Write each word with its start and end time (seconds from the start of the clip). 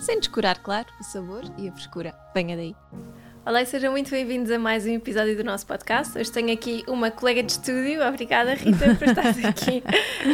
sem 0.00 0.18
descurar, 0.18 0.58
claro, 0.58 0.86
o 1.00 1.04
sabor 1.04 1.42
e 1.58 1.68
a 1.68 1.72
frescura. 1.72 2.14
Venha 2.34 2.56
daí! 2.56 2.74
Olá 3.46 3.62
e 3.62 3.66
sejam 3.66 3.92
muito 3.92 4.10
bem-vindos 4.10 4.50
a 4.50 4.58
mais 4.58 4.84
um 4.86 4.90
episódio 4.90 5.36
do 5.36 5.44
nosso 5.44 5.64
podcast. 5.64 6.18
Hoje 6.18 6.32
tenho 6.32 6.52
aqui 6.52 6.82
uma 6.88 7.12
colega 7.12 7.44
de 7.44 7.52
estúdio. 7.52 8.02
Obrigada, 8.02 8.54
Rita, 8.54 8.96
por 8.96 9.06
estares 9.06 9.38
aqui. 9.46 9.84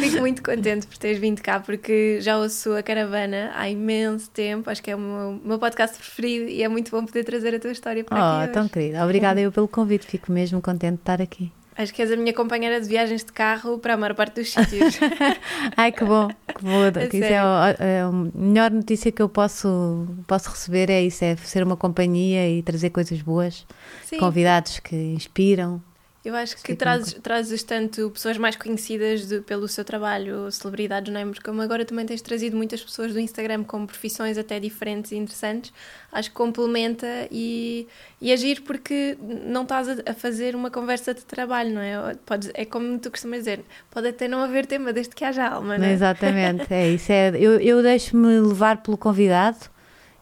Fico 0.00 0.20
muito 0.20 0.42
contente 0.42 0.86
por 0.86 0.96
teres 0.96 1.18
vindo 1.18 1.42
cá, 1.42 1.60
porque 1.60 2.22
já 2.22 2.38
ouço 2.38 2.72
a 2.72 2.82
Caravana 2.82 3.52
há 3.54 3.68
imenso 3.68 4.30
tempo. 4.30 4.70
Acho 4.70 4.82
que 4.82 4.90
é 4.90 4.96
o 4.96 4.98
meu, 4.98 5.40
meu 5.44 5.58
podcast 5.58 5.98
preferido 5.98 6.48
e 6.48 6.62
é 6.62 6.68
muito 6.68 6.90
bom 6.90 7.04
poder 7.04 7.22
trazer 7.22 7.54
a 7.54 7.60
tua 7.60 7.72
história 7.72 8.02
para 8.02 8.16
oh, 8.16 8.40
aqui. 8.40 8.50
Oh, 8.50 8.54
tão 8.54 8.66
querida. 8.66 9.04
Obrigada 9.04 9.38
eu 9.38 9.52
pelo 9.52 9.68
convite. 9.68 10.06
Fico 10.06 10.32
mesmo 10.32 10.62
contente 10.62 10.94
de 10.94 11.00
estar 11.00 11.20
aqui. 11.20 11.52
Acho 11.76 11.94
que 11.94 12.02
és 12.02 12.12
a 12.12 12.16
minha 12.16 12.34
companheira 12.34 12.80
de 12.80 12.86
viagens 12.86 13.24
de 13.24 13.32
carro 13.32 13.78
para 13.78 13.94
a 13.94 13.96
maior 13.96 14.14
parte 14.14 14.40
dos 14.40 14.52
sítios. 14.52 14.98
Ai, 15.76 15.90
que 15.90 16.04
bom, 16.04 16.28
que 16.28 16.62
bom. 16.62 16.88
Isso 17.12 17.24
é 17.24 17.38
a, 17.38 17.76
é 17.78 18.00
a, 18.02 18.10
melhor 18.34 18.70
notícia 18.70 19.10
que 19.10 19.22
eu 19.22 19.28
posso, 19.28 20.06
posso 20.26 20.50
receber 20.50 20.90
é 20.90 21.02
isso, 21.02 21.24
é 21.24 21.34
ser 21.36 21.62
uma 21.62 21.76
companhia 21.76 22.48
e 22.48 22.62
trazer 22.62 22.90
coisas 22.90 23.20
boas, 23.22 23.66
Sim. 24.04 24.18
convidados 24.18 24.80
que 24.80 24.94
inspiram. 24.94 25.82
Eu 26.24 26.36
acho 26.36 26.56
que 26.62 26.76
trazes, 26.76 27.14
trazes 27.14 27.64
tanto 27.64 28.08
pessoas 28.10 28.38
mais 28.38 28.54
conhecidas 28.54 29.26
de, 29.26 29.40
pelo 29.40 29.66
seu 29.66 29.84
trabalho, 29.84 30.48
celebridades, 30.52 31.12
não 31.12 31.20
é? 31.20 31.24
Porque 31.24 31.42
como 31.42 31.60
agora 31.60 31.84
também 31.84 32.06
tens 32.06 32.22
trazido 32.22 32.56
muitas 32.56 32.80
pessoas 32.80 33.12
do 33.12 33.18
Instagram 33.18 33.64
com 33.64 33.84
profissões 33.84 34.38
até 34.38 34.60
diferentes 34.60 35.10
e 35.10 35.16
interessantes, 35.16 35.72
acho 36.12 36.30
que 36.30 36.36
complementa 36.36 37.08
e, 37.28 37.88
e 38.20 38.32
agir 38.32 38.60
porque 38.60 39.18
não 39.20 39.62
estás 39.64 39.88
a, 39.88 40.14
fazer 40.14 40.54
uma 40.54 40.70
conversa 40.70 41.12
de 41.12 41.22
trabalho, 41.24 41.74
não 41.74 41.80
é? 41.80 42.14
Pode, 42.24 42.52
é 42.54 42.64
como 42.64 43.00
tu 43.00 43.10
costumas 43.10 43.40
dizer, 43.40 43.64
pode 43.90 44.06
até 44.06 44.28
não 44.28 44.44
haver 44.44 44.64
tema 44.64 44.92
desde 44.92 45.16
que 45.16 45.24
haja 45.24 45.48
alma, 45.48 45.76
não 45.76 45.86
é? 45.86 45.92
Exatamente, 45.92 46.72
é 46.72 46.88
isso. 46.88 47.10
É, 47.10 47.30
eu 47.34 47.58
eu 47.58 47.82
deixo-me 47.82 48.38
levar 48.38 48.76
pelo 48.76 48.96
convidado 48.96 49.58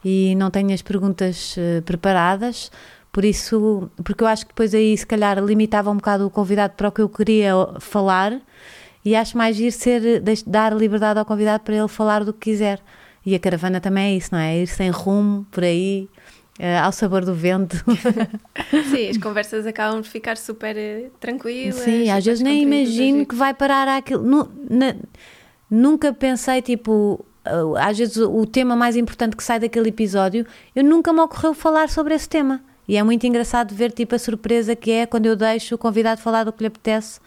e 0.02 0.34
não 0.36 0.50
tenho 0.50 0.72
as 0.72 0.80
perguntas 0.80 1.56
uh, 1.58 1.82
preparadas 1.82 2.70
por 3.12 3.24
isso, 3.24 3.90
porque 4.04 4.22
eu 4.22 4.28
acho 4.28 4.44
que 4.46 4.52
depois 4.52 4.74
aí 4.74 4.96
se 4.96 5.06
calhar 5.06 5.42
limitava 5.42 5.90
um 5.90 5.96
bocado 5.96 6.26
o 6.26 6.30
convidado 6.30 6.74
para 6.76 6.88
o 6.88 6.92
que 6.92 7.00
eu 7.00 7.08
queria 7.08 7.52
falar 7.80 8.40
e 9.04 9.16
acho 9.16 9.36
mais 9.36 9.58
ir 9.58 9.72
ser, 9.72 10.22
dar 10.46 10.74
liberdade 10.76 11.18
ao 11.18 11.24
convidado 11.24 11.64
para 11.64 11.74
ele 11.74 11.88
falar 11.88 12.24
do 12.24 12.32
que 12.32 12.50
quiser. 12.50 12.80
E 13.24 13.34
a 13.34 13.38
caravana 13.38 13.80
também 13.80 14.14
é 14.14 14.16
isso, 14.16 14.30
não 14.32 14.38
é? 14.38 14.58
Ir 14.58 14.66
sem 14.66 14.90
rumo 14.90 15.44
por 15.50 15.64
aí, 15.64 16.08
uh, 16.58 16.84
ao 16.84 16.92
sabor 16.92 17.24
do 17.24 17.34
vento. 17.34 17.76
Sim, 18.90 19.08
as 19.08 19.16
conversas 19.18 19.66
acabam 19.66 20.00
de 20.00 20.08
ficar 20.08 20.36
super 20.36 20.76
uh, 20.76 21.10
tranquilas. 21.18 21.76
Sim, 21.80 22.10
às 22.10 22.24
vezes 22.24 22.42
nem 22.42 22.62
imagino 22.62 23.26
que 23.26 23.34
vai 23.34 23.52
parar 23.52 23.88
aquilo. 23.88 24.24
nunca 25.70 26.12
pensei, 26.12 26.62
tipo, 26.62 27.24
uh, 27.46 27.76
às 27.76 27.98
vezes 27.98 28.16
o 28.16 28.46
tema 28.46 28.76
mais 28.76 28.96
importante 28.96 29.36
que 29.36 29.42
sai 29.42 29.58
daquele 29.58 29.88
episódio, 29.88 30.46
eu 30.74 30.84
nunca 30.84 31.12
me 31.12 31.20
ocorreu 31.20 31.52
falar 31.52 31.88
sobre 31.88 32.14
esse 32.14 32.28
tema. 32.28 32.62
E 32.90 32.96
é 32.96 33.02
muito 33.04 33.24
engraçado 33.24 33.72
ver 33.72 33.92
tipo 33.92 34.16
a 34.16 34.18
surpresa 34.18 34.74
que 34.74 34.90
é 34.90 35.06
quando 35.06 35.26
eu 35.26 35.36
deixo 35.36 35.76
o 35.76 35.78
convidado 35.78 36.20
falar 36.20 36.42
do 36.42 36.52
que 36.52 36.64
lhe 36.64 36.66
apetece, 36.66 37.20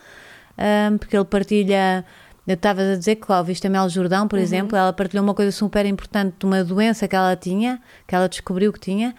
um, 0.91 0.97
porque 0.97 1.15
ele 1.15 1.23
partilha. 1.23 2.03
Eu 2.45 2.55
estava 2.55 2.81
a 2.81 2.95
dizer 2.97 3.15
que 3.15 3.31
ouviste 3.31 3.65
a 3.65 3.69
Mel 3.69 3.87
Jordão, 3.87 4.27
por 4.27 4.35
uhum. 4.35 4.43
exemplo, 4.43 4.77
ela 4.77 4.91
partilhou 4.91 5.23
uma 5.23 5.33
coisa 5.33 5.53
super 5.53 5.85
importante 5.85 6.35
de 6.37 6.45
uma 6.45 6.65
doença 6.65 7.07
que 7.07 7.15
ela 7.15 7.33
tinha, 7.37 7.81
que 8.05 8.13
ela 8.13 8.27
descobriu 8.27 8.73
que 8.73 8.79
tinha, 8.81 9.15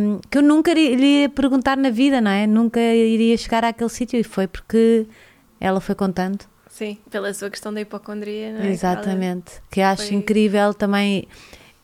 um, 0.00 0.18
que 0.28 0.38
eu 0.38 0.42
nunca 0.42 0.74
lhe 0.74 1.20
ia 1.22 1.28
perguntar 1.28 1.76
na 1.76 1.90
vida, 1.90 2.20
não 2.20 2.32
é? 2.32 2.44
Nunca 2.44 2.80
iria 2.80 3.36
chegar 3.36 3.62
àquele 3.64 3.88
sítio 3.88 4.18
e 4.18 4.24
foi 4.24 4.48
porque 4.48 5.06
ela 5.60 5.80
foi 5.80 5.94
contando. 5.94 6.44
Sim, 6.68 6.98
pela 7.08 7.32
sua 7.32 7.48
questão 7.48 7.72
da 7.72 7.80
hipocondria, 7.80 8.52
não 8.52 8.62
é? 8.62 8.68
Exatamente. 8.68 9.62
Que 9.70 9.80
acho 9.80 10.08
foi... 10.08 10.16
incrível 10.16 10.74
também 10.74 11.28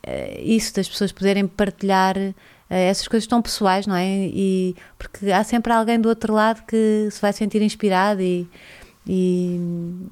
uh, 0.05 0.41
isso 0.43 0.75
das 0.75 0.89
pessoas 0.89 1.13
poderem 1.13 1.47
partilhar 1.47 2.17
eh, 2.17 2.33
essas 2.69 3.07
coisas 3.07 3.27
tão 3.27 3.41
pessoais, 3.41 3.87
não 3.87 3.95
é? 3.95 4.05
E, 4.07 4.75
porque 4.97 5.31
há 5.31 5.43
sempre 5.43 5.73
alguém 5.73 5.99
do 5.99 6.07
outro 6.09 6.33
lado 6.33 6.63
que 6.65 7.07
se 7.11 7.19
vai 7.21 7.33
sentir 7.33 7.61
inspirado 7.61 8.21
e, 8.21 8.47
e, 9.07 9.59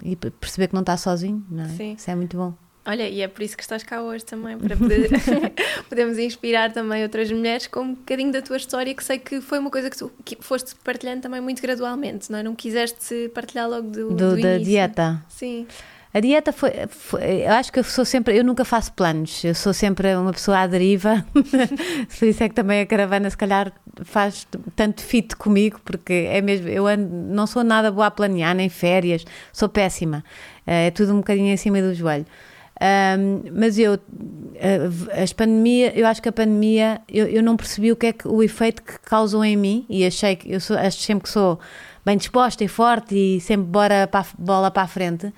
e 0.03 0.15
perceber 0.15 0.67
que 0.67 0.73
não 0.73 0.81
está 0.81 0.97
sozinho, 0.97 1.45
não 1.49 1.65
é? 1.65 1.69
Sim. 1.69 1.93
Isso 1.93 2.09
é 2.09 2.15
muito 2.15 2.35
bom. 2.35 2.53
Olha, 2.85 3.07
e 3.07 3.21
é 3.21 3.27
por 3.27 3.43
isso 3.43 3.57
que 3.57 3.63
estás 3.63 3.83
cá 3.83 4.01
hoje 4.01 4.23
também, 4.23 4.57
para 4.57 4.77
poder, 4.77 5.09
podermos 5.89 6.17
inspirar 6.17 6.71
também 6.71 7.03
outras 7.03 7.29
mulheres 7.29 7.67
com 7.67 7.81
um 7.81 7.93
bocadinho 7.93 8.31
da 8.31 8.41
tua 8.41 8.55
história, 8.55 8.95
que 8.95 9.03
sei 9.03 9.19
que 9.19 9.41
foi 9.41 9.59
uma 9.59 9.69
coisa 9.69 9.89
que 9.89 9.97
tu 9.97 10.09
que 10.23 10.37
foste 10.39 10.73
partilhando 10.85 11.21
também 11.21 11.41
muito 11.41 11.61
gradualmente, 11.61 12.31
não 12.31 12.39
é? 12.39 12.43
Não 12.43 12.55
quiseste 12.55 13.29
partilhar 13.35 13.69
logo 13.69 13.89
do, 13.89 14.09
do, 14.09 14.15
do 14.15 14.41
da 14.41 14.55
início. 14.55 14.63
dieta. 14.63 15.21
Sim. 15.27 15.67
A 16.17 16.19
dieta 16.19 16.51
foi, 16.51 16.71
foi, 16.89 17.43
Eu 17.45 17.51
acho 17.51 17.71
que 17.71 17.77
eu 17.77 17.83
sou 17.83 18.03
sempre. 18.03 18.35
Eu 18.35 18.43
nunca 18.43 18.65
faço 18.65 18.91
planos. 18.93 19.43
Eu 19.43 19.53
sou 19.53 19.71
sempre 19.71 20.15
uma 20.15 20.33
pessoa 20.33 20.61
à 20.61 20.65
deriva. 20.65 21.23
Por 22.17 22.27
isso 22.27 22.43
é 22.43 22.49
que 22.49 22.55
também 22.55 22.81
a 22.81 22.87
caravana, 22.87 23.29
se 23.29 23.37
calhar, 23.37 23.71
faz 24.03 24.47
tanto 24.75 25.03
fit 25.03 25.35
comigo, 25.35 25.79
porque 25.85 26.27
é 26.27 26.41
mesmo. 26.41 26.67
Eu 26.69 26.87
ando, 26.87 27.07
não 27.07 27.45
sou 27.45 27.63
nada 27.63 27.91
boa 27.91 28.07
a 28.07 28.11
planear, 28.11 28.55
nem 28.55 28.67
férias. 28.67 29.23
Sou 29.53 29.69
péssima. 29.69 30.23
Eh, 30.65 30.87
é 30.87 30.91
tudo 30.91 31.13
um 31.13 31.17
bocadinho 31.17 31.53
em 31.53 31.57
cima 31.57 31.79
do 31.83 31.93
joelho. 31.93 32.25
Um, 32.81 33.43
mas 33.59 33.77
eu, 33.77 33.99
eh, 34.55 34.89
as 35.21 35.33
pandemia, 35.33 35.93
eu 35.95 36.07
acho 36.07 36.19
que 36.19 36.29
a 36.29 36.31
pandemia, 36.31 36.99
eu, 37.07 37.27
eu 37.27 37.43
não 37.43 37.55
percebi 37.55 37.91
o 37.91 37.95
que 37.95 38.07
é 38.07 38.13
que 38.13 38.27
o 38.27 38.41
efeito 38.41 38.81
que 38.81 38.99
causou 39.01 39.45
em 39.45 39.55
mim 39.55 39.85
e 39.87 40.03
achei 40.03 40.35
que 40.35 40.51
eu 40.51 40.59
sou, 40.59 40.77
acho 40.77 40.99
sempre 40.99 41.23
que 41.23 41.29
sou 41.29 41.59
bem 42.03 42.17
disposta 42.17 42.63
e 42.63 42.67
forte 42.67 43.15
e 43.15 43.39
sempre 43.39 43.67
bora 43.67 44.07
para, 44.07 44.25
bola 44.37 44.71
para 44.71 44.83
a 44.83 44.87
frente. 44.87 45.31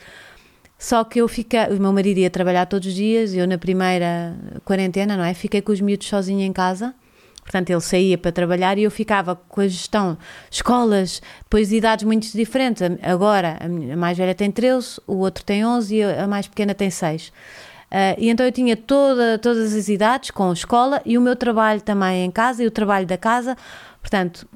Só 0.79 1.03
que 1.03 1.19
eu 1.19 1.28
fiquei, 1.28 1.59
o 1.66 1.79
meu 1.79 1.91
marido 1.91 2.19
ia 2.19 2.29
trabalhar 2.29 2.66
todos 2.66 2.88
os 2.88 2.94
dias, 2.94 3.34
eu 3.34 3.45
na 3.45 3.57
primeira 3.57 4.34
quarentena, 4.63 5.17
não 5.17 5.25
é? 5.25 5.34
Fiquei 5.34 5.62
com 5.62 5.73
os 5.73 5.81
miúdos 5.81 6.07
sozinha 6.07 6.45
em 6.45 6.53
casa. 6.53 6.95
Portanto, 7.44 7.69
ele 7.69 7.81
saía 7.81 8.17
para 8.17 8.31
trabalhar 8.31 8.78
e 8.78 8.84
eu 8.84 8.91
ficava 8.91 9.35
com 9.35 9.59
a 9.59 9.68
gestão, 9.68 10.18
escolas, 10.50 11.22
depois 11.44 11.69
de 11.69 11.75
idades 11.75 12.06
muito 12.06 12.31
diferentes. 12.31 12.81
Agora, 13.01 13.57
a 13.62 13.97
mais 13.97 14.18
velha 14.18 14.34
tem 14.34 14.50
13, 14.50 15.01
o 15.06 15.18
outro 15.18 15.44
tem 15.44 15.66
11 15.66 15.95
e 15.95 16.03
a 16.03 16.28
mais 16.28 16.47
pequena 16.47 16.73
tem 16.73 16.89
6. 16.89 17.28
Uh, 17.28 18.13
e 18.19 18.29
então 18.29 18.45
eu 18.45 18.51
tinha 18.51 18.78
toda, 18.78 19.38
todas 19.39 19.73
as 19.73 19.89
idades 19.89 20.29
com 20.29 20.53
escola 20.53 21.01
e 21.03 21.18
o 21.18 21.22
meu 21.22 21.35
trabalho 21.35 21.81
também 21.81 22.23
em 22.23 22.29
casa 22.29 22.63
e 22.63 22.68
o 22.68 22.72
trabalho 22.72 23.07
da 23.07 23.18
casa. 23.18 23.57
Portanto, 24.00 24.47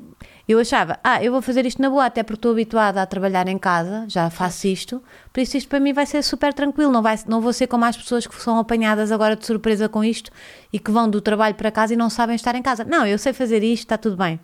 eu 0.48 0.59
achava, 0.59 1.00
ah, 1.04 1.24
eu 1.24 1.31
vou 1.31 1.42
fazer 1.42 1.66
isto 1.66 1.81
na 1.81 1.90
boa, 1.90 2.06
até 2.06 2.22
porque 2.22 2.40
estou 2.40 2.52
habituada 2.52 3.02
a 3.02 3.06
trabalhar 3.06 3.48
em 3.48 3.58
casa, 3.58 4.06
já 4.09 4.30
faço 4.30 4.68
isto, 4.68 5.02
por 5.31 5.40
isso 5.40 5.56
isto 5.56 5.70
para 5.70 5.80
mim 5.80 5.94
vai 5.94 6.06
ser 6.06 6.22
super 6.22 6.54
tranquilo, 6.54 6.92
não, 6.92 7.02
vai, 7.02 7.18
não 7.28 7.40
vou 7.40 7.54
ser 7.54 7.68
como 7.68 7.86
as 7.86 7.96
pessoas 7.96 8.28
que 8.28 8.36
são 8.36 8.59
apanhadas 8.59 9.12
agora 9.12 9.38
de 9.38 9.46
surpresa 9.46 9.88
com 9.88 10.04
isto 10.04 10.31
e 10.72 10.80
que 10.80 10.92
vão 10.92 11.09
do 11.09 11.22
trabalho 11.22 11.56
para 11.56 11.72
casa 11.72 11.94
e 11.94 11.98
não 11.98 12.09
sabem 12.09 12.36
estar 12.36 12.56
em 12.56 12.62
casa. 12.62 12.84
Não, 12.84 13.08
eu 13.08 13.18
sei 13.18 13.31
fazer 13.31 13.64
isto, 13.64 13.84
está 13.84 13.98
tudo 13.98 14.18
bem. 14.18 14.38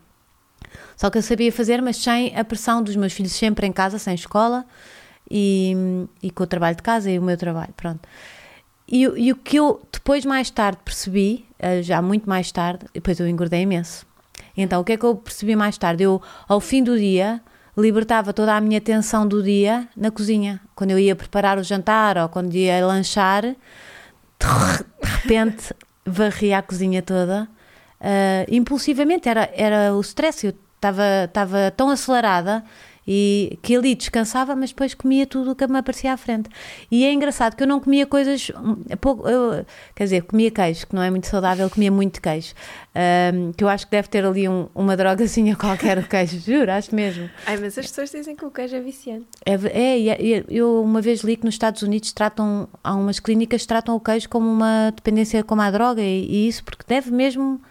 Só 0.95 1.09
que 1.09 1.17
eu 1.17 1.21
sabia 1.21 1.51
fazer, 1.51 1.81
mas 1.81 1.97
sem 1.97 2.35
a 2.37 2.45
pressão 2.45 2.81
dos 2.81 2.95
meus 2.95 3.11
filhos 3.11 3.33
sempre 3.33 3.67
em 3.67 3.71
casa, 3.71 3.99
sem 3.99 4.15
escola 4.15 4.65
e, 5.29 5.75
e 6.23 6.31
com 6.31 6.43
o 6.43 6.47
trabalho 6.47 6.77
de 6.77 6.83
casa 6.83 7.11
e 7.11 7.19
o 7.19 7.21
meu 7.21 7.35
trabalho, 7.35 7.73
pronto. 7.75 8.07
E, 8.87 9.01
e 9.01 9.31
o 9.33 9.35
que 9.35 9.57
eu 9.57 9.81
depois, 9.91 10.25
mais 10.25 10.49
tarde, 10.49 10.79
percebi, 10.83 11.45
eh, 11.59 11.83
já 11.83 12.01
muito 12.01 12.27
mais 12.27 12.51
tarde, 12.51 12.85
depois 12.93 13.19
eu 13.19 13.27
engordei 13.27 13.61
imenso 13.61 14.08
então, 14.61 14.81
o 14.81 14.83
que 14.83 14.93
é 14.93 14.97
que 14.97 15.05
eu 15.05 15.15
percebi 15.15 15.55
mais 15.55 15.77
tarde? 15.77 16.03
Eu, 16.03 16.21
ao 16.47 16.59
fim 16.59 16.83
do 16.83 16.97
dia, 16.97 17.41
libertava 17.77 18.33
toda 18.33 18.55
a 18.55 18.61
minha 18.61 18.77
atenção 18.77 19.27
do 19.27 19.41
dia 19.41 19.87
na 19.95 20.11
cozinha. 20.11 20.59
Quando 20.75 20.91
eu 20.91 20.99
ia 20.99 21.15
preparar 21.15 21.57
o 21.57 21.63
jantar 21.63 22.17
ou 22.17 22.29
quando 22.29 22.53
ia 22.53 22.85
lanchar, 22.85 23.43
de 23.43 23.55
repente 25.03 25.73
varria 26.05 26.57
a 26.57 26.61
cozinha 26.61 27.01
toda. 27.01 27.47
Uh, 28.01 28.45
impulsivamente, 28.49 29.27
era, 29.27 29.49
era 29.53 29.93
o 29.93 30.01
stress. 30.01 30.45
Eu 30.45 30.53
estava 30.75 31.71
tão 31.75 31.89
acelerada 31.89 32.63
e 33.07 33.57
que 33.61 33.75
ali 33.75 33.95
descansava, 33.95 34.55
mas 34.55 34.69
depois 34.69 34.93
comia 34.93 35.25
tudo 35.25 35.51
o 35.51 35.55
que 35.55 35.65
me 35.67 35.77
aparecia 35.77 36.13
à 36.13 36.17
frente. 36.17 36.49
E 36.91 37.05
é 37.05 37.11
engraçado 37.11 37.55
que 37.55 37.63
eu 37.63 37.67
não 37.67 37.79
comia 37.79 38.05
coisas 38.05 38.51
pouco, 39.01 39.27
eu, 39.27 39.65
quer 39.95 40.03
dizer, 40.03 40.23
comia 40.23 40.51
queijo, 40.51 40.87
que 40.87 40.95
não 40.95 41.01
é 41.01 41.09
muito 41.09 41.27
saudável, 41.27 41.69
comia 41.69 41.91
muito 41.91 42.21
queijo. 42.21 42.53
Um, 43.33 43.51
que 43.53 43.63
eu 43.63 43.69
acho 43.69 43.85
que 43.85 43.91
deve 43.91 44.07
ter 44.07 44.25
ali 44.25 44.47
um, 44.47 44.67
uma 44.75 44.97
drogazinha 44.97 45.55
qualquer 45.57 45.97
o 45.97 46.07
queijo, 46.07 46.39
juro, 46.39 46.71
acho 46.71 46.93
mesmo. 46.93 47.29
Ai, 47.45 47.57
mas 47.57 47.77
as 47.77 47.87
pessoas 47.87 48.11
dizem 48.11 48.35
que 48.35 48.45
o 48.45 48.51
queijo 48.51 48.75
é 48.75 48.79
viciante. 48.81 49.25
É, 49.45 49.53
é, 49.53 50.07
é, 50.09 50.45
eu 50.47 50.81
uma 50.83 51.01
vez 51.01 51.21
li 51.21 51.35
que 51.35 51.45
nos 51.45 51.55
Estados 51.55 51.81
Unidos 51.81 52.11
tratam, 52.11 52.67
há 52.83 52.93
umas 52.95 53.19
clínicas 53.19 53.61
que 53.61 53.67
tratam 53.67 53.95
o 53.95 53.99
queijo 53.99 54.29
como 54.29 54.49
uma 54.49 54.91
dependência 54.91 55.43
como 55.43 55.61
a 55.61 55.71
droga 55.71 56.01
e, 56.01 56.25
e 56.25 56.47
isso 56.47 56.63
porque 56.63 56.83
deve 56.87 57.11
mesmo, 57.11 57.61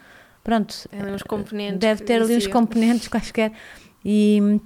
pronto, 0.43 0.89
é 0.93 1.13
uns 1.13 1.23
componentes 1.23 1.79
deve 1.79 2.03
ter 2.05 2.23
ali 2.23 2.37
uns 2.37 2.47
componentes 2.47 3.09
quaisquer 3.09 3.53
e 4.05 4.61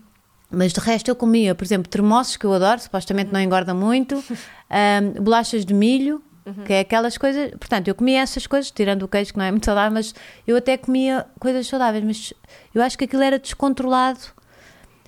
mas 0.52 0.72
de 0.72 0.80
resto 0.80 1.08
eu 1.08 1.16
comia, 1.16 1.54
por 1.54 1.64
exemplo, 1.64 1.88
termossos 1.88 2.36
que 2.36 2.44
eu 2.44 2.52
adoro, 2.52 2.80
supostamente 2.80 3.32
não 3.32 3.40
engorda 3.40 3.72
muito, 3.74 4.16
um, 4.70 5.22
bolachas 5.22 5.64
de 5.64 5.72
milho, 5.74 6.22
uhum. 6.44 6.64
que 6.64 6.72
é 6.72 6.80
aquelas 6.80 7.16
coisas. 7.16 7.50
Portanto, 7.52 7.88
eu 7.88 7.94
comia 7.94 8.20
essas 8.20 8.46
coisas, 8.46 8.70
tirando 8.70 9.02
o 9.02 9.08
queijo, 9.08 9.32
que 9.32 9.38
não 9.38 9.44
é 9.44 9.50
muito 9.50 9.66
saudável, 9.66 9.92
mas 9.92 10.14
eu 10.46 10.56
até 10.56 10.76
comia 10.76 11.26
coisas 11.38 11.66
saudáveis, 11.66 12.04
mas 12.04 12.32
eu 12.74 12.82
acho 12.82 12.96
que 12.98 13.04
aquilo 13.04 13.22
era 13.22 13.38
descontrolado. 13.38 14.20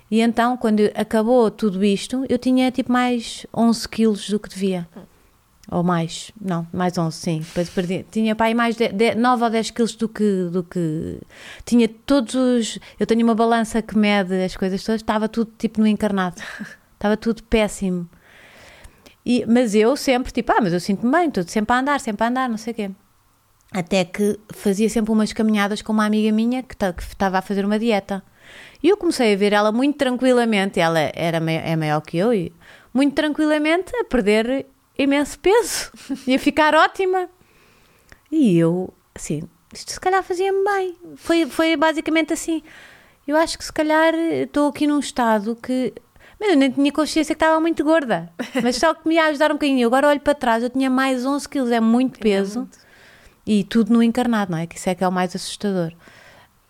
E 0.09 0.21
então, 0.21 0.55
quando 0.57 0.81
acabou 0.95 1.49
tudo 1.49 1.83
isto, 1.83 2.25
eu 2.29 2.37
tinha 2.37 2.71
tipo 2.71 2.91
mais 2.91 3.45
11 3.55 3.89
quilos 3.89 4.29
do 4.29 4.39
que 4.39 4.49
devia. 4.49 4.87
Uhum. 4.95 5.14
Ou 5.71 5.83
mais, 5.83 6.31
não, 6.39 6.67
mais 6.71 6.97
11, 6.97 7.17
sim. 7.17 7.39
Depois 7.39 7.69
perdi. 7.69 8.05
Tinha 8.11 8.35
aí 8.39 8.53
mais 8.53 8.75
de, 8.75 8.89
de, 8.89 9.15
9 9.15 9.43
ou 9.43 9.49
10 9.49 9.71
quilos 9.71 9.95
do 9.95 10.07
que, 10.07 10.49
do 10.51 10.63
que. 10.63 11.19
Tinha 11.65 11.87
todos 11.87 12.35
os. 12.35 12.79
Eu 12.99 13.07
tenho 13.07 13.23
uma 13.23 13.33
balança 13.33 13.81
que 13.81 13.97
mede 13.97 14.43
as 14.43 14.55
coisas 14.55 14.83
todas, 14.83 15.01
estava 15.01 15.27
tudo 15.27 15.51
tipo 15.57 15.79
no 15.81 15.87
encarnado. 15.87 16.41
estava 16.93 17.17
tudo 17.17 17.41
péssimo. 17.43 18.07
E, 19.25 19.43
mas 19.47 19.73
eu 19.73 19.95
sempre, 19.97 20.31
tipo, 20.31 20.51
ah, 20.51 20.61
mas 20.61 20.71
eu 20.71 20.79
sinto-me 20.79 21.11
bem, 21.11 21.27
estou 21.29 21.43
sempre 21.47 21.75
a 21.75 21.79
andar, 21.79 21.99
sempre 21.99 22.23
a 22.23 22.27
andar, 22.27 22.47
não 22.47 22.57
sei 22.57 22.73
o 22.73 22.75
quê. 22.75 22.91
Até 23.71 24.05
que 24.05 24.39
fazia 24.53 24.87
sempre 24.87 25.11
umas 25.11 25.33
caminhadas 25.33 25.81
com 25.81 25.91
uma 25.91 26.05
amiga 26.05 26.31
minha 26.31 26.61
que 26.61 26.75
estava 26.75 27.39
a 27.39 27.41
fazer 27.41 27.65
uma 27.65 27.79
dieta. 27.79 28.23
E 28.83 28.89
eu 28.89 28.97
comecei 28.97 29.33
a 29.33 29.37
ver 29.37 29.51
ela 29.51 29.71
muito 29.71 29.97
tranquilamente, 29.97 30.79
ela 30.79 30.99
era, 30.99 31.37
é 31.51 31.75
maior 31.75 32.01
que 32.01 32.17
eu, 32.17 32.31
e 32.31 32.53
muito 32.93 33.15
tranquilamente 33.15 33.95
a 33.97 34.03
perder 34.03 34.67
imenso 34.97 35.39
peso, 35.39 35.91
ia 36.27 36.37
ficar 36.39 36.75
ótima. 36.75 37.29
E 38.31 38.57
eu, 38.57 38.93
assim, 39.13 39.43
isto 39.73 39.91
se 39.91 39.99
calhar 39.99 40.23
fazia-me 40.23 40.63
bem. 40.63 40.95
Foi, 41.15 41.45
foi 41.45 41.75
basicamente 41.75 42.33
assim. 42.33 42.61
Eu 43.27 43.35
acho 43.37 43.57
que 43.57 43.65
se 43.65 43.73
calhar 43.73 44.13
estou 44.15 44.69
aqui 44.69 44.87
num 44.87 44.99
estado 44.99 45.55
que. 45.55 45.93
Mas 46.39 46.49
eu 46.49 46.57
nem 46.57 46.69
tinha 46.69 46.91
consciência 46.91 47.33
que 47.33 47.43
estava 47.43 47.59
muito 47.59 47.83
gorda. 47.83 48.31
Mas 48.61 48.75
só 48.75 48.93
que 48.93 49.07
me 49.07 49.15
ia 49.15 49.25
ajudar 49.25 49.51
um 49.51 49.55
bocadinho. 49.55 49.87
Agora 49.87 50.07
olho 50.07 50.19
para 50.19 50.35
trás, 50.35 50.63
eu 50.63 50.69
tinha 50.69 50.89
mais 50.89 51.25
11 51.25 51.47
quilos, 51.47 51.71
é 51.71 51.79
muito 51.79 52.19
peso. 52.19 52.59
É 52.59 52.61
muito. 52.61 52.85
E 53.47 53.63
tudo 53.63 53.93
no 53.93 54.01
encarnado, 54.01 54.51
não 54.51 54.57
é? 54.57 54.65
Que 54.65 54.75
isso 54.75 54.89
é 54.89 54.95
que 54.95 55.03
é 55.03 55.07
o 55.07 55.11
mais 55.11 55.35
assustador. 55.35 55.93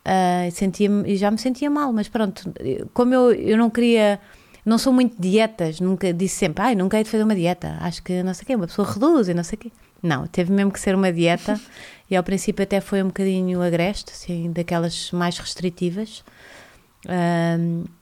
Uh, 0.06 0.52
sentia 0.52 0.90
e 1.06 1.16
já 1.16 1.32
me 1.32 1.38
sentia 1.38 1.70
mal, 1.70 1.92
mas 1.92 2.08
pronto, 2.08 2.54
como 2.94 3.12
eu, 3.12 3.32
eu 3.32 3.58
não 3.58 3.72
queria 3.72 4.20
não 4.66 4.78
sou 4.80 4.92
muito 4.92 5.22
dietas, 5.22 5.80
nunca 5.80 6.12
disse 6.12 6.38
sempre, 6.38 6.64
ai, 6.64 6.76
nunca 6.76 6.98
hei 6.98 7.04
de 7.04 7.10
fazer 7.10 7.24
uma 7.24 7.36
dieta, 7.36 7.78
acho 7.82 8.02
que 8.02 8.24
não 8.24 8.34
sei 8.34 8.44
o 8.44 8.46
quê, 8.48 8.56
uma 8.56 8.68
pessoa 8.68 8.92
reduz 8.92 9.30
e 9.30 9.34
não 9.34 9.44
sei 9.44 9.58
o 9.58 9.60
quê. 9.60 9.72
Não, 10.02 10.26
teve 10.28 10.52
mesmo 10.52 10.72
que 10.72 10.80
ser 10.80 10.96
uma 10.96 11.14
dieta 11.14 11.60
e 12.10 12.16
ao 12.16 12.24
princípio 12.24 12.64
até 12.64 12.82
foi 12.82 13.04
um 13.04 13.08
bocadinho 13.08 13.62
agreste, 13.62 14.12
assim, 14.12 14.52
daquelas 14.52 15.12
mais 15.12 15.38
restritivas, 15.38 16.24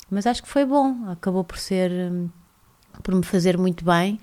mas 0.09 0.25
acho 0.25 0.41
que 0.41 0.47
foi 0.47 0.65
bom, 0.65 1.09
acabou 1.09 1.43
por 1.43 1.57
ser, 1.57 1.91
por 3.03 3.13
me 3.13 3.23
fazer 3.23 3.57
muito 3.57 3.83
bem 3.83 4.17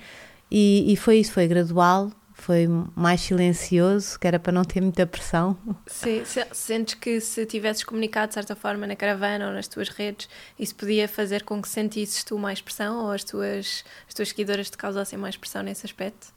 e, 0.51 0.91
e 0.93 0.97
foi 0.97 1.19
isso, 1.19 1.33
foi 1.33 1.47
gradual, 1.47 2.11
foi 2.41 2.67
mais 2.97 3.21
silencioso, 3.21 4.19
que 4.19 4.27
era 4.27 4.39
para 4.39 4.53
não 4.53 4.65
ter 4.65 4.81
muita 4.81 5.07
pressão. 5.07 5.57
Sim, 5.87 6.23
sentes 6.53 6.95
que 6.95 7.21
se 7.21 7.45
tivesses 7.47 7.85
comunicado 7.85 8.29
de 8.29 8.35
certa 8.35 8.57
forma 8.57 8.87
na 8.87 8.97
caravana 8.97 9.49
ou 9.49 9.53
nas 9.53 9.69
tuas 9.69 9.89
redes, 9.89 10.29
isso 10.59 10.75
podia 10.75 11.07
fazer 11.07 11.45
com 11.45 11.61
que 11.61 11.69
sentisses 11.69 12.25
tu 12.25 12.39
mais 12.39 12.61
pressão 12.61 13.05
ou 13.05 13.13
as 13.13 13.25
tuas, 13.25 13.85
as 14.09 14.15
tuas 14.15 14.29
seguidoras 14.29 14.71
te 14.71 14.77
causassem 14.77 15.19
mais 15.19 15.37
pressão 15.37 15.63
nesse 15.63 15.87
aspecto? 15.87 16.29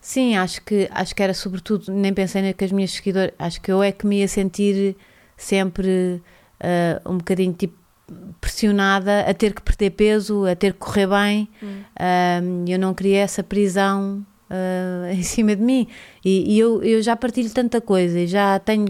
Sim, 0.00 0.36
acho 0.36 0.62
que, 0.62 0.88
acho 0.90 1.14
que 1.14 1.22
era 1.22 1.34
sobretudo, 1.34 1.92
nem 1.92 2.14
pensei 2.14 2.52
que 2.52 2.64
as 2.64 2.72
minhas 2.72 2.92
seguidoras, 2.92 3.32
acho 3.38 3.60
que 3.60 3.72
eu 3.72 3.82
é 3.82 3.90
que 3.90 4.06
me 4.06 4.20
ia 4.20 4.28
sentir 4.28 4.96
sempre 5.36 6.22
uh, 6.60 7.10
um 7.10 7.18
bocadinho 7.18 7.52
tipo 7.52 7.84
pressionada 8.40 9.20
a 9.20 9.32
ter 9.32 9.54
que 9.54 9.62
perder 9.62 9.90
peso, 9.90 10.46
a 10.46 10.54
ter 10.54 10.74
que 10.74 10.78
correr 10.78 11.06
bem. 11.06 11.48
Hum. 11.62 11.82
Uh, 11.98 12.70
eu 12.70 12.78
não 12.78 12.92
queria 12.92 13.20
essa 13.20 13.42
prisão 13.42 14.24
uh, 14.54 15.12
em 15.12 15.22
cima 15.22 15.56
de 15.56 15.62
mim. 15.62 15.88
E, 16.24 16.54
e, 16.54 16.58
eu, 16.58 16.82
eu 16.82 17.02
já 17.02 17.16
partilho 17.16 17.50
tanta 17.50 17.80
coisa 17.80 18.20
e 18.20 18.26
já 18.26 18.58
tenho, 18.58 18.86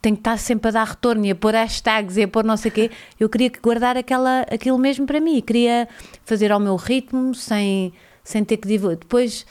tenho 0.00 0.16
que 0.16 0.20
estar 0.20 0.38
sempre 0.38 0.68
a 0.68 0.70
dar 0.72 0.84
retorno 0.84 1.24
e 1.26 1.30
a 1.30 1.34
pôr 1.34 1.54
hashtags 1.54 2.16
e 2.16 2.22
a 2.22 2.28
pôr 2.28 2.44
não 2.44 2.56
sei 2.56 2.70
o 2.70 2.74
quê. 2.74 2.90
Eu 3.18 3.28
queria 3.28 3.50
guardar 3.62 3.96
aquela, 3.96 4.42
aquilo 4.42 4.78
mesmo 4.78 5.06
para 5.06 5.20
mim. 5.20 5.40
Queria 5.40 5.88
fazer 6.24 6.52
ao 6.52 6.60
meu 6.60 6.76
ritmo, 6.76 7.34
sem, 7.34 7.92
sem 8.22 8.44
ter 8.44 8.56
que 8.56 8.68
divulgar. 8.68 8.98
Depois 8.98 9.44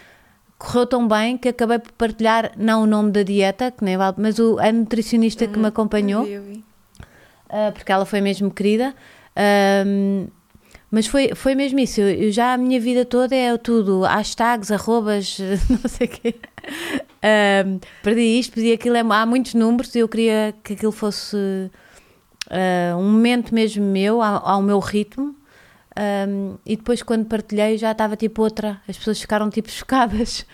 correu 0.57 0.85
tão 0.85 1.07
bem 1.07 1.37
que 1.37 1.49
acabei 1.49 1.79
por 1.79 1.91
partilhar, 1.93 2.51
não 2.55 2.83
o 2.83 2.85
nome 2.85 3.11
da 3.11 3.23
dieta, 3.23 3.71
que 3.71 3.83
nem 3.83 3.97
vale, 3.97 4.15
mas 4.19 4.37
o, 4.37 4.59
a 4.59 4.71
nutricionista 4.71 5.47
que 5.47 5.53
me 5.53 5.63
uhum. 5.63 5.69
acompanhou, 5.69 6.23
uh, 6.23 7.71
porque 7.73 7.91
ela 7.91 8.05
foi 8.05 8.21
mesmo 8.21 8.51
querida. 8.51 8.93
Uh, 9.35 10.29
mas 10.91 11.07
foi, 11.07 11.33
foi 11.33 11.55
mesmo 11.55 11.79
isso. 11.79 12.01
Eu, 12.01 12.09
eu, 12.09 12.31
já 12.31 12.53
a 12.53 12.57
minha 12.57 12.79
vida 12.79 13.05
toda 13.05 13.33
é 13.33 13.57
tudo 13.57 14.01
hashtags, 14.01 14.69
arrobas, 14.69 15.37
não 15.69 15.89
sei 15.89 16.07
o 16.07 16.09
quê. 16.09 16.35
Um, 17.65 17.79
perdi 18.03 18.39
isto, 18.39 18.53
perdi 18.53 18.73
aquilo. 18.73 18.97
É, 18.97 18.99
há 18.99 19.25
muitos 19.25 19.53
números 19.53 19.95
e 19.95 19.99
eu 19.99 20.09
queria 20.09 20.53
que 20.61 20.73
aquilo 20.73 20.91
fosse 20.91 21.37
uh, 21.37 22.97
um 22.97 23.09
momento 23.09 23.55
mesmo 23.55 23.85
meu, 23.85 24.21
ao, 24.21 24.45
ao 24.45 24.61
meu 24.61 24.79
ritmo. 24.79 25.33
Um, 25.97 26.57
e 26.65 26.75
depois, 26.75 27.01
quando 27.01 27.25
partilhei, 27.25 27.77
já 27.77 27.93
estava 27.93 28.17
tipo 28.17 28.41
outra. 28.41 28.81
As 28.85 28.97
pessoas 28.97 29.21
ficaram 29.21 29.49
tipo 29.49 29.71
chocadas 29.71 30.45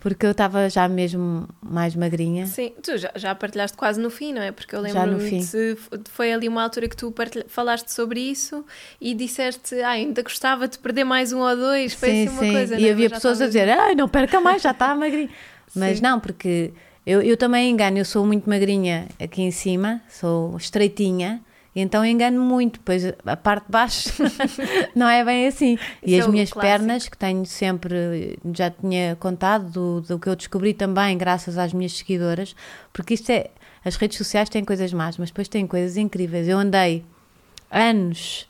porque 0.00 0.26
eu 0.26 0.30
estava 0.30 0.68
já 0.70 0.88
mesmo 0.88 1.48
mais 1.62 1.94
magrinha. 1.94 2.46
Sim, 2.46 2.72
tu 2.82 2.96
já, 2.96 3.10
já 3.16 3.34
partilhaste 3.34 3.76
quase 3.76 4.00
no 4.00 4.10
fim, 4.10 4.32
não 4.32 4.42
é? 4.42 4.52
Porque 4.52 4.74
eu 4.74 4.80
lembro-me 4.80 5.40
de 5.40 5.76
foi 6.10 6.32
ali 6.32 6.48
uma 6.48 6.62
altura 6.62 6.88
que 6.88 6.96
tu 6.96 7.12
falaste 7.48 7.88
sobre 7.88 8.20
isso 8.20 8.64
e 9.00 9.14
disseste, 9.14 9.80
ah, 9.80 9.90
ainda 9.90 10.22
gostava 10.22 10.68
de 10.68 10.78
perder 10.78 11.04
mais 11.04 11.32
um 11.32 11.40
ou 11.40 11.56
dois, 11.56 11.94
foi 11.94 12.10
sim, 12.10 12.26
assim 12.26 12.32
uma 12.32 12.42
sim. 12.42 12.52
coisa. 12.52 12.78
E 12.78 12.88
é? 12.88 12.92
havia 12.92 13.10
pessoas 13.10 13.40
a 13.40 13.46
dizer, 13.46 13.68
ai, 13.68 13.94
não 13.94 14.08
perca 14.08 14.40
mais, 14.40 14.62
já 14.62 14.70
está 14.70 14.94
magrinha. 14.96 15.30
Mas 15.74 15.96
sim. 15.98 16.02
não, 16.02 16.20
porque 16.20 16.72
eu, 17.04 17.20
eu 17.22 17.36
também 17.36 17.70
engano, 17.70 17.98
eu 17.98 18.04
sou 18.04 18.24
muito 18.24 18.48
magrinha 18.48 19.08
aqui 19.20 19.42
em 19.42 19.50
cima, 19.50 20.00
sou 20.08 20.56
estreitinha 20.56 21.42
então 21.80 22.04
engano 22.04 22.40
muito, 22.40 22.80
pois 22.80 23.02
a 23.24 23.36
parte 23.36 23.66
de 23.66 23.72
baixo 23.72 24.10
não 24.94 25.08
é 25.08 25.24
bem 25.24 25.46
assim. 25.46 25.78
e 26.02 26.12
Isso 26.14 26.22
as 26.22 26.28
é 26.28 26.32
minhas 26.32 26.52
clássico. 26.52 26.78
pernas, 26.78 27.08
que 27.08 27.16
tenho 27.18 27.44
sempre, 27.46 28.38
já 28.54 28.70
tinha 28.70 29.16
contado 29.16 29.70
do, 29.70 30.00
do 30.00 30.18
que 30.18 30.28
eu 30.28 30.36
descobri 30.36 30.74
também, 30.74 31.16
graças 31.16 31.58
às 31.58 31.72
minhas 31.72 31.92
seguidoras, 31.92 32.54
porque 32.92 33.14
isto 33.14 33.30
é. 33.30 33.50
As 33.84 33.94
redes 33.96 34.18
sociais 34.18 34.48
têm 34.48 34.64
coisas 34.64 34.92
más, 34.92 35.16
mas 35.16 35.30
depois 35.30 35.48
têm 35.48 35.66
coisas 35.66 35.96
incríveis. 35.96 36.48
Eu 36.48 36.58
andei 36.58 37.04
anos 37.70 38.46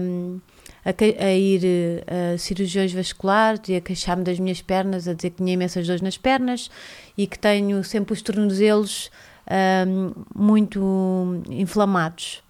um, 0.00 0.40
a, 0.84 1.24
a, 1.24 1.32
ir 1.34 1.62
a 2.06 2.38
cirurgiões 2.38 2.92
vasculares 2.92 3.68
e 3.68 3.76
a 3.76 3.80
queixar-me 3.80 4.24
das 4.24 4.38
minhas 4.38 4.62
pernas, 4.62 5.08
a 5.08 5.12
dizer 5.12 5.30
que 5.30 5.36
tinha 5.38 5.52
imensas 5.52 5.86
dores 5.86 6.00
nas 6.00 6.16
pernas 6.16 6.70
e 7.16 7.26
que 7.26 7.38
tenho 7.38 7.82
sempre 7.84 8.12
os 8.12 8.22
tornozelos 8.22 9.10
um, 9.50 10.12
muito 10.34 11.42
inflamados. 11.48 12.42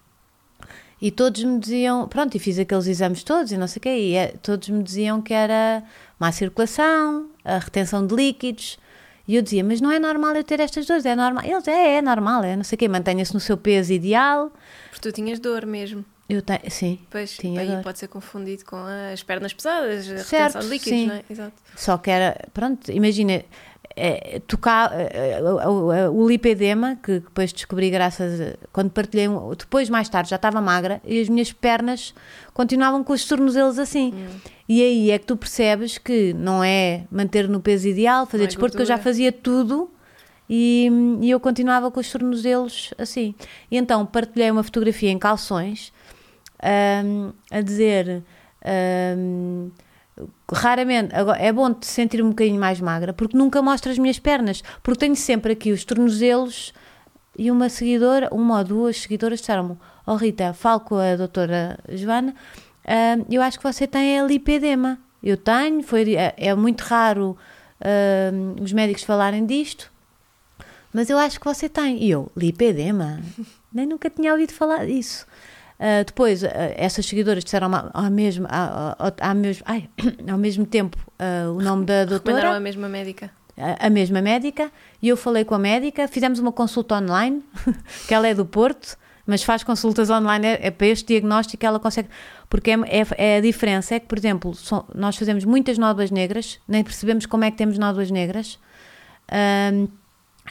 E 1.01 1.11
todos 1.11 1.41
me 1.43 1.59
diziam, 1.59 2.07
pronto, 2.09 2.35
e 2.35 2.39
fiz 2.39 2.59
aqueles 2.59 2.85
exames 2.85 3.23
todos 3.23 3.51
e 3.53 3.57
não 3.57 3.67
sei 3.67 3.79
o 3.79 3.81
quê, 3.81 3.97
e 3.97 4.15
é, 4.15 4.27
todos 4.43 4.67
me 4.67 4.83
diziam 4.83 5.21
que 5.21 5.33
era 5.33 5.81
má 6.19 6.29
circulação, 6.31 7.29
a 7.43 7.57
retenção 7.57 8.05
de 8.05 8.13
líquidos. 8.13 8.77
E 9.25 9.35
eu 9.35 9.41
dizia, 9.41 9.63
mas 9.63 9.79
não 9.79 9.91
é 9.91 9.99
normal 9.99 10.35
eu 10.35 10.43
ter 10.43 10.59
estas 10.59 10.85
dores, 10.85 11.05
é 11.05 11.15
normal. 11.15 11.45
Eles, 11.45 11.67
é, 11.67 11.97
é 11.97 12.01
normal, 12.01 12.43
é 12.43 12.55
não 12.55 12.63
sei 12.63 12.75
o 12.75 12.79
quê, 12.79 12.87
mantenha-se 12.87 13.33
no 13.33 13.39
seu 13.39 13.55
peso 13.55 13.93
ideal. 13.93 14.51
Porque 14.89 15.09
tu 15.09 15.13
tinhas 15.13 15.39
dor 15.39 15.65
mesmo. 15.65 16.03
Eu 16.27 16.41
tenho, 16.41 16.59
sim. 16.69 16.99
Pois, 17.09 17.37
tinha 17.37 17.61
aí 17.61 17.67
dor. 17.67 17.81
pode 17.81 17.97
ser 17.97 18.07
confundido 18.07 18.65
com 18.65 18.77
as 19.13 19.23
pernas 19.23 19.53
pesadas, 19.53 20.09
a 20.09 20.17
certo, 20.19 20.55
retenção 20.55 20.61
de 20.61 20.67
líquidos, 20.67 20.99
sim. 20.99 21.07
não 21.07 21.15
é? 21.15 21.23
Exato. 21.29 21.53
Só 21.75 21.97
que 21.97 22.11
era, 22.11 22.47
pronto, 22.53 22.91
imagina, 22.91 23.43
é, 23.99 24.39
tocar 24.47 24.91
é, 24.93 26.09
o 26.09 26.27
lipedema 26.27 26.97
que 27.01 27.19
depois 27.19 27.51
descobri 27.51 27.89
graças 27.89 28.39
a, 28.39 28.53
quando 28.71 28.89
partilhei 28.91 29.27
depois 29.57 29.89
mais 29.89 30.07
tarde 30.07 30.29
já 30.29 30.35
estava 30.35 30.61
magra 30.61 31.01
e 31.05 31.19
as 31.19 31.29
minhas 31.29 31.51
pernas 31.51 32.13
continuavam 32.53 33.03
com 33.03 33.13
os 33.13 33.25
tornozelos 33.25 33.77
assim 33.77 34.13
hum. 34.13 34.39
e 34.67 34.81
aí 34.81 35.11
é 35.11 35.19
que 35.19 35.25
tu 35.25 35.35
percebes 35.35 35.97
que 35.97 36.33
não 36.33 36.63
é 36.63 37.03
manter 37.11 37.47
no 37.49 37.59
peso 37.59 37.87
ideal 37.87 38.25
fazer 38.25 38.45
é 38.45 38.47
desporto 38.47 38.75
que 38.75 38.81
eu 38.81 38.87
já 38.87 38.97
fazia 38.97 39.31
tudo 39.31 39.91
e, 40.49 40.89
e, 41.21 41.29
eu 41.29 41.39
continuava 41.39 41.91
com 41.91 41.99
os 41.99 42.11
tornozelos 42.11 42.93
assim 42.97 43.35
e 43.69 43.77
então 43.77 44.05
partilhei 44.05 44.49
uma 44.49 44.63
fotografia 44.63 45.11
em 45.11 45.19
calções 45.19 45.91
um, 46.63 47.31
a 47.51 47.61
dizer. 47.61 48.23
Um, 49.17 49.71
raramente, 50.51 51.13
é 51.37 51.51
bom 51.51 51.73
te 51.73 51.85
sentir 51.85 52.23
um 52.23 52.29
bocadinho 52.29 52.59
mais 52.59 52.79
magra, 52.81 53.13
porque 53.13 53.37
nunca 53.37 53.61
mostro 53.61 53.91
as 53.91 53.97
minhas 53.97 54.19
pernas, 54.19 54.63
porque 54.81 54.99
tenho 54.99 55.15
sempre 55.15 55.53
aqui 55.53 55.71
os 55.71 55.83
tornozelos 55.83 56.73
e 57.37 57.49
uma 57.49 57.69
seguidora, 57.69 58.29
uma 58.33 58.57
ou 58.57 58.63
duas 58.63 58.97
seguidoras 58.97 59.39
disseram-me, 59.39 59.77
oh 60.05 60.15
Rita, 60.15 60.53
falo 60.53 60.81
com 60.81 60.95
a 60.95 61.15
doutora 61.15 61.79
Joana, 61.89 62.35
uh, 62.85 63.25
eu 63.29 63.41
acho 63.41 63.57
que 63.57 63.63
você 63.63 63.87
tem 63.87 64.25
lipedema. 64.25 64.99
Eu 65.21 65.35
tenho, 65.37 65.83
foi, 65.83 66.15
é, 66.15 66.33
é 66.37 66.55
muito 66.55 66.81
raro 66.81 67.37
uh, 67.81 68.61
os 68.61 68.71
médicos 68.71 69.03
falarem 69.03 69.45
disto, 69.45 69.91
mas 70.93 71.09
eu 71.09 71.17
acho 71.17 71.39
que 71.39 71.45
você 71.45 71.69
tem. 71.69 72.01
E 72.03 72.09
eu, 72.09 72.31
lipedema? 72.35 73.21
Nem 73.71 73.85
nunca 73.85 74.09
tinha 74.09 74.31
ouvido 74.31 74.53
falar 74.53 74.85
disso. 74.85 75.27
Uh, 75.79 76.03
depois, 76.05 76.43
uh, 76.43 76.47
essas 76.75 77.05
seguidoras 77.05 77.41
disseram 77.41 77.71
ao 77.93 78.11
mesmo, 78.11 78.45
ao, 78.49 79.13
ao, 79.17 79.35
mesmo, 79.35 79.63
ai, 79.65 79.89
ao 80.29 80.37
mesmo 80.37 80.65
tempo 80.65 80.97
uh, 81.17 81.53
o 81.53 81.61
nome 81.61 81.85
da 81.85 82.03
doutora. 82.05 82.35
Recomendaram 82.35 82.57
a 82.57 82.59
mesma 82.59 82.89
médica. 82.89 83.31
A, 83.57 83.87
a, 83.87 83.89
mesma 83.89 84.21
médica. 84.21 84.69
E 85.01 85.07
eu 85.07 85.15
falei 85.15 85.45
com 85.45 85.55
a 85.55 85.59
médica, 85.59 86.05
fizemos 86.09 86.37
uma 86.37 86.51
consulta 86.51 86.95
online, 86.95 87.41
que 88.07 88.13
ela 88.13 88.27
é 88.27 88.33
do 88.33 88.45
Porto, 88.45 88.97
mas 89.25 89.41
faz 89.41 89.63
consultas 89.63 90.09
online, 90.09 90.47
é, 90.47 90.67
é 90.67 90.71
para 90.71 90.87
este 90.87 91.07
diagnóstico 91.07 91.65
ela 91.65 91.79
consegue. 91.79 92.09
Porque 92.49 92.71
é, 92.71 92.75
é, 92.87 93.05
é 93.17 93.37
a 93.37 93.41
diferença, 93.41 93.95
é 93.95 94.01
que, 94.01 94.07
por 94.07 94.17
exemplo, 94.17 94.51
nós 94.93 95.15
fazemos 95.15 95.45
muitas 95.45 95.77
nódoas 95.77 96.11
negras, 96.11 96.59
nem 96.67 96.83
percebemos 96.83 97.25
como 97.25 97.45
é 97.45 97.51
que 97.51 97.57
temos 97.57 97.77
nódoas 97.77 98.11
negras. 98.11 98.59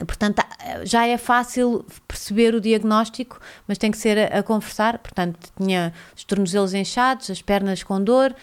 Portanto, 0.06 0.42
já 0.84 1.06
é 1.06 1.18
fácil 1.18 1.84
perceber 2.06 2.54
o 2.54 2.60
diagnóstico, 2.60 3.40
mas 3.66 3.78
tem 3.78 3.90
que 3.90 3.98
ser 3.98 4.18
a, 4.18 4.38
a 4.38 4.42
conversar. 4.42 4.98
Portanto, 4.98 5.50
tinha 5.56 5.92
os 6.16 6.24
tornozelos 6.24 6.74
inchados, 6.74 7.30
as 7.30 7.42
pernas 7.42 7.82
com 7.82 8.02
dor, 8.02 8.34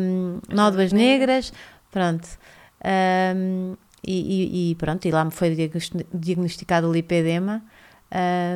um, 0.00 0.38
nódoas 0.48 0.92
negras, 0.92 1.52
pronto. 1.90 2.28
Um, 3.34 3.74
e, 4.06 4.70
e, 4.70 4.74
pronto, 4.76 5.04
e 5.06 5.10
lá 5.10 5.24
me 5.24 5.30
foi 5.30 5.54
diagnosticado 6.14 6.88
o 6.88 6.92
lipedema. 6.92 7.62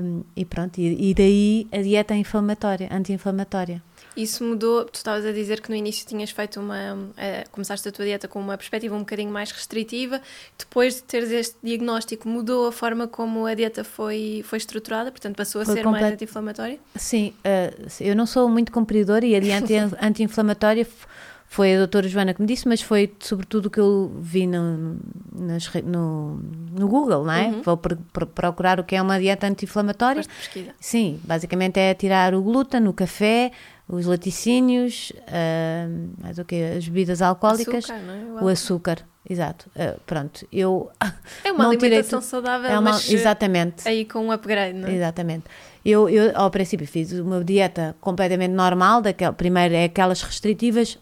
Um, 0.02 0.22
e 0.36 0.44
pronto, 0.44 0.78
e, 0.78 1.10
e 1.10 1.14
daí 1.14 1.68
a 1.72 1.82
dieta 1.82 2.14
inflamatória, 2.14 2.88
anti-inflamatória. 2.92 3.82
Isso 4.16 4.42
mudou, 4.42 4.84
tu 4.84 4.96
estavas 4.96 5.24
a 5.24 5.32
dizer 5.32 5.60
que 5.60 5.68
no 5.70 5.74
início 5.76 6.06
tinhas 6.06 6.30
feito 6.30 6.60
uma. 6.60 6.94
Uh, 6.94 7.50
começaste 7.50 7.88
a 7.88 7.92
tua 7.92 8.04
dieta 8.04 8.26
com 8.26 8.40
uma 8.40 8.56
perspectiva 8.56 8.94
um 8.94 9.00
bocadinho 9.00 9.30
mais 9.30 9.50
restritiva, 9.50 10.20
depois 10.58 10.96
de 10.96 11.02
teres 11.02 11.30
este 11.30 11.56
diagnóstico, 11.62 12.28
mudou 12.28 12.66
a 12.66 12.72
forma 12.72 13.06
como 13.06 13.46
a 13.46 13.54
dieta 13.54 13.84
foi, 13.84 14.42
foi 14.44 14.58
estruturada, 14.58 15.10
portanto 15.10 15.36
passou 15.36 15.62
a 15.62 15.64
foi 15.64 15.74
ser 15.74 15.84
mais 15.84 16.04
anti-inflamatória? 16.04 16.78
Sim, 16.96 17.34
uh, 17.38 17.88
eu 18.00 18.16
não 18.16 18.26
sou 18.26 18.48
muito 18.48 18.72
cumpridora 18.72 19.24
e 19.24 19.34
a 19.36 19.40
dieta 19.40 19.96
anti-inflamatória 20.02 20.86
foi 21.50 21.74
a 21.74 21.78
doutora 21.78 22.06
Joana 22.06 22.32
que 22.32 22.40
me 22.40 22.46
disse, 22.46 22.68
mas 22.68 22.80
foi 22.80 23.12
sobretudo 23.18 23.66
o 23.66 23.70
que 23.70 23.80
eu 23.80 24.12
vi 24.20 24.46
no, 24.46 24.96
nas, 25.34 25.68
no, 25.82 26.40
no 26.78 26.86
Google, 26.86 27.24
não 27.24 27.32
é? 27.32 27.48
Uhum. 27.48 27.62
Vou 27.62 27.76
pr 27.76 27.96
pr 28.12 28.24
procurar 28.26 28.78
o 28.78 28.84
que 28.84 28.94
é 28.94 29.02
uma 29.02 29.18
dieta 29.18 29.48
anti-inflamatória. 29.48 30.22
Sim, 30.78 31.20
basicamente 31.24 31.80
é 31.80 31.92
tirar 31.92 32.36
o 32.36 32.40
glúten, 32.40 32.86
o 32.86 32.92
café, 32.92 33.50
os 33.90 34.06
laticínios, 34.06 35.10
uh, 35.10 36.22
mais 36.22 36.38
o 36.38 36.44
quê? 36.44 36.74
As 36.76 36.86
bebidas 36.86 37.20
alcoólicas, 37.20 37.90
açúcar, 37.90 37.98
é? 37.98 38.44
o 38.44 38.48
açúcar, 38.48 38.98
exato. 39.28 39.68
Uh, 39.74 40.00
pronto, 40.06 40.46
eu 40.52 40.90
é 41.44 41.50
uma 41.50 41.66
alimentação 41.66 42.20
saudável, 42.20 42.70
é 42.70 42.78
uma, 42.78 42.92
mas 42.92 43.10
exatamente. 43.10 43.88
aí 43.88 44.04
com 44.04 44.20
um 44.20 44.32
upgrade, 44.32 44.78
não 44.78 44.88
é? 44.88 44.94
Exatamente. 44.94 45.44
Eu, 45.84 46.08
eu 46.08 46.30
ao 46.34 46.50
princípio 46.50 46.86
fiz 46.86 47.12
uma 47.12 47.42
dieta 47.42 47.96
completamente 48.00 48.52
normal, 48.52 49.02
daquela, 49.02 49.32
primeiro 49.32 49.74
é 49.74 49.84
aquelas 49.84 50.22
restritivas. 50.22 50.98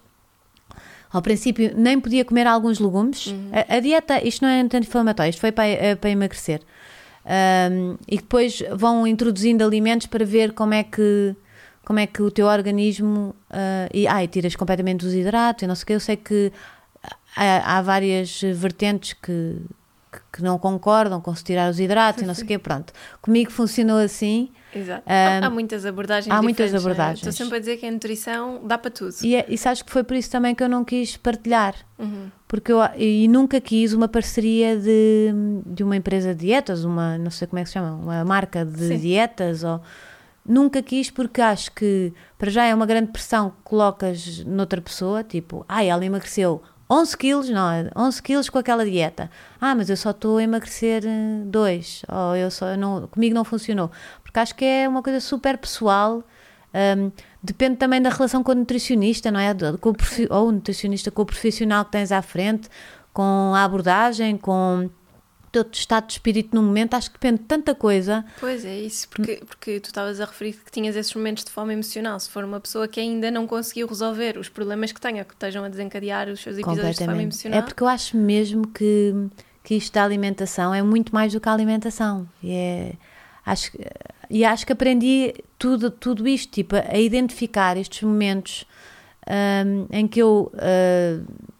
Ao 1.10 1.22
princípio 1.22 1.72
nem 1.74 1.98
podia 1.98 2.24
comer 2.24 2.46
alguns 2.46 2.78
legumes. 2.78 3.28
Uhum. 3.28 3.50
A, 3.52 3.76
a, 3.76 3.80
dieta, 3.80 4.22
isto 4.26 4.42
não 4.42 4.48
é 4.48 4.60
anti-inflamatório, 4.60 5.30
isto 5.30 5.40
foi 5.40 5.52
para, 5.52 5.66
eh, 5.66 5.94
para 5.94 6.10
emagrecer. 6.10 6.60
Um, 7.70 7.96
e 8.06 8.16
depois 8.16 8.62
vão 8.74 9.06
introduzindo 9.06 9.64
alimentos 9.64 10.06
para 10.06 10.24
ver 10.24 10.52
como 10.52 10.72
é 10.74 10.82
que 10.82 11.34
como 11.88 12.00
é 12.00 12.06
que 12.06 12.20
o 12.20 12.30
teu 12.30 12.46
organismo. 12.46 13.34
Uh, 13.50 13.88
e, 13.94 14.06
ai, 14.06 14.28
tiras 14.28 14.54
completamente 14.54 15.06
os 15.06 15.14
hidratos 15.14 15.62
e 15.62 15.66
não 15.66 15.74
sei 15.74 15.84
o 15.84 15.86
que. 15.86 15.92
Eu 15.94 16.00
sei 16.00 16.16
que 16.18 16.52
há, 17.34 17.78
há 17.78 17.80
várias 17.80 18.42
vertentes 18.42 19.14
que, 19.14 19.56
que, 20.30 20.42
não 20.42 20.58
concordam 20.58 21.18
com 21.18 21.34
se 21.34 21.42
tirar 21.42 21.70
os 21.70 21.80
hidratos 21.80 22.22
e 22.22 22.26
não 22.26 22.34
sei 22.34 22.44
o 22.44 22.46
quê. 22.46 22.58
Pronto. 22.58 22.92
Comigo 23.22 23.50
funcionou 23.50 23.96
assim. 23.96 24.50
Exato. 24.74 25.00
Uh, 25.00 25.46
há 25.46 25.48
muitas 25.48 25.86
abordagens 25.86 26.30
Há 26.30 26.42
muitas 26.42 26.74
é? 26.74 26.76
abordagens. 26.76 27.20
Estou 27.20 27.32
sempre 27.32 27.56
a 27.56 27.58
dizer 27.58 27.78
que 27.78 27.86
a 27.86 27.90
nutrição 27.90 28.60
dá 28.66 28.76
para 28.76 28.90
tudo. 28.90 29.14
E, 29.22 29.34
é, 29.34 29.46
e 29.48 29.56
sabes 29.56 29.80
que 29.80 29.90
foi 29.90 30.04
por 30.04 30.14
isso 30.14 30.30
também 30.30 30.54
que 30.54 30.62
eu 30.62 30.68
não 30.68 30.84
quis 30.84 31.16
partilhar. 31.16 31.74
Uhum. 31.98 32.30
Porque 32.46 32.70
eu 32.70 32.80
e 32.98 33.26
nunca 33.28 33.62
quis 33.62 33.94
uma 33.94 34.08
parceria 34.08 34.76
de, 34.76 35.32
de 35.64 35.82
uma 35.82 35.96
empresa 35.96 36.34
de 36.34 36.40
dietas, 36.48 36.84
uma, 36.84 37.16
não 37.16 37.30
sei 37.30 37.48
como 37.48 37.60
é 37.60 37.62
que 37.62 37.70
se 37.70 37.72
chama, 37.72 37.94
uma 37.94 38.22
marca 38.26 38.62
de 38.62 38.88
Sim. 38.88 38.98
dietas 38.98 39.64
ou 39.64 39.80
Nunca 40.48 40.82
quis 40.82 41.10
porque 41.10 41.42
acho 41.42 41.70
que, 41.72 42.12
para 42.38 42.50
já, 42.50 42.64
é 42.64 42.74
uma 42.74 42.86
grande 42.86 43.12
pressão 43.12 43.50
que 43.50 43.56
colocas 43.62 44.42
noutra 44.46 44.80
pessoa, 44.80 45.22
tipo, 45.22 45.62
ai, 45.68 45.90
ela 45.90 46.02
emagreceu 46.02 46.62
11 46.90 47.16
quilos, 47.18 47.50
não, 47.50 47.68
11 47.94 48.22
quilos 48.22 48.48
com 48.48 48.58
aquela 48.58 48.84
dieta. 48.84 49.30
Ah, 49.60 49.74
mas 49.74 49.90
eu 49.90 49.96
só 49.96 50.10
estou 50.10 50.38
a 50.38 50.42
emagrecer 50.42 51.02
2, 51.44 52.02
eh, 52.08 52.14
ou 52.14 52.36
eu 52.36 52.50
só, 52.50 52.74
não, 52.78 53.06
comigo 53.08 53.34
não 53.34 53.44
funcionou. 53.44 53.90
Porque 54.22 54.38
acho 54.38 54.54
que 54.54 54.64
é 54.64 54.88
uma 54.88 55.02
coisa 55.02 55.20
super 55.20 55.58
pessoal, 55.58 56.24
um, 56.74 57.12
depende 57.42 57.76
também 57.76 58.00
da 58.00 58.08
relação 58.08 58.42
com 58.42 58.52
o 58.52 58.54
nutricionista, 58.54 59.30
não 59.30 59.40
é? 59.40 59.54
Com 59.80 59.90
o, 59.90 59.94
ou 60.30 60.48
o 60.48 60.52
nutricionista 60.52 61.10
com 61.10 61.22
o 61.22 61.26
profissional 61.26 61.84
que 61.84 61.92
tens 61.92 62.10
à 62.10 62.22
frente, 62.22 62.70
com 63.12 63.52
a 63.54 63.64
abordagem, 63.64 64.38
com 64.38 64.88
teu 65.50 65.64
estado 65.72 66.06
de 66.06 66.12
espírito 66.14 66.54
no 66.54 66.62
momento, 66.62 66.94
acho 66.94 67.10
que 67.10 67.18
depende 67.18 67.40
de 67.42 67.46
tanta 67.46 67.74
coisa. 67.74 68.24
Pois 68.40 68.64
é, 68.64 68.78
isso, 68.78 69.08
porque, 69.08 69.42
porque 69.46 69.80
tu 69.80 69.86
estavas 69.86 70.20
a 70.20 70.24
referir 70.24 70.54
que 70.54 70.70
tinhas 70.70 70.96
esses 70.96 71.14
momentos 71.14 71.44
de 71.44 71.50
fome 71.50 71.72
emocional. 71.72 72.18
Se 72.20 72.30
for 72.30 72.44
uma 72.44 72.60
pessoa 72.60 72.86
que 72.86 73.00
ainda 73.00 73.30
não 73.30 73.46
conseguiu 73.46 73.86
resolver 73.86 74.38
os 74.38 74.48
problemas 74.48 74.92
que 74.92 75.00
tenha, 75.00 75.24
que 75.24 75.34
estejam 75.34 75.64
a 75.64 75.68
desencadear 75.68 76.28
os 76.28 76.40
seus 76.40 76.58
episódios 76.58 76.96
de 76.96 77.04
fome 77.04 77.22
emocional. 77.22 77.58
É 77.58 77.62
porque 77.62 77.82
eu 77.82 77.88
acho 77.88 78.16
mesmo 78.16 78.66
que, 78.66 79.14
que 79.64 79.74
isto 79.74 79.92
da 79.92 80.04
alimentação 80.04 80.74
é 80.74 80.82
muito 80.82 81.14
mais 81.14 81.32
do 81.32 81.40
que 81.40 81.48
a 81.48 81.52
alimentação. 81.52 82.28
E, 82.42 82.52
é, 82.52 82.92
acho, 83.44 83.72
e 84.30 84.44
acho 84.44 84.66
que 84.66 84.72
aprendi 84.72 85.34
tudo, 85.58 85.90
tudo 85.90 86.28
isto, 86.28 86.52
tipo, 86.52 86.76
a 86.76 86.98
identificar 86.98 87.76
estes 87.76 88.02
momentos 88.02 88.66
um, 89.28 89.86
em 89.90 90.06
que 90.06 90.20
eu. 90.20 90.52
Uh, 90.54 91.57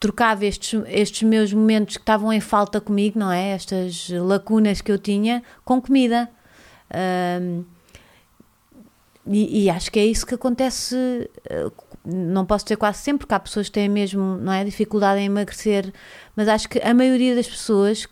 trocava 0.00 0.46
estes, 0.46 0.80
estes 0.86 1.22
meus 1.22 1.52
momentos 1.52 1.96
que 1.96 2.02
estavam 2.02 2.32
em 2.32 2.40
falta 2.40 2.80
comigo, 2.80 3.18
não 3.18 3.30
é? 3.30 3.50
Estas 3.50 4.08
lacunas 4.10 4.80
que 4.80 4.92
eu 4.92 4.98
tinha 4.98 5.42
com 5.64 5.80
comida. 5.80 6.28
Um, 7.40 7.64
e, 9.26 9.64
e, 9.64 9.70
acho 9.70 9.90
que 9.90 9.98
é 9.98 10.06
isso 10.06 10.26
que 10.26 10.34
acontece. 10.34 10.96
Eh, 11.50 11.70
não 12.02 12.46
posso 12.46 12.64
dizer 12.64 12.76
quase 12.76 12.98
sempre, 12.98 13.20
porque 13.20 13.34
há 13.34 13.40
pessoas 13.40 13.66
que 13.66 13.72
têm 13.72 13.88
mesmo 13.88 14.38
não 14.38 14.50
é, 14.50 14.64
dificuldade 14.64 15.20
em 15.20 15.26
emagrecer, 15.26 15.92
mas 16.34 16.48
acho 16.48 16.66
que 16.66 16.78
a 16.78 16.94
maioria 16.94 17.34
das 17.34 17.46
pessoas, 17.46 18.08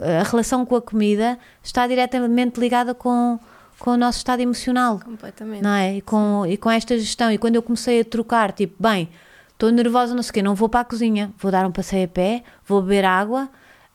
a 0.00 0.22
relação 0.22 0.64
com 0.64 0.74
a 0.76 0.80
comida 0.80 1.38
está 1.62 1.86
diretamente 1.86 2.58
ligada 2.58 2.94
com, 2.94 3.38
com 3.78 3.90
o 3.90 3.96
nosso 3.98 4.16
estado 4.16 4.40
emocional. 4.40 4.98
Completamente. 5.04 5.62
Não 5.62 5.74
é? 5.74 5.96
E 5.96 6.00
com, 6.00 6.46
e 6.46 6.56
com 6.56 6.70
esta 6.70 6.98
gestão. 6.98 7.30
E 7.30 7.36
quando 7.36 7.56
eu 7.56 7.62
comecei 7.62 8.00
a 8.00 8.04
trocar, 8.04 8.52
tipo, 8.52 8.82
bem, 8.82 9.10
estou 9.56 9.70
nervosa, 9.70 10.14
não 10.14 10.22
sei 10.22 10.30
o 10.30 10.34
quê, 10.34 10.42
não 10.42 10.54
vou 10.54 10.68
para 10.68 10.80
a 10.80 10.84
cozinha, 10.84 11.32
vou 11.38 11.50
dar 11.50 11.66
um 11.66 11.72
passeio 11.72 12.04
a 12.04 12.08
pé, 12.08 12.42
vou 12.66 12.82
beber 12.82 13.04
água. 13.04 13.48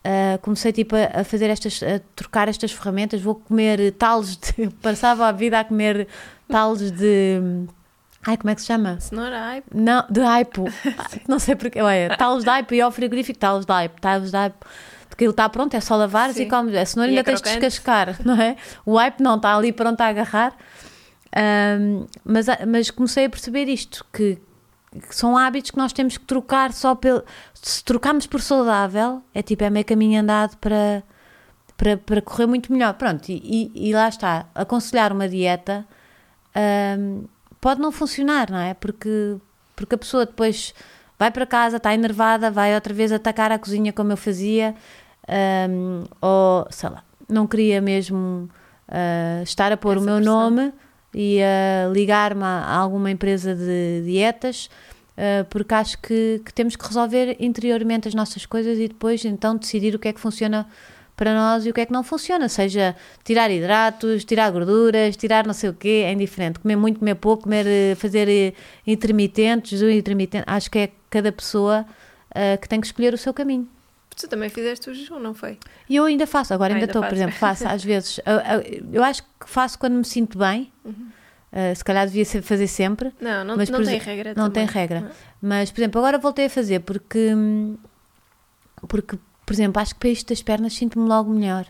Uh, 0.03 0.39
comecei 0.41 0.73
tipo 0.73 0.95
a, 0.95 1.23
fazer 1.23 1.47
estas, 1.51 1.83
a 1.83 2.01
trocar 2.15 2.47
estas 2.47 2.71
ferramentas, 2.71 3.21
vou 3.21 3.35
comer 3.35 3.91
talos 3.93 4.35
de, 4.35 4.67
passava 4.81 5.27
a 5.27 5.31
vida 5.31 5.59
a 5.59 5.63
comer 5.63 6.07
talos 6.47 6.91
de 6.91 7.67
Ai, 8.25 8.37
como 8.37 8.51
é 8.51 8.55
que 8.55 8.61
se 8.61 8.67
chama? 8.67 8.99
Cenoura 8.99 9.43
aipo. 9.45 9.67
Não, 9.73 10.05
de 10.09 10.21
aipo. 10.21 10.65
não 11.27 11.39
sei 11.39 11.55
porque. 11.55 11.81
Olha, 11.81 12.15
talos 12.17 12.43
de 12.43 12.49
aipo 12.49 12.73
e 12.73 12.81
ao 12.81 12.91
frigorífico, 12.91 13.39
talos 13.39 13.65
de 13.65 13.71
aipo, 13.71 13.99
talos 13.99 14.29
de 14.29 14.37
aipo. 14.37 14.65
Porque 15.09 15.23
ele 15.23 15.31
está 15.31 15.49
pronto, 15.49 15.73
é 15.73 15.81
só 15.81 15.95
lavar 15.95 16.29
e 16.37 16.45
comes. 16.45 16.75
A 16.75 16.85
cenoura 16.85 17.11
e 17.11 17.17
ainda 17.17 17.21
é 17.21 17.23
tens 17.23 17.41
de 17.41 17.49
descascar, 17.49 18.17
não 18.23 18.39
é? 18.39 18.55
O 18.85 18.97
aipo 18.99 19.23
não, 19.23 19.37
está 19.37 19.55
ali 19.55 19.71
pronto 19.71 19.99
a 20.01 20.07
agarrar. 20.07 20.55
Um, 21.35 22.05
mas, 22.23 22.45
mas 22.67 22.91
comecei 22.91 23.25
a 23.25 23.29
perceber 23.29 23.67
isto, 23.67 24.05
que 24.13 24.37
são 25.09 25.37
hábitos 25.37 25.71
que 25.71 25.77
nós 25.77 25.93
temos 25.93 26.17
que 26.17 26.25
trocar 26.25 26.73
só 26.73 26.95
pelo. 26.95 27.23
Se 27.53 27.83
trocarmos 27.83 28.27
por 28.27 28.41
saudável, 28.41 29.21
é 29.33 29.41
tipo, 29.41 29.63
é 29.63 29.69
meio 29.69 29.85
caminho 29.85 30.21
andado 30.21 30.57
para, 30.57 31.03
para, 31.77 31.97
para 31.97 32.21
correr 32.21 32.45
muito 32.45 32.71
melhor. 32.71 32.93
Pronto, 32.95 33.29
e, 33.29 33.71
e, 33.75 33.89
e 33.89 33.93
lá 33.93 34.09
está. 34.09 34.45
Aconselhar 34.53 35.13
uma 35.13 35.29
dieta 35.29 35.85
um, 36.99 37.25
pode 37.59 37.79
não 37.79 37.91
funcionar, 37.91 38.51
não 38.51 38.59
é? 38.59 38.73
Porque, 38.73 39.37
porque 39.75 39.95
a 39.95 39.97
pessoa 39.97 40.25
depois 40.25 40.73
vai 41.17 41.31
para 41.31 41.45
casa, 41.45 41.77
está 41.77 41.93
enervada, 41.93 42.51
vai 42.51 42.73
outra 42.75 42.93
vez 42.93 43.11
atacar 43.11 43.51
a 43.51 43.59
cozinha 43.59 43.93
como 43.93 44.11
eu 44.11 44.17
fazia, 44.17 44.75
um, 45.69 46.03
ou 46.19 46.67
sei 46.69 46.89
lá, 46.89 47.03
não 47.29 47.47
queria 47.47 47.79
mesmo 47.79 48.49
uh, 48.89 49.43
estar 49.43 49.71
a 49.71 49.77
pôr 49.77 49.97
Essa 49.97 50.01
o 50.01 50.05
meu 50.05 50.15
pressão. 50.15 50.49
nome 50.49 50.73
e 51.13 51.39
a 51.41 51.89
ligar-me 51.91 52.43
a 52.43 52.75
alguma 52.75 53.11
empresa 53.11 53.55
de 53.55 54.01
dietas, 54.05 54.69
uh, 55.17 55.45
porque 55.49 55.73
acho 55.73 55.97
que, 55.99 56.41
que, 56.45 56.53
temos 56.53 56.75
que 56.75 56.85
resolver 56.85 57.35
interiormente 57.39 58.07
as 58.07 58.13
nossas 58.13 58.45
coisas 58.45 58.77
e 58.77 58.87
depois 58.87 59.23
então 59.25 59.57
decidir 59.57 59.95
o 59.95 59.99
que 59.99 60.07
é 60.07 60.13
que 60.13 60.19
funciona 60.19 60.67
para 61.15 61.35
nós 61.35 61.65
e 61.65 61.69
o 61.69 61.73
que 61.73 61.81
é 61.81 61.85
que 61.85 61.93
não 61.93 62.03
funciona, 62.03 62.49
seja 62.49 62.95
tirar 63.23 63.51
hidratos, 63.51 64.25
tirar 64.25 64.49
gorduras, 64.49 65.15
tirar 65.15 65.45
não 65.45 65.53
sei 65.53 65.69
o 65.69 65.73
quê, 65.73 66.03
é 66.05 66.11
indiferente, 66.11 66.57
comer 66.59 66.75
muito, 66.75 66.97
comer 66.97 67.13
pouco, 67.13 67.43
comer, 67.43 67.67
eh, 67.67 67.93
fazer 67.95 68.27
eh, 68.27 68.53
intermitentes, 68.87 69.83
intermitente, 69.83 70.45
acho 70.47 70.71
que 70.71 70.79
é 70.79 70.89
cada 71.11 71.31
pessoa 71.31 71.85
uh, 72.31 72.59
que 72.59 72.67
tem 72.67 72.81
que 72.81 72.87
escolher 72.87 73.13
o 73.13 73.17
seu 73.19 73.33
caminho. 73.33 73.67
Tu 74.21 74.27
também 74.27 74.49
fizeste 74.49 74.87
o 74.87 74.93
jejum, 74.93 75.19
não 75.19 75.33
foi? 75.33 75.57
E 75.89 75.95
eu 75.95 76.05
ainda 76.05 76.27
faço, 76.27 76.53
agora 76.53 76.73
ah, 76.73 76.75
ainda 76.75 76.85
estou, 76.85 77.01
por 77.01 77.11
exemplo, 77.11 77.35
faço 77.35 77.67
às 77.67 77.83
vezes. 77.83 78.19
Eu, 78.23 78.93
eu, 78.93 79.03
acho 79.03 79.23
que 79.23 79.29
faço 79.47 79.79
quando 79.79 79.93
me 79.93 80.05
sinto 80.05 80.37
bem. 80.37 80.71
Uhum. 80.85 81.09
Uh, 81.51 81.75
se 81.75 81.83
calhar 81.83 82.05
devia 82.05 82.25
fazer 82.43 82.67
sempre. 82.67 83.11
Não, 83.19 83.43
não, 83.43 83.57
mas, 83.57 83.67
não 83.67 83.83
tem 83.83 83.97
regra. 83.97 84.33
Não 84.37 84.49
também. 84.49 84.67
tem 84.67 84.75
regra. 84.75 85.01
Não. 85.01 85.09
Mas, 85.41 85.71
por 85.71 85.81
exemplo, 85.81 85.99
agora 85.99 86.19
voltei 86.19 86.45
a 86.45 86.49
fazer 86.49 86.81
porque, 86.81 87.31
porque 88.87 89.17
por 89.43 89.53
exemplo, 89.53 89.81
acho 89.81 89.95
que 89.95 89.99
para 89.99 90.09
isto 90.09 90.29
das 90.29 90.43
pernas 90.43 90.73
sinto-me 90.73 91.09
logo 91.09 91.33
melhor. 91.33 91.65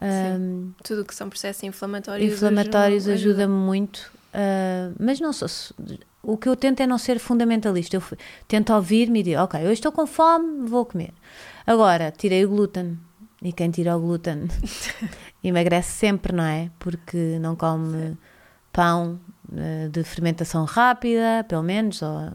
Um, 0.00 0.72
Tudo 0.84 1.04
que 1.04 1.14
são 1.14 1.28
processos 1.28 1.64
inflamatórios. 1.64 2.32
Inflamatórios 2.32 3.08
ajuda-me 3.08 3.42
ajuda 3.42 3.48
muito. 3.48 4.10
Uh, 4.32 4.94
mas 4.98 5.20
não 5.20 5.32
sou. 5.32 5.48
O 6.22 6.36
que 6.36 6.48
eu 6.48 6.54
tento 6.54 6.80
é 6.80 6.86
não 6.86 6.96
ser 6.96 7.18
fundamentalista. 7.18 7.96
Eu 7.96 8.02
tento 8.46 8.72
ouvir-me 8.72 9.20
e 9.20 9.22
dizer, 9.24 9.36
ok, 9.38 9.60
hoje 9.62 9.72
estou 9.72 9.90
com 9.90 10.06
fome, 10.06 10.68
vou 10.68 10.86
comer. 10.86 11.12
Agora, 11.66 12.10
tirei 12.10 12.44
o 12.44 12.48
glúten. 12.48 12.98
E 13.42 13.52
quem 13.52 13.70
tira 13.70 13.96
o 13.96 14.00
glúten 14.00 14.48
emagrece 15.42 15.90
sempre, 15.90 16.32
não 16.32 16.44
é? 16.44 16.70
Porque 16.78 17.38
não 17.40 17.56
come 17.56 18.16
pão 18.72 19.18
eh, 19.54 19.88
de 19.88 20.02
fermentação 20.02 20.64
rápida, 20.64 21.44
pelo 21.46 21.62
menos, 21.62 22.00
ou, 22.00 22.30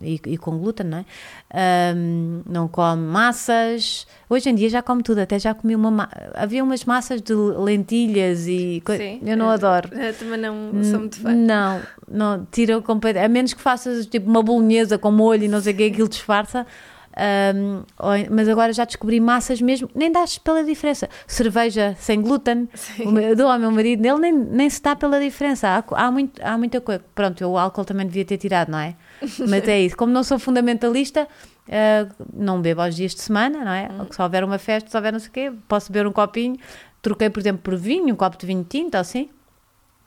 e, 0.00 0.18
e, 0.26 0.38
com 0.38 0.58
glúten, 0.58 0.86
não 0.86 0.98
é? 0.98 1.94
Um, 1.94 2.42
não 2.48 2.66
come 2.66 3.02
massas. 3.02 4.06
Hoje 4.30 4.48
em 4.48 4.54
dia 4.54 4.70
já 4.70 4.80
come 4.80 5.02
tudo, 5.02 5.18
até 5.18 5.38
já 5.38 5.52
comi 5.52 5.76
uma. 5.76 6.08
Havia 6.34 6.64
umas 6.64 6.84
massas 6.84 7.20
de 7.20 7.34
lentilhas 7.34 8.46
e. 8.46 8.82
Sim, 8.86 9.20
eu 9.26 9.36
não 9.36 9.50
adoro. 9.50 9.90
Eu 9.92 10.14
também 10.14 10.38
não 10.38 10.82
sou 10.82 11.00
muito 11.00 11.20
fã. 11.20 11.34
Não, 11.34 11.82
não, 12.08 12.46
tira 12.50 12.80
completamente. 12.80 13.26
A 13.26 13.28
menos 13.28 13.52
que 13.52 13.60
faças 13.60 14.06
tipo 14.06 14.30
uma 14.30 14.42
bolonhesa 14.42 14.96
com 14.96 15.10
molho 15.10 15.44
e 15.44 15.48
não 15.48 15.60
sei 15.60 15.74
o 15.74 15.76
que, 15.76 15.84
aquilo 15.84 16.08
disfarça. 16.08 16.66
Um, 17.14 17.82
mas 18.30 18.48
agora 18.48 18.72
já 18.72 18.84
descobri 18.84 19.20
massas 19.20 19.60
mesmo, 19.60 19.88
nem 19.94 20.10
dás 20.10 20.38
pela 20.38 20.64
diferença. 20.64 21.08
Cerveja 21.26 21.94
sem 21.98 22.20
glúten, 22.20 22.68
eu 22.98 23.36
dou 23.36 23.48
ao 23.48 23.58
meu 23.58 23.70
marido, 23.70 24.04
ele 24.04 24.18
nem, 24.18 24.32
nem 24.32 24.70
se 24.70 24.82
dá 24.82 24.96
pela 24.96 25.20
diferença. 25.20 25.68
Há, 25.68 25.84
há, 26.04 26.10
muito, 26.10 26.40
há 26.42 26.56
muita 26.56 26.80
coisa. 26.80 27.04
Pronto, 27.14 27.42
eu 27.42 27.50
o 27.50 27.58
álcool 27.58 27.84
também 27.84 28.06
devia 28.06 28.24
ter 28.24 28.38
tirado, 28.38 28.70
não 28.70 28.78
é? 28.78 28.94
Mas 29.48 29.68
é 29.68 29.80
isso. 29.80 29.96
Como 29.96 30.12
não 30.12 30.24
sou 30.24 30.38
fundamentalista, 30.38 31.28
uh, 31.68 32.26
não 32.32 32.60
bebo 32.60 32.80
aos 32.80 32.96
dias 32.96 33.14
de 33.14 33.20
semana, 33.20 33.64
não 33.64 33.72
é? 33.72 33.88
Hum. 33.90 34.06
Se 34.10 34.20
houver 34.22 34.42
uma 34.44 34.58
festa, 34.58 34.88
se 34.88 34.96
houver 34.96 35.12
não 35.12 35.20
sei 35.20 35.28
o 35.28 35.32
quê, 35.32 35.52
posso 35.68 35.92
beber 35.92 36.06
um 36.06 36.12
copinho. 36.12 36.56
Troquei, 37.02 37.28
por 37.28 37.40
exemplo, 37.40 37.62
por 37.62 37.76
vinho, 37.76 38.14
um 38.14 38.16
copo 38.16 38.38
de 38.38 38.46
vinho 38.46 38.64
tinto, 38.64 38.94
assim. 38.94 39.28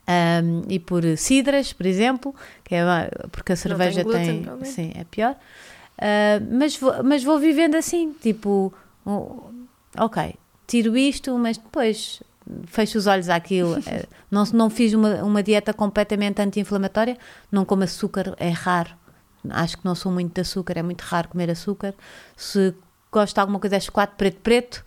Um, 0.08 0.62
e 0.70 0.80
por 0.80 1.04
cidras, 1.18 1.74
por 1.74 1.86
exemplo, 1.86 2.34
que 2.64 2.76
é 2.76 2.84
porque 3.32 3.54
a 3.54 3.56
cerveja 3.56 4.04
tem, 4.06 4.44
glúten, 4.44 4.66
sim, 4.66 4.92
é 4.96 5.04
pior. 5.04 5.36
Uh, 5.98 6.46
mas, 6.52 6.78
vou, 6.78 7.04
mas 7.04 7.24
vou 7.24 7.40
vivendo 7.40 7.76
assim, 7.76 8.14
tipo, 8.22 8.74
ok, 9.98 10.36
tiro 10.68 10.98
isto, 10.98 11.38
mas 11.38 11.58
depois 11.58 12.22
fecho 12.68 12.98
os 12.98 13.08
olhos 13.08 13.30
àquilo. 13.30 13.76
Eh, 13.88 14.06
não, 14.30 14.44
não 14.46 14.70
fiz 14.70 14.94
uma, 14.94 15.24
uma 15.24 15.44
dieta 15.44 15.74
completamente 15.74 16.42
anti-inflamatória, 16.42 17.18
não 17.52 17.64
como 17.64 17.84
açúcar, 17.84 18.36
é 18.38 18.50
raro. 18.50 18.92
Acho 19.50 19.78
que 19.78 19.86
não 19.86 19.94
sou 19.94 20.12
muito 20.12 20.34
de 20.34 20.42
açúcar, 20.42 20.78
é 20.78 20.82
muito 20.82 21.02
raro 21.02 21.30
comer 21.30 21.50
açúcar. 21.52 21.94
Se 22.36 22.74
gosto 23.12 23.36
de 23.36 23.40
alguma 23.40 23.60
coisa, 23.60 23.76
é 23.76 23.80
chocolate 23.80 24.16
preto-preto. 24.18 24.84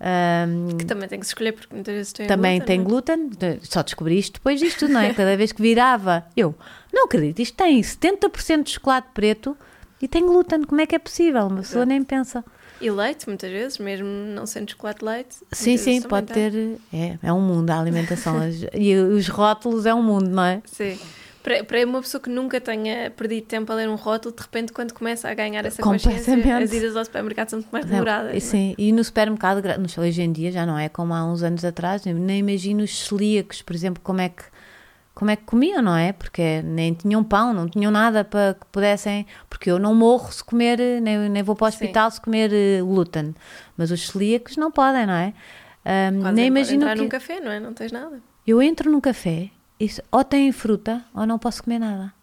Um, 0.00 0.76
que 0.76 0.84
também 0.84 1.08
tem 1.08 1.18
que 1.18 1.26
escolher 1.26 1.52
porque 1.52 1.74
muitas 1.74 1.92
vezes 1.92 2.12
tem 2.12 2.28
também 2.28 2.58
glúten, 2.58 2.76
tem 2.76 3.28
glúten, 3.28 3.60
só 3.64 3.82
descobri 3.82 4.16
isto 4.16 4.34
depois 4.34 4.60
disto, 4.60 4.86
não 4.86 5.00
é? 5.00 5.12
Cada 5.12 5.36
vez 5.36 5.50
que 5.50 5.60
virava, 5.60 6.24
eu 6.36 6.54
não 6.92 7.06
acredito, 7.06 7.40
isto 7.40 7.56
tem 7.56 7.80
70% 7.80 8.62
de 8.62 8.70
chocolate 8.70 9.08
preto 9.12 9.56
e 10.00 10.08
tem 10.08 10.24
glúten, 10.24 10.64
como 10.64 10.80
é 10.80 10.86
que 10.86 10.94
é 10.94 10.98
possível? 10.98 11.46
Uma 11.46 11.62
pessoa 11.62 11.84
nem 11.84 12.02
pensa. 12.02 12.44
E 12.80 12.90
leite, 12.90 13.26
muitas 13.26 13.50
vezes, 13.50 13.78
mesmo 13.78 14.06
não 14.06 14.46
sendo 14.46 14.70
chocolate 14.70 15.04
leite. 15.04 15.36
Sim, 15.50 15.76
sim, 15.76 16.00
pode 16.02 16.28
ter. 16.28 16.52
É, 16.92 17.18
é 17.22 17.32
um 17.32 17.40
mundo 17.40 17.70
a 17.70 17.80
alimentação. 17.80 18.36
e 18.72 18.94
os 18.94 19.28
rótulos 19.28 19.84
é 19.84 19.92
um 19.92 20.02
mundo, 20.02 20.30
não 20.30 20.44
é? 20.44 20.62
Sim. 20.64 20.96
Para, 21.42 21.64
para 21.64 21.84
uma 21.84 22.00
pessoa 22.00 22.20
que 22.20 22.28
nunca 22.28 22.60
tenha 22.60 23.10
perdido 23.10 23.46
tempo 23.46 23.72
a 23.72 23.74
ler 23.74 23.88
um 23.88 23.94
rótulo, 23.94 24.34
de 24.34 24.42
repente, 24.42 24.72
quando 24.72 24.92
começa 24.92 25.28
a 25.28 25.34
ganhar 25.34 25.64
essa 25.64 25.82
consciência, 25.82 26.34
as 26.56 26.72
idas 26.72 26.94
ao 26.94 27.04
supermercado 27.04 27.50
são 27.50 27.58
muito 27.58 27.70
mais 27.70 27.86
demoradas. 27.86 28.36
É, 28.36 28.40
sim, 28.40 28.74
e 28.76 28.92
no 28.92 29.02
supermercado, 29.02 29.62
hoje 29.98 30.22
em 30.22 30.30
dia, 30.30 30.52
já 30.52 30.66
não 30.66 30.78
é 30.78 30.88
como 30.88 31.14
há 31.14 31.24
uns 31.24 31.42
anos 31.42 31.64
atrás, 31.64 32.04
nem 32.04 32.38
imagino 32.38 32.84
os 32.84 33.06
celíacos, 33.06 33.62
por 33.62 33.74
exemplo, 33.74 34.00
como 34.04 34.20
é 34.20 34.28
que 34.28 34.44
como 35.18 35.32
é 35.32 35.36
que 35.36 35.42
comiam, 35.42 35.82
não 35.82 35.96
é? 35.96 36.12
Porque 36.12 36.62
nem 36.62 36.94
tinham 36.94 37.24
pão, 37.24 37.52
não 37.52 37.68
tinham 37.68 37.90
nada 37.90 38.22
para 38.22 38.54
que 38.54 38.64
pudessem. 38.70 39.26
Porque 39.50 39.68
eu 39.68 39.76
não 39.76 39.92
morro 39.92 40.30
se 40.30 40.44
comer, 40.44 40.78
nem, 41.02 41.28
nem 41.28 41.42
vou 41.42 41.56
para 41.56 41.64
o 41.64 41.68
hospital 41.68 42.08
Sim. 42.08 42.14
se 42.14 42.20
comer 42.20 42.52
uh, 42.52 42.86
glúten. 42.86 43.34
Mas 43.76 43.90
os 43.90 44.10
celíacos 44.10 44.56
não 44.56 44.70
podem, 44.70 45.06
não 45.06 45.14
é? 45.14 45.34
Um, 45.84 46.30
nem 46.30 46.46
imagino 46.46 46.82
entrar 46.82 46.94
que... 46.94 47.02
num 47.02 47.08
café, 47.08 47.40
não 47.40 47.50
é? 47.50 47.58
Não 47.58 47.74
tens 47.74 47.90
nada. 47.90 48.20
Eu 48.46 48.62
entro 48.62 48.88
num 48.92 49.00
café, 49.00 49.50
isso, 49.80 50.00
ou 50.12 50.22
tem 50.22 50.52
fruta 50.52 51.04
ou 51.12 51.26
não 51.26 51.36
posso 51.36 51.64
comer 51.64 51.80
nada. 51.80 52.14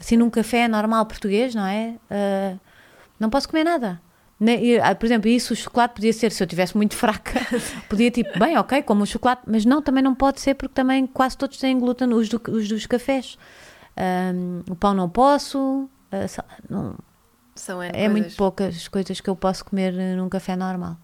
Assim, 0.00 0.16
num 0.16 0.30
café 0.30 0.66
normal 0.68 1.04
português, 1.04 1.54
não 1.54 1.66
é? 1.66 1.96
Uh, 2.10 2.58
não 3.20 3.28
posso 3.28 3.46
comer 3.46 3.64
nada. 3.64 4.00
Ah, 4.82 4.94
por 4.94 5.06
exemplo, 5.06 5.28
isso 5.28 5.52
o 5.52 5.56
chocolate 5.56 5.94
podia 5.94 6.12
ser, 6.12 6.30
se 6.30 6.42
eu 6.42 6.44
estivesse 6.44 6.76
muito 6.76 6.94
fraca, 6.94 7.40
podia 7.88 8.10
tipo, 8.10 8.38
bem, 8.38 8.56
ok, 8.56 8.82
como 8.82 9.02
o 9.02 9.06
chocolate, 9.06 9.42
mas 9.46 9.64
não, 9.64 9.82
também 9.82 10.02
não 10.02 10.14
pode 10.14 10.40
ser 10.40 10.54
porque 10.54 10.74
também 10.74 11.06
quase 11.06 11.36
todos 11.36 11.58
têm 11.58 11.78
glúten, 11.78 12.12
os, 12.14 12.28
do, 12.28 12.40
os 12.48 12.68
dos 12.68 12.86
cafés. 12.86 13.36
Um, 13.96 14.62
o 14.70 14.76
pão 14.76 14.94
não 14.94 15.08
posso, 15.10 15.58
uh, 15.58 16.44
não, 16.70 16.94
São 17.56 17.82
é 17.82 17.90
coisas. 17.90 18.10
muito 18.12 18.36
poucas 18.36 18.86
coisas 18.86 19.20
que 19.20 19.28
eu 19.28 19.34
posso 19.34 19.64
comer 19.64 19.92
num 20.16 20.28
café 20.28 20.54
normal. 20.54 20.96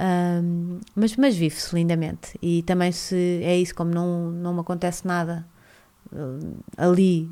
Um, 0.00 0.80
mas 0.96 1.14
mas 1.16 1.36
vive-se 1.36 1.72
lindamente 1.72 2.36
e 2.42 2.64
também 2.64 2.90
se 2.90 3.40
é 3.44 3.56
isso, 3.56 3.72
como 3.76 3.92
não, 3.92 4.28
não 4.32 4.52
me 4.52 4.58
acontece 4.60 5.06
nada 5.06 5.46
uh, 6.12 6.56
ali, 6.76 7.30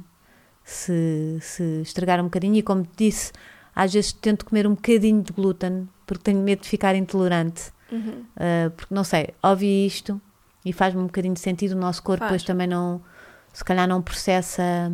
se, 0.62 1.38
se 1.40 1.80
estragar 1.82 2.20
um 2.20 2.24
bocadinho, 2.24 2.54
e 2.54 2.62
como 2.62 2.84
te 2.84 3.06
disse 3.06 3.32
às 3.74 3.92
vezes 3.92 4.12
tento 4.12 4.44
comer 4.44 4.66
um 4.66 4.74
bocadinho 4.74 5.22
de 5.22 5.32
glúten 5.32 5.88
porque 6.06 6.24
tenho 6.24 6.40
medo 6.40 6.62
de 6.62 6.68
ficar 6.68 6.94
intolerante. 6.94 7.72
Uhum. 7.90 8.24
Uh, 8.36 8.70
porque 8.76 8.94
não 8.94 9.04
sei, 9.04 9.30
ouvi 9.42 9.86
isto 9.86 10.20
e 10.64 10.72
faz-me 10.72 11.00
um 11.00 11.06
bocadinho 11.06 11.34
de 11.34 11.40
sentido. 11.40 11.72
O 11.72 11.78
nosso 11.78 12.02
corpo 12.02 12.24
depois 12.24 12.42
também 12.42 12.66
não, 12.66 13.00
se 13.52 13.64
calhar 13.64 13.88
não 13.88 14.02
processa. 14.02 14.92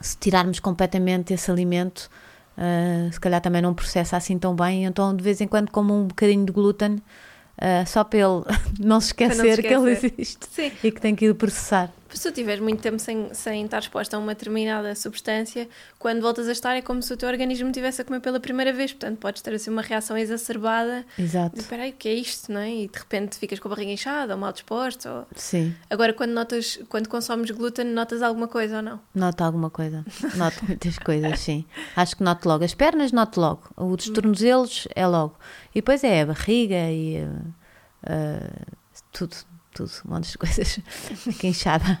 Se 0.00 0.16
tirarmos 0.18 0.60
completamente 0.60 1.32
esse 1.32 1.50
alimento, 1.50 2.10
uh, 2.58 3.10
se 3.10 3.18
calhar 3.18 3.40
também 3.40 3.62
não 3.62 3.72
processa 3.74 4.16
assim 4.16 4.38
tão 4.38 4.54
bem. 4.54 4.84
Então, 4.84 5.16
de 5.16 5.22
vez 5.22 5.40
em 5.40 5.48
quando, 5.48 5.70
como 5.70 5.94
um 5.94 6.06
bocadinho 6.06 6.44
de 6.44 6.52
glúten, 6.52 6.96
uh, 6.96 7.86
só 7.86 8.04
para 8.04 8.18
ele 8.18 8.44
não 8.78 9.00
se 9.00 9.08
esquecer, 9.08 9.36
não 9.36 9.44
se 9.44 9.50
esquecer. 9.50 9.68
que 9.68 9.74
ele 9.74 9.90
existe 9.90 10.46
Sim. 10.50 10.72
e 10.84 10.92
que 10.92 11.00
tem 11.00 11.14
que 11.14 11.24
ir 11.24 11.34
processar 11.34 11.90
se 12.16 12.30
tu 12.30 12.34
tiveres 12.34 12.60
muito 12.60 12.80
tempo 12.80 12.98
sem, 12.98 13.32
sem 13.34 13.64
estar 13.64 13.78
exposta 13.78 14.16
a 14.16 14.18
uma 14.18 14.34
determinada 14.34 14.94
substância, 14.94 15.68
quando 15.98 16.20
voltas 16.20 16.48
a 16.48 16.52
estar 16.52 16.76
é 16.76 16.82
como 16.82 17.02
se 17.02 17.12
o 17.12 17.16
teu 17.16 17.28
organismo 17.28 17.68
estivesse 17.68 18.02
a 18.02 18.04
comer 18.04 18.20
pela 18.20 18.40
primeira 18.40 18.72
vez, 18.72 18.92
portanto 18.92 19.18
podes 19.18 19.42
ter 19.42 19.54
assim 19.54 19.70
uma 19.70 19.82
reação 19.82 20.16
exacerbada. 20.16 21.04
Exato. 21.18 21.58
Espera 21.58 21.82
aí, 21.82 21.90
o 21.90 21.92
que 21.92 22.08
é 22.08 22.14
isto, 22.14 22.52
não 22.52 22.60
é? 22.60 22.70
E 22.70 22.88
de 22.88 22.98
repente 22.98 23.36
ficas 23.36 23.58
com 23.58 23.68
a 23.68 23.70
barriga 23.70 23.92
inchada 23.92 24.34
ou 24.34 24.40
mal 24.40 24.52
disposto. 24.52 25.08
Ou... 25.08 25.26
Sim. 25.34 25.74
Agora, 25.90 26.12
quando 26.12 26.30
notas, 26.32 26.78
quando 26.88 27.08
consomes 27.08 27.50
glúten, 27.50 27.86
notas 27.86 28.22
alguma 28.22 28.48
coisa 28.48 28.76
ou 28.76 28.82
não? 28.82 29.00
Noto 29.14 29.42
alguma 29.42 29.70
coisa. 29.70 30.04
Noto 30.36 30.64
muitas 30.66 30.98
coisas, 30.98 31.40
sim. 31.40 31.64
Acho 31.94 32.16
que 32.16 32.22
noto 32.22 32.48
logo. 32.48 32.64
As 32.64 32.74
pernas 32.74 33.12
noto 33.12 33.40
logo. 33.40 33.62
Os 33.76 34.08
tornozelos 34.08 34.88
é 34.94 35.06
logo. 35.06 35.36
E 35.74 35.80
depois 35.80 36.02
é 36.04 36.22
a 36.22 36.26
barriga 36.26 36.90
e 36.90 37.22
uh, 37.24 38.76
tudo 39.12 39.36
tudo, 39.76 39.90
um 40.06 40.14
monte 40.14 40.30
de 40.30 40.38
coisas. 40.38 40.80
Fica 41.16 41.46
inchada. 41.46 42.00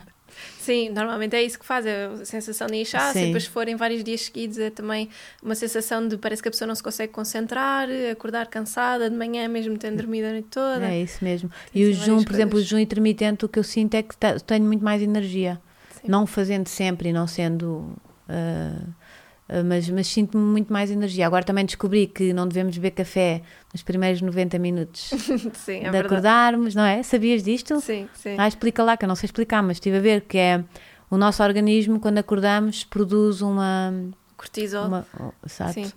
Sim, 0.60 0.90
normalmente 0.90 1.34
é 1.34 1.42
isso 1.42 1.58
que 1.58 1.64
faz, 1.64 1.86
é 1.86 2.06
a 2.06 2.24
sensação 2.24 2.66
de 2.66 2.76
inchaço 2.76 3.18
e 3.18 3.26
depois 3.26 3.46
forem 3.46 3.76
vários 3.76 4.02
dias 4.02 4.22
seguidos 4.22 4.58
é 4.58 4.68
também 4.68 5.08
uma 5.42 5.54
sensação 5.54 6.06
de 6.06 6.18
parece 6.18 6.42
que 6.42 6.48
a 6.48 6.50
pessoa 6.50 6.66
não 6.66 6.74
se 6.74 6.82
consegue 6.82 7.12
concentrar, 7.12 7.88
acordar 8.10 8.46
cansada 8.48 9.08
de 9.08 9.16
manhã 9.16 9.48
mesmo 9.48 9.78
tendo 9.78 9.96
dormido 9.96 10.26
a 10.26 10.32
noite 10.32 10.48
toda. 10.50 10.86
É 10.86 11.00
isso 11.00 11.24
mesmo. 11.24 11.50
Tem 11.72 11.82
e 11.82 11.86
o 11.86 11.94
jejum, 11.94 12.22
por 12.22 12.34
exemplo, 12.34 12.58
o 12.58 12.60
jejum 12.60 12.78
intermitente, 12.78 13.44
o 13.44 13.48
que 13.48 13.58
eu 13.58 13.64
sinto 13.64 13.94
é 13.94 14.02
que 14.02 14.14
tenho 14.44 14.64
muito 14.64 14.84
mais 14.84 15.00
energia. 15.00 15.60
Sim. 16.00 16.08
Não 16.08 16.26
fazendo 16.26 16.68
sempre 16.68 17.10
e 17.10 17.12
não 17.12 17.26
sendo... 17.26 17.96
Uh, 18.28 18.92
mas, 19.64 19.88
mas 19.88 20.06
sinto-me 20.08 20.42
muito 20.42 20.72
mais 20.72 20.90
energia. 20.90 21.26
Agora 21.26 21.44
também 21.44 21.64
descobri 21.64 22.06
que 22.06 22.32
não 22.32 22.48
devemos 22.48 22.76
beber 22.76 22.90
café 22.92 23.42
nos 23.72 23.82
primeiros 23.82 24.20
90 24.20 24.58
minutos 24.58 25.10
sim, 25.54 25.84
é 25.84 25.90
de 25.90 25.98
acordarmos, 25.98 26.74
não 26.74 26.84
é? 26.84 27.02
Sabias 27.02 27.42
disto? 27.42 27.80
Sim, 27.80 28.08
sim. 28.14 28.36
Ah, 28.38 28.48
explica 28.48 28.82
lá, 28.82 28.96
que 28.96 29.04
eu 29.04 29.08
não 29.08 29.16
sei 29.16 29.26
explicar, 29.26 29.62
mas 29.62 29.76
estive 29.76 29.98
a 29.98 30.00
ver 30.00 30.22
que 30.22 30.38
é 30.38 30.64
o 31.10 31.16
nosso 31.16 31.42
organismo, 31.42 32.00
quando 32.00 32.18
acordamos, 32.18 32.84
produz 32.84 33.40
uma. 33.40 33.94
Cortisol. 34.36 34.86
uma 34.86 35.06
exato. 35.44 35.72
Sim. 35.72 35.92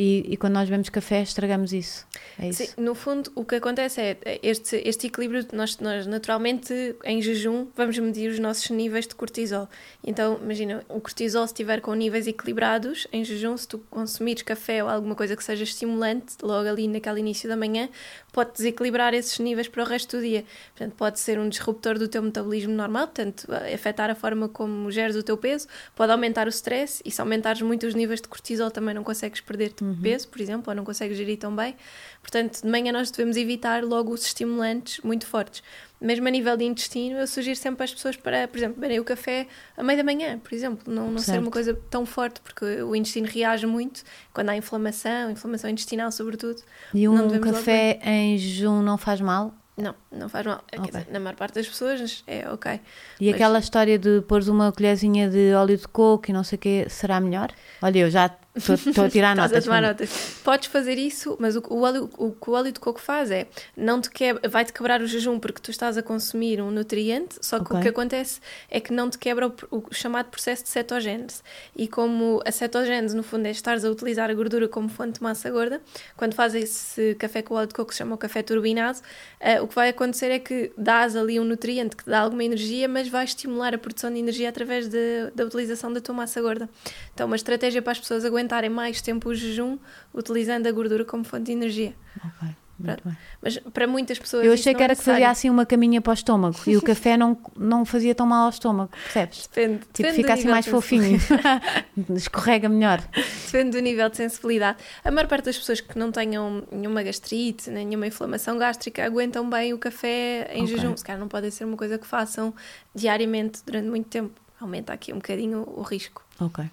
E, 0.00 0.24
e 0.28 0.36
quando 0.36 0.52
nós 0.52 0.68
bebemos 0.68 0.88
café, 0.90 1.22
estragamos 1.22 1.72
isso. 1.72 2.06
É 2.38 2.50
isso. 2.50 2.64
Sim, 2.64 2.68
no 2.76 2.94
fundo, 2.94 3.32
o 3.34 3.44
que 3.44 3.56
acontece 3.56 4.00
é 4.00 4.38
este, 4.44 4.76
este 4.84 5.08
equilíbrio. 5.08 5.44
Nós, 5.52 5.76
nós, 5.78 6.06
naturalmente, 6.06 6.94
em 7.02 7.20
jejum, 7.20 7.66
vamos 7.74 7.98
medir 7.98 8.30
os 8.30 8.38
nossos 8.38 8.70
níveis 8.70 9.08
de 9.08 9.16
cortisol. 9.16 9.68
Então, 10.06 10.38
imagina, 10.40 10.84
o 10.88 11.00
cortisol, 11.00 11.44
se 11.48 11.52
estiver 11.52 11.80
com 11.80 11.92
níveis 11.94 12.28
equilibrados, 12.28 13.08
em 13.12 13.24
jejum, 13.24 13.56
se 13.56 13.66
tu 13.66 13.80
consumires 13.90 14.42
café 14.42 14.84
ou 14.84 14.88
alguma 14.88 15.16
coisa 15.16 15.34
que 15.34 15.42
seja 15.42 15.64
estimulante, 15.64 16.36
logo 16.44 16.68
ali 16.68 16.86
naquele 16.86 17.18
início 17.18 17.48
da 17.48 17.56
manhã, 17.56 17.88
pode 18.32 18.52
desequilibrar 18.52 19.14
esses 19.14 19.36
níveis 19.40 19.66
para 19.66 19.82
o 19.82 19.84
resto 19.86 20.16
do 20.16 20.22
dia. 20.22 20.44
Portanto, 20.76 20.94
pode 20.94 21.18
ser 21.18 21.40
um 21.40 21.48
disruptor 21.48 21.98
do 21.98 22.06
teu 22.06 22.22
metabolismo 22.22 22.72
normal, 22.72 23.08
portanto, 23.08 23.48
afetar 23.74 24.10
a 24.10 24.14
forma 24.14 24.48
como 24.48 24.92
geres 24.92 25.16
o 25.16 25.24
teu 25.24 25.36
peso, 25.36 25.66
pode 25.96 26.12
aumentar 26.12 26.46
o 26.46 26.50
stress 26.50 27.02
e 27.04 27.10
se 27.10 27.20
aumentares 27.20 27.62
muito 27.62 27.84
os 27.84 27.96
níveis 27.96 28.20
de 28.20 28.28
cortisol 28.28 28.70
também 28.70 28.94
não 28.94 29.02
consegues 29.02 29.40
perder 29.40 29.72
uhum. 29.90 30.00
peso, 30.02 30.28
por 30.28 30.40
exemplo, 30.40 30.64
ou 30.68 30.74
não 30.74 30.84
consegues 30.84 31.16
gerir 31.16 31.38
tão 31.38 31.54
bem. 31.54 31.76
Portanto, 32.20 32.62
de 32.62 32.68
manhã 32.68 32.92
nós 32.92 33.10
devemos 33.10 33.36
evitar 33.36 33.82
logo 33.84 34.12
os 34.12 34.24
estimulantes 34.24 35.00
muito 35.02 35.26
fortes. 35.26 35.62
Mesmo 36.00 36.28
a 36.28 36.30
nível 36.30 36.56
de 36.56 36.64
intestino, 36.64 37.18
eu 37.18 37.26
sugiro 37.26 37.56
sempre 37.56 37.82
às 37.82 37.92
pessoas 37.92 38.16
para, 38.16 38.46
por 38.46 38.56
exemplo, 38.56 38.76
beberem 38.76 39.00
o 39.00 39.04
café 39.04 39.48
a 39.76 39.82
meio 39.82 39.98
da 39.98 40.04
manhã, 40.04 40.38
por 40.38 40.54
exemplo, 40.54 40.92
não, 40.92 41.10
não 41.10 41.18
ser 41.18 41.40
uma 41.40 41.50
coisa 41.50 41.76
tão 41.90 42.06
forte, 42.06 42.40
porque 42.40 42.82
o 42.82 42.94
intestino 42.94 43.26
reage 43.26 43.66
muito 43.66 44.04
quando 44.32 44.50
há 44.50 44.56
inflamação, 44.56 45.30
inflamação 45.30 45.68
intestinal, 45.68 46.12
sobretudo. 46.12 46.62
E 46.94 47.08
um 47.08 47.40
café 47.40 47.98
em 48.04 48.38
jejum 48.38 48.80
não 48.80 48.96
faz 48.96 49.20
mal? 49.20 49.52
Não, 49.78 49.94
não 50.10 50.28
faz 50.28 50.44
mal. 50.44 50.62
Okay. 50.76 50.86
Dizer, 50.86 51.06
na 51.12 51.20
maior 51.20 51.36
parte 51.36 51.54
das 51.54 51.68
pessoas 51.68 52.24
é 52.26 52.50
ok. 52.50 52.80
E 53.20 53.26
Mas... 53.26 53.34
aquela 53.34 53.60
história 53.60 53.96
de 53.96 54.20
pôr 54.22 54.42
uma 54.48 54.72
colherzinha 54.72 55.30
de 55.30 55.54
óleo 55.54 55.76
de 55.76 55.86
coco 55.86 56.28
e 56.28 56.32
não 56.32 56.42
sei 56.42 56.56
o 56.56 56.58
quê, 56.58 56.86
será 56.88 57.20
melhor? 57.20 57.52
Olha, 57.80 58.00
eu 58.00 58.10
já 58.10 58.28
Estou 58.58 59.04
a 59.04 59.08
tirar 59.10 59.36
notas. 59.36 59.58
a 59.58 59.62
tomar 59.62 59.82
notas. 59.82 60.40
Podes 60.44 60.68
fazer 60.68 60.98
isso, 60.98 61.36
mas 61.38 61.56
o, 61.56 61.62
o, 61.70 61.80
óleo, 61.82 62.10
o, 62.18 62.32
que 62.32 62.50
o 62.50 62.52
óleo 62.52 62.72
de 62.72 62.80
coco 62.80 63.00
faz 63.00 63.30
é 63.30 63.46
não 63.76 64.00
te 64.00 64.10
quebra, 64.10 64.48
vai-te 64.48 64.72
quebrar 64.72 65.00
o 65.00 65.06
jejum 65.06 65.38
porque 65.38 65.60
tu 65.60 65.70
estás 65.70 65.96
a 65.96 66.02
consumir 66.02 66.60
um 66.60 66.70
nutriente, 66.70 67.36
só 67.40 67.58
que 67.58 67.64
okay. 67.66 67.78
o 67.78 67.82
que 67.82 67.88
acontece 67.88 68.40
é 68.70 68.80
que 68.80 68.92
não 68.92 69.08
te 69.08 69.18
quebra 69.18 69.48
o, 69.48 69.54
o, 69.70 69.84
chamado 69.92 70.26
processo 70.26 70.64
de 70.64 70.70
cetogênese. 70.70 71.42
E 71.76 71.86
como 71.86 72.42
a 72.44 72.50
cetogênese, 72.50 73.16
no 73.16 73.22
fundo, 73.22 73.46
é 73.46 73.50
estares 73.50 73.84
a 73.84 73.90
utilizar 73.90 74.30
a 74.30 74.34
gordura 74.34 74.68
como 74.68 74.88
fonte 74.88 75.18
de 75.18 75.22
massa 75.22 75.50
gorda, 75.50 75.80
quando 76.16 76.34
fazes 76.34 76.64
esse 76.64 77.14
café 77.14 77.42
com 77.42 77.54
óleo 77.54 77.68
de 77.68 77.74
coco, 77.74 77.88
que 77.88 77.94
se 77.94 77.98
chama 77.98 78.14
o 78.14 78.18
café 78.18 78.42
turbinado, 78.42 78.98
uh, 78.98 79.62
o 79.62 79.68
que 79.68 79.74
vai 79.74 79.90
acontecer 79.90 80.30
é 80.30 80.38
que 80.38 80.72
dás 80.76 81.16
ali 81.16 81.38
um 81.38 81.44
nutriente 81.44 81.96
que 81.96 82.04
dá 82.04 82.20
alguma 82.20 82.44
energia, 82.44 82.88
mas 82.88 83.08
vai 83.08 83.24
estimular 83.24 83.74
a 83.74 83.78
produção 83.78 84.12
de 84.12 84.18
energia 84.18 84.48
através 84.48 84.88
de, 84.88 85.30
da 85.34 85.44
utilização 85.44 85.92
da 85.92 86.00
tua 86.00 86.14
massa 86.14 86.40
gorda. 86.40 86.68
Então, 87.14 87.26
uma 87.26 87.36
estratégia 87.36 87.80
para 87.80 87.92
as 87.92 88.00
pessoas 88.00 88.24
aguentarem 88.24 88.47
aguentarem 88.48 88.70
mais 88.70 89.02
tempo 89.02 89.28
o 89.28 89.34
jejum 89.34 89.78
utilizando 90.14 90.66
a 90.66 90.72
gordura 90.72 91.04
como 91.04 91.22
fonte 91.24 91.44
de 91.44 91.52
energia. 91.52 91.94
Ok. 92.16 92.48
Muito 92.78 93.02
bem. 93.04 93.16
Mas 93.42 93.58
para 93.58 93.88
muitas 93.88 94.20
pessoas. 94.20 94.46
Eu 94.46 94.52
achei 94.52 94.72
que 94.72 94.80
é 94.80 94.84
era 94.84 94.92
é 94.92 94.96
que 94.96 95.02
fazia 95.02 95.28
assim 95.28 95.50
uma 95.50 95.66
caminha 95.66 96.00
para 96.00 96.12
o 96.12 96.14
estômago 96.14 96.56
e 96.64 96.76
o 96.76 96.82
café 96.82 97.16
não, 97.16 97.36
não 97.56 97.84
fazia 97.84 98.14
tão 98.14 98.24
mal 98.24 98.44
ao 98.44 98.50
estômago, 98.50 98.88
percebes? 98.90 99.48
Depende. 99.52 99.78
Tipo, 99.80 99.92
depende 99.94 100.16
fica 100.16 100.34
assim 100.34 100.46
mais 100.46 100.64
fofinho, 100.64 101.18
escorrega 102.14 102.68
melhor. 102.68 103.02
Depende 103.46 103.70
do 103.76 103.82
nível 103.82 104.08
de 104.08 104.16
sensibilidade. 104.16 104.78
A 105.04 105.10
maior 105.10 105.26
parte 105.26 105.46
das 105.46 105.58
pessoas 105.58 105.80
que 105.80 105.98
não 105.98 106.12
tenham 106.12 106.62
nenhuma 106.70 107.02
gastrite, 107.02 107.68
nenhuma 107.68 108.06
inflamação 108.06 108.56
gástrica, 108.56 109.04
aguentam 109.04 109.50
bem 109.50 109.74
o 109.74 109.78
café 109.78 110.48
em 110.52 110.62
okay. 110.62 110.76
jejum. 110.76 110.96
Se 110.96 111.02
calhar 111.02 111.18
não 111.18 111.26
pode 111.26 111.50
ser 111.50 111.64
uma 111.64 111.76
coisa 111.76 111.98
que 111.98 112.06
façam 112.06 112.54
diariamente 112.94 113.60
durante 113.66 113.88
muito 113.88 114.08
tempo. 114.08 114.40
Aumenta 114.60 114.92
aqui 114.92 115.12
um 115.12 115.16
bocadinho 115.16 115.64
o 115.66 115.82
risco. 115.82 116.24
Ok. 116.38 116.64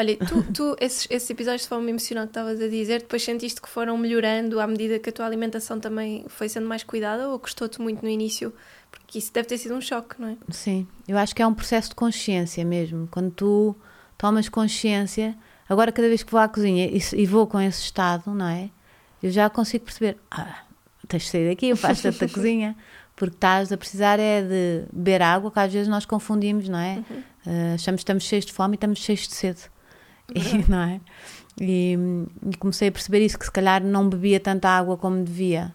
Olha, 0.00 0.16
tu, 0.16 0.42
tu 0.54 0.76
esses, 0.80 1.06
esses 1.10 1.28
episódios 1.28 1.62
de 1.62 1.68
forma 1.68 1.90
emocional 1.90 2.24
que 2.24 2.30
estavas 2.30 2.58
a 2.58 2.68
dizer, 2.68 3.00
depois 3.00 3.22
sentiste 3.22 3.60
que 3.60 3.68
foram 3.68 3.98
melhorando 3.98 4.58
à 4.58 4.66
medida 4.66 4.98
que 4.98 5.10
a 5.10 5.12
tua 5.12 5.26
alimentação 5.26 5.78
também 5.78 6.24
foi 6.28 6.48
sendo 6.48 6.66
mais 6.66 6.82
cuidada 6.82 7.28
ou 7.28 7.38
custou-te 7.38 7.78
muito 7.82 8.02
no 8.02 8.08
início? 8.08 8.50
Porque 8.90 9.18
isso 9.18 9.30
deve 9.30 9.46
ter 9.46 9.58
sido 9.58 9.74
um 9.74 9.80
choque, 9.80 10.14
não 10.18 10.28
é? 10.28 10.36
Sim, 10.48 10.88
eu 11.06 11.18
acho 11.18 11.34
que 11.34 11.42
é 11.42 11.46
um 11.46 11.52
processo 11.52 11.90
de 11.90 11.94
consciência 11.94 12.64
mesmo. 12.64 13.08
Quando 13.10 13.30
tu 13.30 13.76
tomas 14.16 14.48
consciência, 14.48 15.36
agora 15.68 15.92
cada 15.92 16.08
vez 16.08 16.22
que 16.22 16.32
vou 16.32 16.40
à 16.40 16.48
cozinha 16.48 16.86
e, 16.86 16.98
e 17.14 17.26
vou 17.26 17.46
com 17.46 17.60
esse 17.60 17.82
estado, 17.82 18.30
não 18.32 18.48
é? 18.48 18.70
Eu 19.22 19.30
já 19.30 19.50
consigo 19.50 19.84
perceber, 19.84 20.16
ah, 20.30 20.62
tens 21.08 21.24
de 21.24 21.28
sair 21.28 21.50
daqui, 21.50 21.68
eu 21.68 21.76
faço 21.76 22.10
da 22.10 22.12
cozinha, 22.26 22.74
porque 23.14 23.36
estás 23.36 23.70
a 23.70 23.76
precisar 23.76 24.18
é 24.18 24.40
de 24.40 24.84
beber 24.90 25.20
água, 25.20 25.50
que 25.50 25.58
às 25.58 25.70
vezes 25.70 25.88
nós 25.88 26.06
confundimos, 26.06 26.70
não 26.70 26.78
é? 26.78 27.04
Uhum. 27.10 27.18
Uh, 27.46 27.74
achamos 27.74 27.98
que 27.98 28.02
estamos 28.04 28.24
cheios 28.24 28.46
de 28.46 28.52
fome 28.54 28.74
e 28.74 28.76
estamos 28.76 28.98
cheios 28.98 29.28
de 29.28 29.34
sede. 29.34 29.60
E, 30.34 30.70
não 30.70 30.80
é? 30.80 31.00
E, 31.60 31.98
e, 32.50 32.56
comecei 32.56 32.88
a 32.88 32.92
perceber 32.92 33.24
isso, 33.24 33.38
que 33.38 33.44
se 33.44 33.50
calhar 33.52 33.82
não 33.82 34.08
bebia 34.08 34.40
tanta 34.40 34.68
água 34.68 34.96
como 34.96 35.22
devia. 35.22 35.74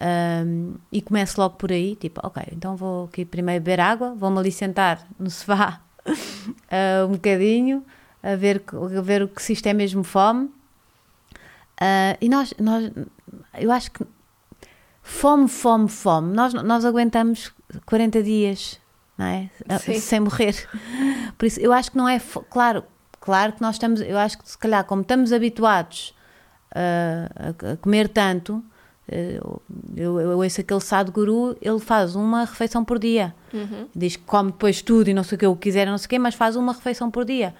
Um, 0.00 0.74
e 0.90 1.00
começo 1.00 1.40
logo 1.40 1.54
por 1.54 1.70
aí, 1.70 1.94
tipo, 1.94 2.20
ok, 2.24 2.42
então 2.50 2.76
vou 2.76 3.04
aqui 3.04 3.24
primeiro 3.24 3.62
beber 3.62 3.80
água, 3.80 4.12
vou-me 4.14 4.38
ali 4.38 4.50
sentar 4.50 5.06
no 5.18 5.30
sofá 5.30 5.80
uh, 6.04 7.06
um 7.08 7.12
bocadinho, 7.12 7.84
a 8.20 8.34
ver, 8.34 8.62
a 8.72 9.00
ver 9.00 9.22
o 9.22 9.28
que 9.28 9.40
se 9.40 9.52
isto 9.52 9.66
é 9.68 9.72
mesmo 9.72 10.02
fome. 10.02 10.46
Uh, 11.80 12.18
e 12.20 12.28
nós, 12.28 12.52
nós, 12.58 12.90
eu 13.58 13.70
acho 13.70 13.92
que 13.92 14.04
fome, 15.00 15.48
fome, 15.48 15.88
fome, 15.88 16.34
nós, 16.34 16.52
nós 16.54 16.84
aguentamos 16.84 17.52
40 17.86 18.22
dias, 18.22 18.80
não 19.16 19.26
é? 19.26 19.50
Sim. 19.78 20.00
Sem 20.00 20.20
morrer. 20.20 20.68
Por 21.38 21.46
isso, 21.46 21.60
eu 21.60 21.72
acho 21.72 21.92
que 21.92 21.96
não 21.96 22.08
é, 22.08 22.20
claro, 22.50 22.84
Claro 23.24 23.54
que 23.54 23.62
nós 23.62 23.76
estamos, 23.76 24.02
eu 24.02 24.18
acho 24.18 24.36
que 24.36 24.46
se 24.46 24.58
calhar, 24.58 24.84
como 24.84 25.00
estamos 25.00 25.32
habituados 25.32 26.14
uh, 26.72 27.72
a, 27.72 27.76
comer 27.78 28.06
tanto, 28.06 28.56
uh, 28.56 29.62
eu, 29.96 30.20
eu 30.20 30.38
ouço 30.38 30.60
aquele 30.60 30.80
Sadhguru, 30.80 31.56
ele 31.58 31.80
faz 31.80 32.14
uma 32.14 32.44
refeição 32.44 32.84
por 32.84 32.98
dia. 32.98 33.34
Uhum. 33.50 33.88
Diz 33.96 34.16
que 34.16 34.24
come 34.24 34.52
depois 34.52 34.82
tudo 34.82 35.08
e 35.08 35.14
não 35.14 35.24
sei 35.24 35.36
o 35.36 35.38
que, 35.38 35.46
eu 35.46 35.56
quiser, 35.56 35.86
não 35.86 35.96
sei 35.96 36.04
o 36.04 36.08
que, 36.10 36.18
mas 36.18 36.34
faz 36.34 36.54
uma 36.54 36.74
refeição 36.74 37.10
por 37.10 37.24
dia. 37.24 37.54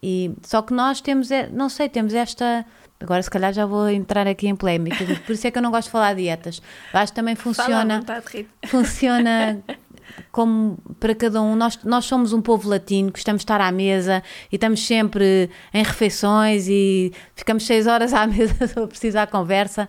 E, 0.00 0.30
só 0.44 0.62
que 0.62 0.72
nós 0.72 1.00
temos, 1.00 1.30
não 1.50 1.68
sei, 1.68 1.88
temos 1.88 2.14
esta. 2.14 2.64
Agora, 3.00 3.20
se 3.20 3.28
calhar, 3.28 3.52
já 3.52 3.66
vou 3.66 3.88
entrar 3.88 4.28
aqui 4.28 4.46
em 4.46 4.54
polémica, 4.54 5.04
por 5.26 5.32
isso 5.32 5.48
é 5.48 5.50
que 5.50 5.58
eu 5.58 5.62
não 5.62 5.72
gosto 5.72 5.86
de 5.86 5.90
falar 5.90 6.14
de 6.14 6.22
dietas. 6.22 6.62
Acho 6.92 7.12
que 7.12 7.16
também 7.16 7.34
funciona. 7.34 8.04
Funciona 8.68 9.58
como 10.30 10.78
para 10.98 11.14
cada 11.14 11.40
um, 11.40 11.54
nós, 11.56 11.78
nós 11.84 12.04
somos 12.04 12.32
um 12.32 12.40
povo 12.40 12.68
latino, 12.68 13.10
gostamos 13.10 13.40
de 13.40 13.44
estar 13.44 13.60
à 13.60 13.70
mesa 13.70 14.22
e 14.50 14.56
estamos 14.56 14.86
sempre 14.86 15.50
em 15.72 15.82
refeições 15.82 16.66
e 16.68 17.12
ficamos 17.34 17.66
seis 17.66 17.86
horas 17.86 18.12
à 18.12 18.26
mesa 18.28 18.66
se 18.66 18.86
precisar 18.86 19.26
conversa. 19.26 19.88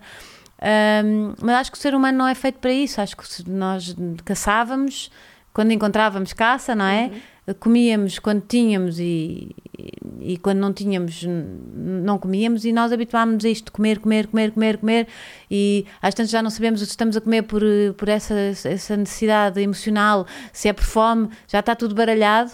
Um, 1.04 1.34
mas 1.40 1.56
acho 1.56 1.72
que 1.72 1.78
o 1.78 1.80
ser 1.80 1.94
humano 1.94 2.18
não 2.18 2.28
é 2.28 2.34
feito 2.34 2.58
para 2.58 2.72
isso. 2.72 3.00
Acho 3.00 3.16
que 3.16 3.48
nós 3.48 3.96
caçávamos 4.24 5.10
quando 5.52 5.72
encontrávamos 5.72 6.32
caça, 6.32 6.74
não 6.74 6.84
é? 6.84 7.04
Uhum 7.04 7.20
comíamos 7.58 8.18
quando 8.18 8.42
tínhamos 8.46 8.98
e, 8.98 9.54
e, 9.78 10.34
e, 10.34 10.38
quando 10.38 10.58
não 10.58 10.72
tínhamos 10.72 11.24
não 11.24 12.18
comíamos 12.18 12.64
e 12.64 12.72
nós 12.72 12.92
habituámos 12.92 13.44
a 13.44 13.48
isto 13.48 13.72
comer, 13.72 13.98
comer, 13.98 14.26
comer, 14.26 14.52
comer, 14.52 14.78
comer 14.78 15.08
e 15.50 15.86
às 16.00 16.14
tantas 16.14 16.30
já 16.30 16.42
não 16.42 16.50
sabemos 16.50 16.80
se 16.80 16.86
estamos 16.86 17.16
a 17.16 17.20
comer 17.20 17.42
por, 17.42 17.62
por 17.96 18.08
essa, 18.08 18.34
essa 18.34 18.96
necessidade 18.96 19.60
emocional, 19.60 20.26
se 20.52 20.68
é 20.68 20.72
por 20.72 20.84
fome, 20.84 21.30
já 21.48 21.60
está 21.60 21.74
tudo 21.74 21.94
baralhado 21.94 22.52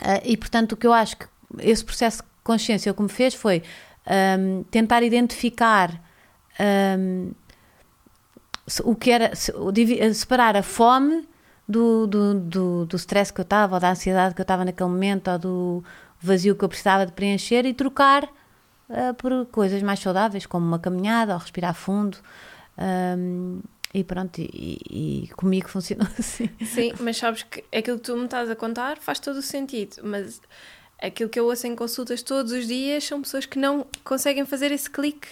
uh, 0.00 0.22
e 0.24 0.36
portanto 0.36 0.72
o 0.72 0.76
que 0.76 0.86
eu 0.86 0.92
acho 0.92 1.16
que 1.16 1.26
esse 1.58 1.84
processo 1.84 2.22
de 2.22 2.28
consciência 2.42 2.92
o 2.92 2.94
que 2.94 3.02
me 3.02 3.08
fez 3.08 3.34
foi 3.34 3.62
um, 4.38 4.62
tentar 4.64 5.02
identificar 5.02 6.00
um, 6.98 7.32
o 8.84 8.94
que 8.94 9.10
era 9.10 9.32
separar 9.34 10.56
a 10.56 10.62
fome 10.62 11.26
do, 11.68 12.06
do, 12.06 12.34
do, 12.34 12.86
do 12.86 12.96
stress 12.96 13.32
que 13.32 13.40
eu 13.40 13.44
estava, 13.44 13.74
ou 13.74 13.80
da 13.80 13.90
ansiedade 13.90 14.34
que 14.34 14.40
eu 14.40 14.44
estava 14.44 14.64
naquele 14.64 14.88
momento, 14.88 15.30
ou 15.30 15.38
do 15.38 15.84
vazio 16.20 16.54
que 16.54 16.64
eu 16.64 16.68
precisava 16.68 17.04
de 17.06 17.12
preencher 17.12 17.66
e 17.66 17.74
trocar 17.74 18.24
uh, 18.24 19.14
por 19.16 19.46
coisas 19.46 19.82
mais 19.82 20.00
saudáveis, 20.00 20.46
como 20.46 20.66
uma 20.66 20.78
caminhada 20.78 21.34
ou 21.34 21.38
respirar 21.38 21.74
fundo. 21.74 22.18
Um, 22.78 23.60
e 23.94 24.04
pronto, 24.04 24.38
e, 24.38 24.78
e, 24.90 25.28
comigo 25.36 25.68
funcionou 25.70 26.06
assim. 26.18 26.50
Sim, 26.64 26.92
mas 27.00 27.16
sabes 27.16 27.42
que 27.42 27.64
aquilo 27.76 27.98
que 27.98 28.04
tu 28.04 28.16
me 28.16 28.24
estás 28.26 28.50
a 28.50 28.56
contar 28.56 28.98
faz 28.98 29.18
todo 29.18 29.36
o 29.36 29.42
sentido, 29.42 29.96
mas 30.02 30.40
aquilo 31.00 31.30
que 31.30 31.38
eu 31.38 31.46
ouço 31.46 31.66
em 31.66 31.74
consultas 31.74 32.22
todos 32.22 32.52
os 32.52 32.66
dias 32.66 33.04
são 33.04 33.22
pessoas 33.22 33.46
que 33.46 33.58
não 33.58 33.86
conseguem 34.04 34.44
fazer 34.44 34.70
esse 34.72 34.90
clique. 34.90 35.28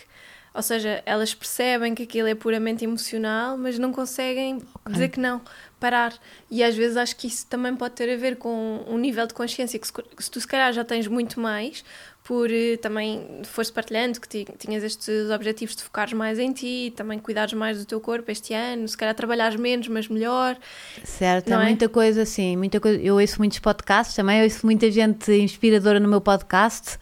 Ou 0.55 0.63
seja, 0.63 1.03
elas 1.05 1.35
percebem 1.35 1.97
que 1.97 2.05
aquilo 2.05 2.29
é 2.29 2.35
puramente 2.35 2.85
emocional, 2.85 3.59
mas 3.59 3.77
não 3.77 3.93
conseguem 3.93 4.57
okay. 4.57 4.93
dizer 4.93 5.09
que 5.09 5.19
não 5.19 5.43
parar. 5.85 6.15
E 6.51 6.65
às 6.65 6.75
vezes 6.75 6.97
acho 6.97 7.15
que 7.15 7.27
isso 7.27 7.47
também 7.47 7.77
pode 7.77 7.95
ter 7.95 8.11
a 8.11 8.17
ver 8.17 8.37
com 8.37 8.83
um 8.89 8.97
nível 8.97 9.27
de 9.27 9.35
consciência 9.35 9.79
que 9.79 9.87
se, 9.87 9.93
se 10.19 10.31
tu 10.31 10.41
se 10.41 10.47
calhar 10.47 10.73
já 10.73 10.83
tens 10.83 11.07
muito 11.07 11.39
mais, 11.39 11.85
por 12.23 12.49
uh, 12.49 12.79
também 12.81 13.43
foste 13.45 13.71
partilhando 13.71 14.19
que 14.19 14.47
tinhas 14.59 14.83
estes 14.83 15.29
objetivos 15.29 15.77
de 15.77 15.83
focares 15.83 16.15
mais 16.15 16.39
em 16.39 16.55
ti, 16.55 16.91
também 16.97 17.19
cuidares 17.19 17.53
mais 17.53 17.77
do 17.79 17.85
teu 17.85 18.01
corpo 18.01 18.31
este 18.31 18.55
ano, 18.55 18.89
se 18.89 18.97
calhar 18.97 19.15
trabalhares 19.15 19.61
menos, 19.61 19.89
mas 19.89 20.09
melhor. 20.09 20.57
Certo, 21.05 21.53
há 21.53 21.63
é? 21.63 21.67
muita 21.67 21.87
coisa 21.87 22.23
assim, 22.23 22.57
muita 22.57 22.81
coisa. 22.81 22.99
Eu 23.03 23.17
ouço 23.17 23.39
muitos 23.39 23.59
podcasts 23.59 24.17
também, 24.17 24.39
eu 24.39 24.45
ouço 24.45 24.65
muita 24.65 24.91
gente 24.91 25.31
inspiradora 25.33 26.01
no 26.01 26.09
meu 26.09 26.23
podcast. 26.23 26.99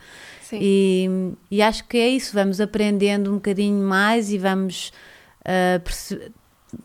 E, 0.54 1.08
e, 1.50 1.62
acho 1.62 1.88
que 1.88 1.96
é 1.96 2.08
isso, 2.08 2.34
vamos 2.34 2.60
aprendendo 2.60 3.30
um 3.30 3.36
bocadinho 3.36 3.82
mais 3.82 4.30
e 4.30 4.36
vamos 4.36 4.92
uh, 5.46 6.32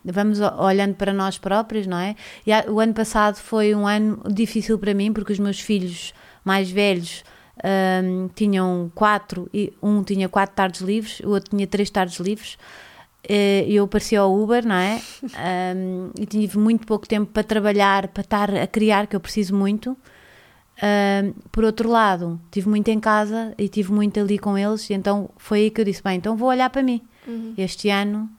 vamos 0.03 0.39
olhando 0.39 0.95
para 0.95 1.13
nós 1.13 1.37
próprios, 1.37 1.87
não 1.87 1.97
é? 1.97 2.15
E 2.45 2.51
o 2.69 2.79
ano 2.79 2.93
passado 2.93 3.35
foi 3.35 3.73
um 3.73 3.87
ano 3.87 4.21
difícil 4.29 4.77
para 4.77 4.93
mim 4.93 5.11
porque 5.13 5.33
os 5.33 5.39
meus 5.39 5.59
filhos 5.59 6.13
mais 6.43 6.69
velhos 6.69 7.23
um, 7.63 8.27
tinham 8.35 8.91
quatro, 8.93 9.49
um 9.81 10.03
tinha 10.03 10.29
quatro 10.29 10.55
tardes 10.55 10.81
livres, 10.81 11.19
o 11.21 11.29
outro 11.29 11.49
tinha 11.49 11.67
três 11.67 11.89
tardes 11.89 12.19
livres. 12.19 12.57
Eh, 13.29 13.65
eu 13.67 13.83
aparecia 13.83 14.21
ao 14.21 14.33
Uber, 14.33 14.65
não 14.65 14.75
é? 14.75 15.01
Um, 15.75 16.11
e 16.17 16.25
tive 16.25 16.57
muito 16.57 16.87
pouco 16.87 17.07
tempo 17.07 17.31
para 17.31 17.43
trabalhar, 17.43 18.07
para 18.07 18.21
estar 18.21 18.55
a 18.55 18.65
criar, 18.65 19.05
que 19.05 19.15
eu 19.15 19.19
preciso 19.19 19.53
muito. 19.53 19.97
Um, 20.81 21.33
por 21.51 21.63
outro 21.63 21.89
lado, 21.89 22.39
tive 22.51 22.69
muito 22.69 22.87
em 22.89 22.99
casa 22.99 23.53
e 23.57 23.67
tive 23.67 23.91
muito 23.91 24.19
ali 24.19 24.37
com 24.37 24.57
eles, 24.57 24.89
então 24.91 25.29
foi 25.37 25.59
aí 25.59 25.71
que 25.71 25.81
eu 25.81 25.85
disse: 25.85 26.01
bem, 26.01 26.17
então 26.17 26.37
vou 26.37 26.49
olhar 26.49 26.69
para 26.69 26.81
mim. 26.81 27.01
Uhum. 27.27 27.53
Este 27.57 27.89
ano, 27.89 28.29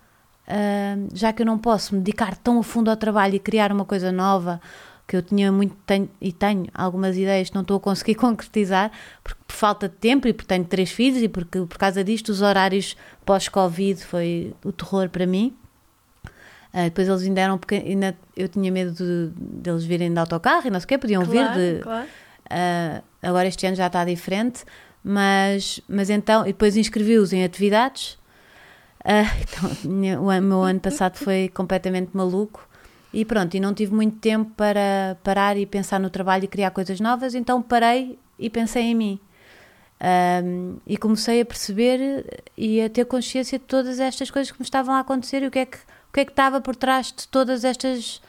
um, 0.49 1.09
já 1.13 1.33
que 1.33 1.43
eu 1.43 1.47
não 1.47 1.59
posso 1.59 1.95
me 1.95 2.01
dedicar 2.01 2.37
tão 2.37 2.59
a 2.59 2.63
fundo 2.63 2.91
ao 2.91 2.97
trabalho 2.97 3.35
e 3.35 3.39
criar 3.39 3.71
uma 3.71 3.85
coisa 3.85 4.11
nova, 4.11 4.61
que 5.07 5.17
eu 5.17 5.23
tinha 5.23 5.53
muito 5.53 5.75
tenho, 5.87 6.09
e 6.21 6.33
tenho 6.33 6.67
algumas 6.75 7.17
ideias 7.17 7.49
que 7.49 7.55
não 7.55 7.63
estou 7.63 7.77
a 7.77 7.81
conseguir 7.81 8.15
concretizar 8.17 8.91
porque 9.23 9.41
por 9.47 9.55
falta 9.55 9.89
de 9.89 9.95
tempo 9.95 10.27
e 10.29 10.33
porque 10.33 10.49
tenho 10.49 10.65
três 10.65 10.91
filhos 10.91 11.23
e 11.23 11.29
porque 11.29 11.61
por 11.61 11.79
causa 11.79 12.03
disto 12.03 12.31
os 12.31 12.43
horários 12.43 12.97
pós-Covid 13.25 14.05
foi 14.05 14.55
o 14.65 14.73
terror 14.73 15.09
para 15.09 15.27
mim. 15.27 15.55
Uh, 16.73 16.85
depois 16.85 17.09
eles 17.09 17.23
ainda 17.23 17.41
eram 17.41 17.61
ainda 17.71 18.17
eu 18.37 18.47
tinha 18.49 18.71
medo 18.71 18.93
de, 18.93 19.33
de 19.35 19.71
eles 19.71 19.85
virem 19.85 20.13
de 20.13 20.19
autocarro 20.19 20.67
e 20.67 20.71
não 20.71 20.79
sei 20.79 20.85
o 20.85 20.89
quê, 20.89 20.99
podiam 20.99 21.25
claro, 21.25 21.55
vir 21.55 21.77
de. 21.77 21.83
Claro. 21.83 22.07
Uh, 22.51 23.03
agora 23.23 23.49
este 23.49 23.67
ano 23.67 23.77
já 23.77 23.87
está 23.87 24.05
diferente, 24.05 24.65
mas, 25.03 25.81
mas 25.89 26.11
então, 26.11 26.43
e 26.43 26.49
depois 26.49 26.77
inscrevi-os 26.77 27.33
em 27.33 27.45
atividades. 27.45 28.18
Uh, 29.05 29.31
então, 29.43 30.23
o 30.23 30.41
meu 30.43 30.63
ano 30.63 30.81
passado 30.81 31.17
foi 31.17 31.49
completamente 31.49 32.11
maluco 32.13 32.69
e 33.13 33.25
pronto, 33.25 33.55
e 33.57 33.61
não 33.61 33.73
tive 33.73 33.95
muito 33.95 34.19
tempo 34.19 34.51
para 34.57 35.17
parar 35.23 35.57
e 35.57 35.65
pensar 35.65 35.99
no 35.99 36.11
trabalho 36.11 36.45
e 36.45 36.49
criar 36.49 36.71
coisas 36.71 37.01
novas, 37.01 37.35
então 37.35 37.63
parei 37.63 38.19
e 38.39 38.51
pensei 38.51 38.83
em 38.83 38.95
mim. 38.95 39.21
Um, 40.01 40.77
e 40.87 40.97
comecei 40.97 41.41
a 41.41 41.45
perceber 41.45 42.25
e 42.57 42.81
a 42.81 42.89
ter 42.89 43.05
consciência 43.05 43.59
de 43.59 43.65
todas 43.65 43.99
estas 43.99 44.31
coisas 44.31 44.53
que 44.53 44.61
me 44.61 44.65
estavam 44.65 44.95
a 44.95 45.01
acontecer 45.01 45.43
e 45.43 45.49
o 45.49 45.51
que 45.51 45.59
é 45.59 45.67
que, 45.67 45.77
o 45.77 46.13
que, 46.13 46.21
é 46.21 46.25
que 46.25 46.31
estava 46.31 46.61
por 46.61 46.77
trás 46.77 47.07
de 47.07 47.27
todas 47.27 47.65
estas, 47.65 48.23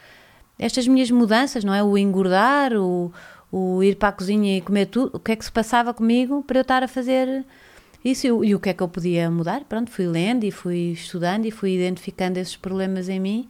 estas 0.58 0.88
minhas 0.88 1.12
mudanças, 1.12 1.64
não 1.64 1.74
é? 1.74 1.84
O 1.84 1.96
engordar, 1.96 2.74
o, 2.74 3.14
o 3.52 3.84
ir 3.84 3.98
para 3.98 4.10
a 4.10 4.12
cozinha 4.12 4.58
e 4.58 4.62
comer 4.62 4.88
tudo, 4.88 5.18
o 5.18 5.20
que 5.20 5.34
é 5.34 5.36
que 5.36 5.46
se 5.46 5.52
passava 5.52 5.94
comigo 5.94 6.42
para 6.42 6.58
eu 6.58 6.62
estar 6.62 6.84
a 6.84 6.88
fazer 6.88 7.46
isso 8.04 8.28
e, 8.28 8.50
e 8.50 8.56
o 8.56 8.60
que 8.60 8.70
é 8.70 8.74
que 8.74 8.82
eu 8.82 8.88
podia 8.88 9.30
mudar. 9.30 9.64
Pronto, 9.66 9.92
fui 9.92 10.08
lendo 10.08 10.44
e 10.44 10.52
fui 10.52 10.92
estudando 10.92 11.46
e 11.46 11.52
fui 11.52 11.76
identificando 11.76 12.40
esses 12.40 12.56
problemas 12.56 13.10
em 13.10 13.20
mim 13.20 13.50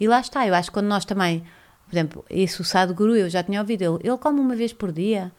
e 0.00 0.08
lá 0.08 0.20
está, 0.20 0.46
eu 0.46 0.54
acho 0.54 0.70
que 0.70 0.74
quando 0.74 0.86
nós 0.86 1.04
também, 1.04 1.44
por 1.86 1.94
exemplo, 1.94 2.24
isso 2.30 2.62
o 2.62 2.64
Sadhguru, 2.64 3.14
eu 3.14 3.28
já 3.28 3.42
tinha 3.42 3.60
ouvido, 3.60 3.82
ele, 3.82 3.98
ele 4.02 4.18
come 4.18 4.40
uma 4.40 4.56
vez 4.56 4.72
por 4.72 4.90
dia, 4.90 5.30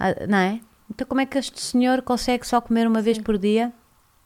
ah, 0.00 0.26
não 0.26 0.38
é? 0.38 0.60
Então 0.90 1.06
como 1.06 1.20
é 1.20 1.26
que 1.26 1.36
este 1.36 1.60
senhor 1.60 2.00
consegue 2.00 2.46
só 2.46 2.60
comer 2.60 2.86
uma 2.86 3.02
vez 3.02 3.18
por 3.18 3.36
dia 3.36 3.72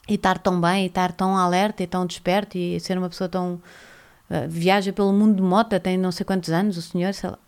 e 0.09 0.14
estar 0.14 0.38
tão 0.38 0.61
bem, 0.61 0.85
e 0.85 0.87
estar 0.87 1.12
tão 1.12 1.37
alerta 1.37 1.83
e 1.83 1.87
tão 1.87 2.07
desperto 2.07 2.57
e 2.57 2.79
ser 2.79 2.96
uma 2.96 3.09
pessoa 3.09 3.29
tão... 3.29 3.61
Uh, 4.31 4.48
viaja 4.48 4.92
pelo 4.92 5.12
mundo 5.12 5.35
de 5.35 5.42
moto, 5.42 5.79
tem 5.81 5.98
não 5.98 6.12
sei 6.12 6.24
quantos 6.24 6.50
anos 6.50 6.76
o 6.76 6.83
senhor, 6.83 7.12
sei 7.12 7.31
lá. 7.31 7.38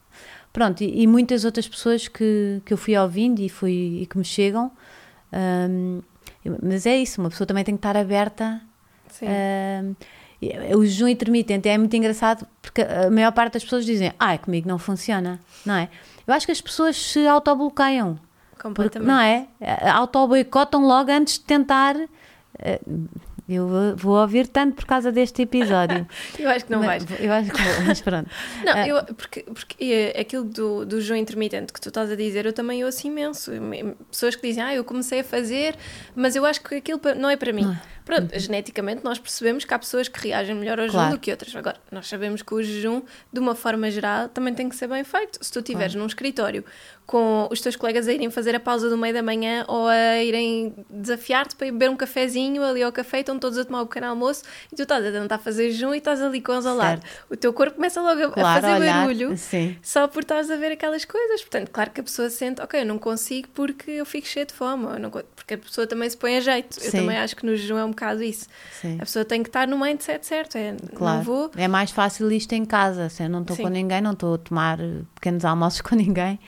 Pronto, 0.53 0.83
e, 0.83 1.03
e 1.03 1.07
muitas 1.07 1.45
outras 1.45 1.69
pessoas 1.69 2.09
que, 2.09 2.61
que 2.65 2.73
eu 2.73 2.77
fui 2.77 2.97
ouvindo 2.97 3.41
e, 3.41 3.49
fui, 3.49 4.01
e 4.03 4.07
que 4.07 4.19
me 4.19 4.25
chegam, 4.25 4.73
um, 5.33 6.03
mas 6.63 6.87
é 6.87 6.97
isso, 6.97 7.21
uma 7.21 7.31
pessoa 7.31 7.47
também 7.47 7.65
tem 7.65 7.75
que 7.75 7.79
estar 7.79 7.97
aberta... 7.97 8.61
Sim. 9.09 9.27
Uh, 9.27 9.97
o 10.77 10.85
jejum 10.85 11.07
intermitente 11.07 11.69
é 11.69 11.79
muito 11.79 11.95
engraçado 11.95 12.45
porque 12.61 12.83
a 12.83 13.09
maior 13.11 13.31
parte 13.31 13.53
das 13.55 13.63
pessoas 13.63 13.85
dizem, 13.85 14.13
ai, 14.19 14.35
ah, 14.35 14.39
comigo 14.39 14.67
não 14.67 14.79
funciona, 14.79 15.39
não 15.65 15.75
é? 15.75 15.89
Eu 16.27 16.35
acho 16.35 16.47
que 16.47 16.53
as 16.53 16.61
pessoas 16.61 16.97
se 16.97 17.27
autobloqueiam. 17.27 18.19
Completamente. 18.61 18.93
Porque, 18.93 19.13
não 19.13 19.21
é? 19.21 19.47
Auto-boicotam 19.91 20.85
logo 20.85 21.11
antes 21.11 21.35
de 21.35 21.45
tentar. 21.45 21.97
Eh, 22.59 22.81
eu 23.49 23.97
vou 23.97 24.21
ouvir 24.21 24.47
tanto 24.47 24.77
por 24.77 24.85
causa 24.85 25.11
deste 25.11 25.43
episódio. 25.43 26.07
eu 26.39 26.49
acho 26.49 26.65
que 26.65 26.71
não 26.71 26.81
mas, 26.81 27.05
vais. 27.05 27.21
Eu 27.21 27.33
acho 27.33 27.51
que 27.51 27.63
vou, 27.63 27.83
mas 27.87 28.01
pronto. 28.01 28.31
não, 28.65 28.73
uh, 28.73 28.87
eu, 28.87 29.15
porque, 29.15 29.43
porque 29.43 30.15
aquilo 30.19 30.45
do, 30.45 30.85
do 30.87 31.01
jejum 31.01 31.17
intermitente 31.17 31.73
que 31.73 31.81
tu 31.81 31.89
estás 31.89 32.11
a 32.11 32.17
dizer, 32.17 32.47
eu 32.47 32.53
também 32.53 32.85
ouço 32.85 33.07
imenso. 33.07 33.51
Pessoas 34.11 34.37
que 34.37 34.47
dizem, 34.47 34.63
ah, 34.63 34.75
eu 34.75 34.85
comecei 34.85 35.21
a 35.21 35.25
fazer, 35.25 35.77
mas 36.15 36.37
eu 36.37 36.45
acho 36.47 36.61
que 36.63 36.77
aquilo 36.77 37.01
não 37.17 37.29
é 37.29 37.37
para 37.37 37.53
mim. 37.53 37.65
Não. 37.65 37.79
Pronto, 38.05 38.39
geneticamente 38.39 39.05
nós 39.05 39.19
percebemos 39.19 39.65
que 39.65 39.73
há 39.73 39.79
pessoas 39.79 40.09
que 40.09 40.29
reagem 40.29 40.55
melhor 40.55 40.81
ao 40.81 40.87
claro. 40.89 41.07
jejum 41.07 41.17
do 41.17 41.21
que 41.21 41.31
outras. 41.31 41.55
Agora, 41.55 41.77
nós 41.91 42.09
sabemos 42.09 42.43
que 42.43 42.55
o 42.55 42.63
jejum, 42.63 43.03
de 43.33 43.41
uma 43.41 43.55
forma 43.55 43.91
geral, 43.91 44.29
também 44.29 44.55
tem 44.55 44.69
que 44.69 44.77
ser 44.77 44.89
bem 44.89 45.05
feito. 45.05 45.39
Se 45.41 45.53
tu 45.53 45.61
estiveres 45.61 45.93
claro. 45.93 46.01
num 46.01 46.07
escritório 46.07 46.65
com 47.07 47.49
os 47.51 47.61
teus 47.61 47.77
colegas 47.77 48.09
a 48.09 48.13
irem 48.13 48.31
fazer 48.31 48.55
a 48.55 48.61
pausa 48.61 48.89
do 48.89 48.97
meio 48.97 49.13
da 49.13 49.23
manhã 49.23 49.65
ou 49.69 49.87
a 49.87 50.23
irem 50.23 50.75
desafiar-te 50.89 51.55
para 51.57 51.67
ir 51.67 51.73
beber 51.73 51.91
um 51.91 51.97
cafezinho 51.97 52.63
ali 52.63 52.83
ao 52.83 52.93
café, 52.93 53.21
estão 53.21 53.39
todos 53.39 53.59
a 53.59 53.65
tomar 53.65 53.83
o 53.83 53.87
pequeno 53.87 54.07
almoço 54.07 54.45
e 54.73 54.77
tu 54.77 54.83
estás 54.83 55.05
a 55.05 55.11
tentar 55.11 55.39
fazer 55.39 55.71
jejum 55.71 55.95
e 55.95 55.99
estás 55.99 56.23
ali 56.23 56.41
com 56.41 56.53
eles 56.53 56.65
ao 56.65 56.77
lado. 56.77 57.03
O 57.29 57.37
teu 57.37 57.53
corpo 57.53 57.77
começa 57.77 58.01
logo 58.01 58.23
a, 58.23 58.31
claro, 58.31 58.63
fazer 58.63 58.81
olhar, 58.81 59.07
barulho 59.07 59.37
sim. 59.37 59.77
só 59.83 60.07
por 60.09 60.23
estás 60.23 60.51
a 60.51 60.57
ver 60.57 60.73
aquelas 60.73 61.05
coisas. 61.05 61.43
Portanto, 61.43 61.71
claro 61.71 61.91
que 61.91 62.01
a 62.01 62.05
pessoa 62.05 62.31
sente, 62.31 62.63
ok, 62.63 62.81
eu 62.81 62.87
não 62.87 62.99
consigo 62.99 63.49
porque 63.53 63.91
eu 63.91 64.07
fico 64.07 64.27
cheio 64.27 64.47
de 64.47 64.55
fome, 64.55 64.87
porque 65.35 65.55
a 65.55 65.59
pessoa 65.59 65.87
também 65.87 66.09
se 66.09 66.17
põe 66.17 66.37
a 66.37 66.41
jeito. 66.41 66.81
Sim. 66.81 66.87
Eu 66.87 66.93
também 66.93 67.17
acho 67.17 67.37
que 67.37 67.45
no 67.45 67.55
jejum 67.57 67.77
é 67.77 67.85
um 67.85 67.92
bocado 67.93 68.23
isso. 68.23 68.47
Sim. 68.81 68.97
A 68.97 69.05
pessoa 69.05 69.25
tem 69.25 69.43
que 69.43 69.49
estar 69.49 69.67
no 69.69 69.79
mindset 69.79 70.27
certo. 70.27 70.57
É, 70.57 70.75
claro. 70.95 71.19
não 71.19 71.25
vou... 71.25 71.51
é 71.57 71.69
mais 71.69 71.91
fácil 71.91 72.31
isto 72.33 72.53
em 72.53 72.65
casa. 72.65 73.09
Se 73.09 73.23
eu 73.23 73.29
não 73.29 73.43
estou 73.43 73.57
com 73.57 73.69
ninguém, 73.69 74.01
não 74.01 74.13
estou 74.13 74.35
a 74.35 74.39
tomar 74.39 74.79
pequenos 75.15 75.45
almoços 75.45 75.81
com 75.83 75.95
ninguém. 75.95 76.39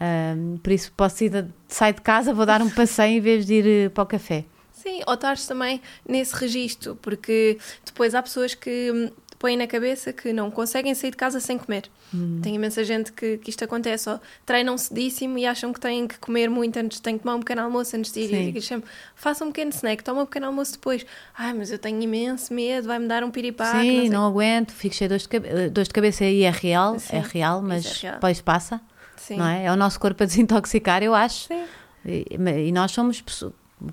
Um, 0.00 0.56
por 0.56 0.72
isso 0.72 0.90
posso 0.96 1.22
ir, 1.22 1.46
sair 1.68 1.92
de 1.92 2.00
casa, 2.00 2.32
vou 2.32 2.46
dar 2.46 2.62
um 2.62 2.70
passeio 2.70 3.18
em 3.18 3.20
vez 3.20 3.44
de 3.44 3.54
ir 3.54 3.66
eh, 3.66 3.88
para 3.90 4.04
o 4.04 4.06
café. 4.06 4.44
Sim, 4.72 5.00
ou 5.06 5.14
estás 5.14 5.46
também 5.46 5.80
nesse 6.08 6.34
registro, 6.34 6.96
porque 6.96 7.58
depois 7.84 8.14
há 8.14 8.22
pessoas 8.22 8.54
que 8.54 8.90
hum, 8.90 9.10
põem 9.42 9.56
na 9.56 9.66
cabeça 9.66 10.12
que 10.12 10.32
não 10.32 10.52
conseguem 10.52 10.94
sair 10.94 11.10
de 11.10 11.16
casa 11.16 11.40
sem 11.40 11.58
comer. 11.58 11.90
Hum. 12.14 12.38
Tem 12.40 12.54
imensa 12.54 12.84
gente 12.84 13.10
que, 13.12 13.38
que 13.38 13.50
isto 13.50 13.64
acontece, 13.64 14.08
ou 14.08 14.20
treinam 14.46 14.78
cedíssimo 14.78 15.36
e 15.36 15.44
acham 15.44 15.72
que 15.72 15.80
têm 15.80 16.06
que 16.06 16.16
comer 16.20 16.48
muito 16.48 16.78
antes, 16.78 17.00
têm 17.00 17.18
que 17.18 17.24
tomar 17.24 17.34
um 17.34 17.40
pequeno 17.40 17.62
almoço 17.62 17.96
antes 17.96 18.12
de 18.12 18.20
ir. 18.20 18.56
E 18.56 18.82
faça 19.16 19.44
um 19.44 19.48
pequeno 19.48 19.72
snack, 19.72 20.04
toma 20.04 20.22
um 20.22 20.26
pequeno 20.26 20.46
almoço 20.46 20.74
depois. 20.74 21.04
Ai, 21.36 21.52
mas 21.54 21.72
eu 21.72 21.78
tenho 21.80 22.00
imenso 22.00 22.54
medo, 22.54 22.86
vai-me 22.86 23.08
dar 23.08 23.24
um 23.24 23.32
piripaque. 23.32 23.80
Sim, 23.80 24.08
não, 24.10 24.20
não 24.20 24.26
aguento, 24.28 24.70
fico 24.70 24.94
cheio 24.94 25.08
de 25.08 25.14
dores 25.14 25.22
de 25.24 25.28
cabeça. 25.28 25.70
Dores 25.70 25.88
de 25.88 25.94
cabeça 25.94 26.24
aí 26.24 26.42
é 26.44 26.50
real, 26.50 27.00
Sim, 27.00 27.16
é 27.16 27.20
real, 27.20 27.60
mas 27.60 27.84
é 27.84 28.00
real. 28.02 28.14
depois 28.14 28.40
passa. 28.40 28.80
Sim. 29.16 29.38
Não 29.38 29.46
é? 29.46 29.64
é 29.64 29.72
o 29.72 29.76
nosso 29.76 29.98
corpo 29.98 30.22
a 30.22 30.26
desintoxicar, 30.26 31.02
eu 31.02 31.16
acho. 31.16 31.48
Sim. 31.48 31.64
E, 32.06 32.26
e 32.68 32.70
nós 32.70 32.92
somos 32.92 33.24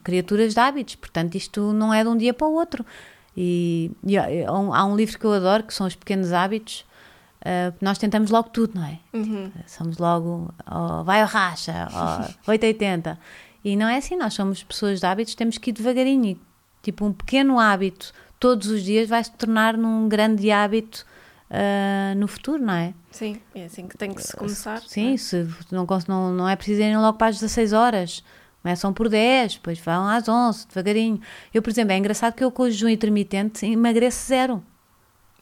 criaturas 0.03 0.53
de 0.53 0.59
hábitos, 0.59 0.93
portanto, 0.93 1.33
isto 1.33 1.73
não 1.73 1.91
é 1.91 2.03
de 2.03 2.09
um 2.09 2.15
dia 2.15 2.35
para 2.35 2.45
o 2.45 2.53
outro. 2.53 2.85
E, 3.41 3.89
e 4.05 4.17
há 4.17 4.85
um 4.85 4.97
livro 4.97 5.17
que 5.17 5.23
eu 5.23 5.31
adoro, 5.31 5.63
que 5.63 5.73
são 5.73 5.87
os 5.87 5.95
pequenos 5.95 6.33
hábitos. 6.33 6.85
Uh, 7.39 7.73
nós 7.79 7.97
tentamos 7.97 8.31
logo 8.31 8.49
tudo, 8.49 8.77
não 8.77 8.85
é? 8.85 8.99
Uhum. 9.13 9.49
Somos 9.65 9.97
logo, 9.97 10.53
oh, 10.69 11.05
vai 11.05 11.21
ao 11.21 11.27
racha, 11.27 11.87
oh, 12.45 12.51
880. 12.51 13.17
E 13.63 13.77
não 13.77 13.87
é 13.87 13.95
assim, 13.95 14.17
nós 14.17 14.33
somos 14.33 14.61
pessoas 14.61 14.99
de 14.99 15.05
hábitos, 15.05 15.35
temos 15.35 15.57
que 15.57 15.69
ir 15.69 15.73
devagarinho. 15.73 16.37
Tipo, 16.83 17.05
um 17.05 17.13
pequeno 17.13 17.57
hábito 17.57 18.13
todos 18.41 18.67
os 18.67 18.83
dias 18.83 19.07
vai 19.07 19.23
se 19.23 19.31
tornar 19.31 19.77
num 19.77 20.09
grande 20.09 20.51
hábito 20.51 21.05
uh, 21.49 22.17
no 22.17 22.27
futuro, 22.27 22.61
não 22.61 22.73
é? 22.73 22.93
Sim, 23.09 23.39
é 23.55 23.65
assim 23.65 23.87
que 23.87 23.97
tem 23.97 24.13
que 24.13 24.21
se 24.21 24.35
começar. 24.35 24.81
Sim, 24.81 25.13
é? 25.13 25.17
se 25.17 25.47
não, 25.71 25.87
não, 26.09 26.33
não 26.33 26.49
é 26.49 26.57
preciso 26.57 26.81
irem 26.81 26.97
logo 26.97 27.17
para 27.17 27.27
as 27.27 27.35
16 27.35 27.71
horas. 27.71 28.21
Começam 28.61 28.93
por 28.93 29.07
10, 29.07 29.55
depois 29.55 29.79
vão 29.79 30.07
às 30.07 30.27
11, 30.27 30.67
devagarinho. 30.67 31.21
Eu, 31.53 31.61
por 31.61 31.69
exemplo, 31.69 31.93
é 31.93 31.97
engraçado 31.97 32.33
que 32.33 32.43
eu 32.43 32.51
com 32.51 32.63
o 32.63 32.69
jejum 32.69 32.89
intermitente 32.89 33.65
emagreço 33.65 34.27
zero. 34.27 34.63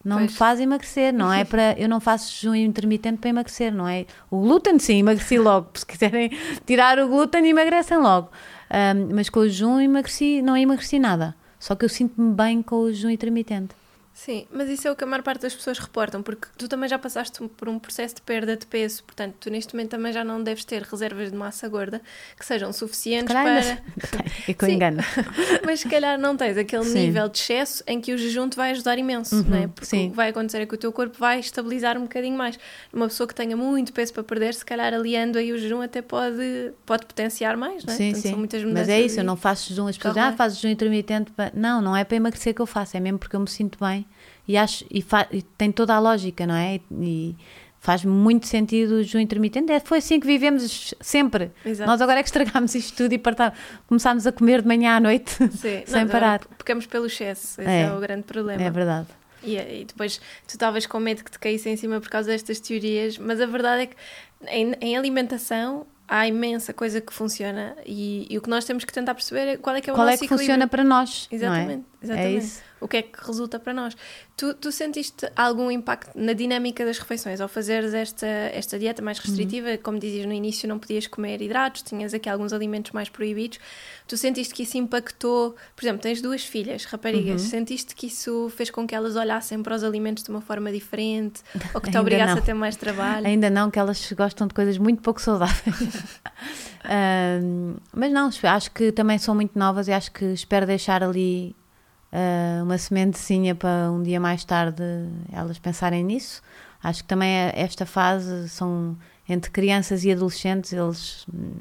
Não 0.05 0.17
pois. 0.17 0.31
me 0.31 0.37
faz 0.37 0.59
emagrecer, 0.59 1.11
não 1.13 1.33
é 1.33 1.43
para. 1.45 1.73
Eu 1.79 1.89
não 1.89 1.99
faço 1.99 2.31
jejum 2.31 2.55
intermitente 2.55 3.17
para 3.17 3.29
emagrecer, 3.29 3.73
não 3.73 3.87
é? 3.87 4.05
O 4.29 4.39
glúten, 4.41 4.77
sim, 4.77 4.99
emagreci 4.99 5.39
logo. 5.39 5.69
Se 5.73 5.85
quiserem 5.85 6.31
tirar 6.65 6.99
o 6.99 7.07
glúten, 7.07 7.45
emagrecem 7.47 7.97
logo. 7.97 8.29
Um, 8.69 9.15
mas 9.15 9.29
com 9.29 9.39
o 9.39 9.49
jejum 9.49 9.79
emagreci, 9.79 10.41
não 10.41 10.55
emagreci 10.55 10.99
nada. 10.99 11.35
Só 11.59 11.75
que 11.75 11.83
eu 11.83 11.89
sinto-me 11.89 12.33
bem 12.33 12.61
com 12.61 12.75
o 12.77 12.93
jejum 12.93 13.09
intermitente. 13.09 13.75
Sim, 14.17 14.47
mas 14.51 14.67
isso 14.67 14.87
é 14.87 14.91
o 14.91 14.95
que 14.95 15.03
a 15.03 15.07
maior 15.07 15.21
parte 15.21 15.41
das 15.43 15.53
pessoas 15.53 15.77
reportam, 15.77 16.23
porque 16.23 16.47
tu 16.57 16.67
também 16.67 16.89
já 16.89 16.97
passaste 16.97 17.39
por 17.49 17.69
um 17.69 17.77
processo 17.77 18.15
de 18.15 18.21
perda 18.23 18.57
de 18.57 18.65
peso, 18.65 19.03
portanto, 19.03 19.35
tu 19.39 19.51
neste 19.51 19.75
momento 19.75 19.91
também 19.91 20.11
já 20.11 20.23
não 20.23 20.41
deves 20.41 20.65
ter 20.65 20.81
reservas 20.81 21.29
de 21.31 21.37
massa 21.37 21.69
gorda 21.69 22.01
que 22.37 22.43
sejam 22.43 22.73
suficientes 22.73 23.31
Caralho, 23.31 23.77
para. 24.09 24.23
É 24.47 24.53
que 24.55 24.65
eu 24.65 24.69
Sim. 24.69 24.73
engano. 24.73 25.03
mas 25.63 25.81
se 25.81 25.87
calhar 25.87 26.17
não 26.17 26.35
tens 26.35 26.57
aquele 26.57 26.83
Sim. 26.83 27.05
nível 27.05 27.29
de 27.29 27.37
excesso 27.37 27.83
em 27.85 28.01
que 28.01 28.11
o 28.11 28.17
jejum 28.17 28.49
te 28.49 28.57
vai 28.57 28.71
ajudar 28.71 28.97
imenso, 28.97 29.35
Uhum, 29.35 29.43
não 29.49 29.57
é? 29.57 29.67
Porque 29.67 29.85
sim. 29.85 30.07
o 30.07 30.09
que 30.09 30.15
vai 30.15 30.29
acontecer 30.29 30.61
é 30.61 30.65
que 30.65 30.73
o 30.73 30.77
teu 30.79 30.91
corpo 30.91 31.15
vai 31.19 31.39
estabilizar 31.39 31.95
um 31.95 32.01
bocadinho 32.01 32.35
mais. 32.35 32.57
Uma 32.91 33.07
pessoa 33.07 33.27
que 33.27 33.35
tenha 33.35 33.55
muito 33.55 33.93
peso 33.93 34.13
para 34.13 34.23
perder, 34.23 34.55
se 34.55 34.65
calhar 34.65 34.95
aliando 34.95 35.37
aí 35.37 35.53
o 35.53 35.59
jejum 35.59 35.79
até 35.83 36.01
pode, 36.01 36.73
pode 36.87 37.05
potenciar 37.05 37.55
mais, 37.55 37.85
não 37.85 37.93
é? 37.93 37.97
Sim, 37.97 38.11
Portanto, 38.13 38.31
sim. 38.31 38.35
muitas 38.35 38.63
Mas 38.63 38.89
é 38.89 38.99
isso, 38.99 39.19
eu 39.19 39.23
não 39.23 39.37
faço 39.37 39.69
jejum. 39.69 39.85
As 39.87 39.95
pessoas 39.95 40.17
ah, 40.17 40.33
fazes 40.33 40.57
jejum 40.59 40.73
intermitente. 40.73 41.31
para-" 41.33 41.51
Não, 41.53 41.81
não 41.83 41.95
é 41.95 42.03
para 42.03 42.17
emagrecer 42.17 42.55
que 42.55 42.61
eu 42.63 42.65
faço, 42.65 42.97
é 42.97 42.99
mesmo 42.99 43.19
porque 43.19 43.35
eu 43.35 43.39
me 43.39 43.47
sinto 43.47 43.77
bem 43.79 44.06
e 44.47 44.55
acho 44.57 44.85
e, 44.91 45.03
e 45.31 45.41
tem 45.41 45.71
toda 45.71 45.93
a 45.95 45.99
lógica, 45.99 46.45
não 46.47 46.55
é? 46.55 46.79
E, 47.01 47.35
faz 47.79 48.03
muito 48.03 48.47
sentido 48.47 48.95
o 48.95 49.03
jejum 49.03 49.19
intermitente. 49.19 49.71
É, 49.71 49.79
foi 49.79 49.99
assim 49.99 50.19
que 50.19 50.25
vivemos 50.27 50.93
sempre. 50.99 51.51
Exato. 51.63 51.89
Nós 51.89 52.01
agora 52.01 52.19
é 52.19 52.23
que 52.23 52.27
estragámos 52.27 52.73
isto 52.75 52.97
tudo 52.97 53.13
e 53.13 53.17
parta- 53.17 53.53
começámos 53.87 54.25
a 54.27 54.31
comer 54.31 54.61
de 54.63 54.67
manhã 54.67 54.95
à 54.97 54.99
noite 54.99 55.31
Sim. 55.51 55.83
sem 55.85 56.03
Não, 56.03 56.07
parar. 56.11 56.39
Pecamos 56.57 56.85
pelo 56.87 57.05
excesso, 57.05 57.61
esse 57.61 57.69
é, 57.69 57.83
É. 57.83 57.93
o 57.93 57.99
grande 57.99 58.23
problema. 58.23 58.61
É 58.61 58.69
verdade. 58.69 59.07
E, 59.43 59.55
e 59.55 59.85
depois 59.85 60.17
tu 60.17 60.49
estavas 60.49 60.85
com 60.87 60.99
medo 60.99 61.23
que 61.23 61.31
te 61.31 61.37
caísse 61.39 61.69
em 61.69 61.77
cima 61.77 62.01
por 62.01 62.09
causa 62.09 62.29
destas 62.31 62.59
teorias, 62.59 63.17
mas 63.19 63.39
a 63.39 63.45
verdade 63.45 63.83
é 63.83 63.85
que 63.85 63.95
em, 64.47 64.73
em 64.81 64.97
alimentação 64.97 65.85
há 66.07 66.27
imensa 66.27 66.73
coisa 66.73 66.99
que 66.99 67.13
funciona 67.13 67.75
e, 67.85 68.25
e 68.29 68.37
o 68.37 68.41
que 68.41 68.49
nós 68.49 68.65
temos 68.65 68.83
que 68.85 68.91
tentar 68.91 69.13
perceber 69.13 69.41
é 69.51 69.57
qual 69.57 69.75
é 69.75 69.81
que 69.81 69.89
é 69.89 69.93
o 69.93 69.95
Qual 69.95 70.07
é 70.07 70.11
nosso 70.11 70.19
que 70.19 70.25
equilíbrio. 70.25 70.47
funciona 70.47 70.67
para 70.67 70.83
nós? 70.83 71.27
Exatamente, 71.31 71.85
é? 72.01 72.05
exatamente. 72.05 72.35
É 72.35 72.37
isso. 72.37 72.61
O 72.79 72.87
que 72.87 72.97
é 72.97 73.01
que 73.01 73.25
resulta 73.25 73.59
para 73.59 73.73
nós? 73.73 73.95
Tu, 74.35 74.53
tu 74.53 74.71
sentiste 74.71 75.27
algum 75.35 75.71
impacto 75.71 76.11
na 76.15 76.33
dinâmica 76.33 76.85
das 76.85 76.99
refeições 76.99 77.41
ao 77.41 77.47
fazeres 77.47 77.93
esta, 77.93 78.27
esta 78.27 78.77
dieta 78.77 79.01
mais 79.01 79.17
restritiva? 79.19 79.71
Uhum. 79.71 79.77
Como 79.81 79.99
dizias 79.99 80.25
no 80.25 80.33
início, 80.33 80.69
não 80.69 80.77
podias 80.77 81.07
comer 81.07 81.41
hidratos, 81.41 81.81
tinhas 81.81 82.13
aqui 82.13 82.29
alguns 82.29 82.53
alimentos 82.53 82.91
mais 82.91 83.09
proibidos. 83.09 83.59
Tu 84.07 84.15
sentiste 84.15 84.53
que 84.53 84.63
isso 84.63 84.77
impactou? 84.77 85.55
Por 85.75 85.83
exemplo, 85.83 86.01
tens 86.01 86.21
duas 86.21 86.45
filhas, 86.45 86.85
raparigas. 86.85 87.41
Uhum. 87.43 87.49
Sentiste 87.49 87.95
que 87.95 88.07
isso 88.07 88.51
fez 88.55 88.69
com 88.69 88.85
que 88.85 88.93
elas 88.93 89.15
olhassem 89.15 89.61
para 89.63 89.75
os 89.75 89.83
alimentos 89.83 90.23
de 90.23 90.29
uma 90.29 90.41
forma 90.41 90.71
diferente? 90.71 91.41
Ou 91.73 91.81
que 91.81 91.89
te 91.89 91.97
obrigasse 91.97 92.33
não. 92.33 92.39
a 92.39 92.45
ter 92.45 92.53
mais 92.53 92.75
trabalho? 92.75 93.25
Ainda 93.25 93.49
não, 93.49 93.71
que 93.71 93.79
elas 93.79 94.11
gostam 94.11 94.47
de 94.47 94.53
coisas 94.53 94.77
muito 94.77 95.01
pouco 95.01 95.21
saudáveis. 95.21 95.75
Ahm, 96.89 97.75
mas 97.91 98.11
não, 98.11 98.29
acho 98.43 98.71
que 98.71 98.91
também 98.91 99.17
são 99.17 99.35
muito 99.35 99.57
novas 99.59 99.87
e 99.87 99.91
acho 99.91 100.11
que 100.11 100.25
espero 100.25 100.65
deixar 100.65 101.03
ali 101.03 101.55
ah, 102.11 102.61
uma 102.63 102.77
sementezinha 102.77 103.53
para 103.55 103.91
um 103.91 104.01
dia 104.03 104.19
mais 104.19 104.43
tarde 104.43 104.83
elas 105.31 105.57
pensarem 105.59 106.03
nisso. 106.03 106.41
Acho 106.83 107.01
que 107.03 107.07
também 107.09 107.29
é- 107.29 107.53
esta 107.55 107.85
fase 107.85 108.47
são 108.49 108.95
entre 109.27 109.51
crianças 109.51 110.03
e 110.05 110.11
adolescentes, 110.11 110.71
eles 110.73 111.25
hum, 111.33 111.55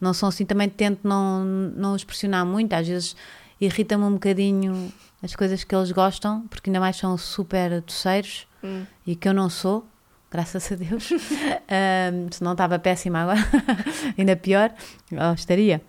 não 0.00 0.14
são 0.14 0.28
assim, 0.28 0.44
também 0.46 0.68
tento 0.68 1.06
não, 1.06 1.44
não 1.44 1.94
os 1.94 2.04
pressionar 2.04 2.44
muito, 2.46 2.72
às 2.72 2.86
vezes 2.88 3.14
irrita-me 3.60 4.04
um 4.04 4.12
bocadinho 4.14 4.92
as 5.22 5.36
coisas 5.36 5.62
que 5.62 5.74
eles 5.74 5.92
gostam, 5.92 6.46
porque 6.48 6.68
ainda 6.70 6.80
mais 6.80 6.96
são 6.96 7.16
super 7.18 7.80
doceiros 7.82 8.46
Hum. 8.64 8.84
e 9.06 9.14
que 9.16 9.28
eu 9.28 9.34
não 9.34 9.50
sou, 9.50 9.84
graças 10.30 10.70
a 10.72 10.74
Deus. 10.76 11.10
Ahm, 11.68 12.28
se 12.30 12.42
não 12.42 12.52
estava 12.52 12.78
péssima 12.78 13.20
agora, 13.22 13.40
ainda 14.18 14.36
pior, 14.36 14.72
ou 15.12 15.34
estaria. 15.34 15.82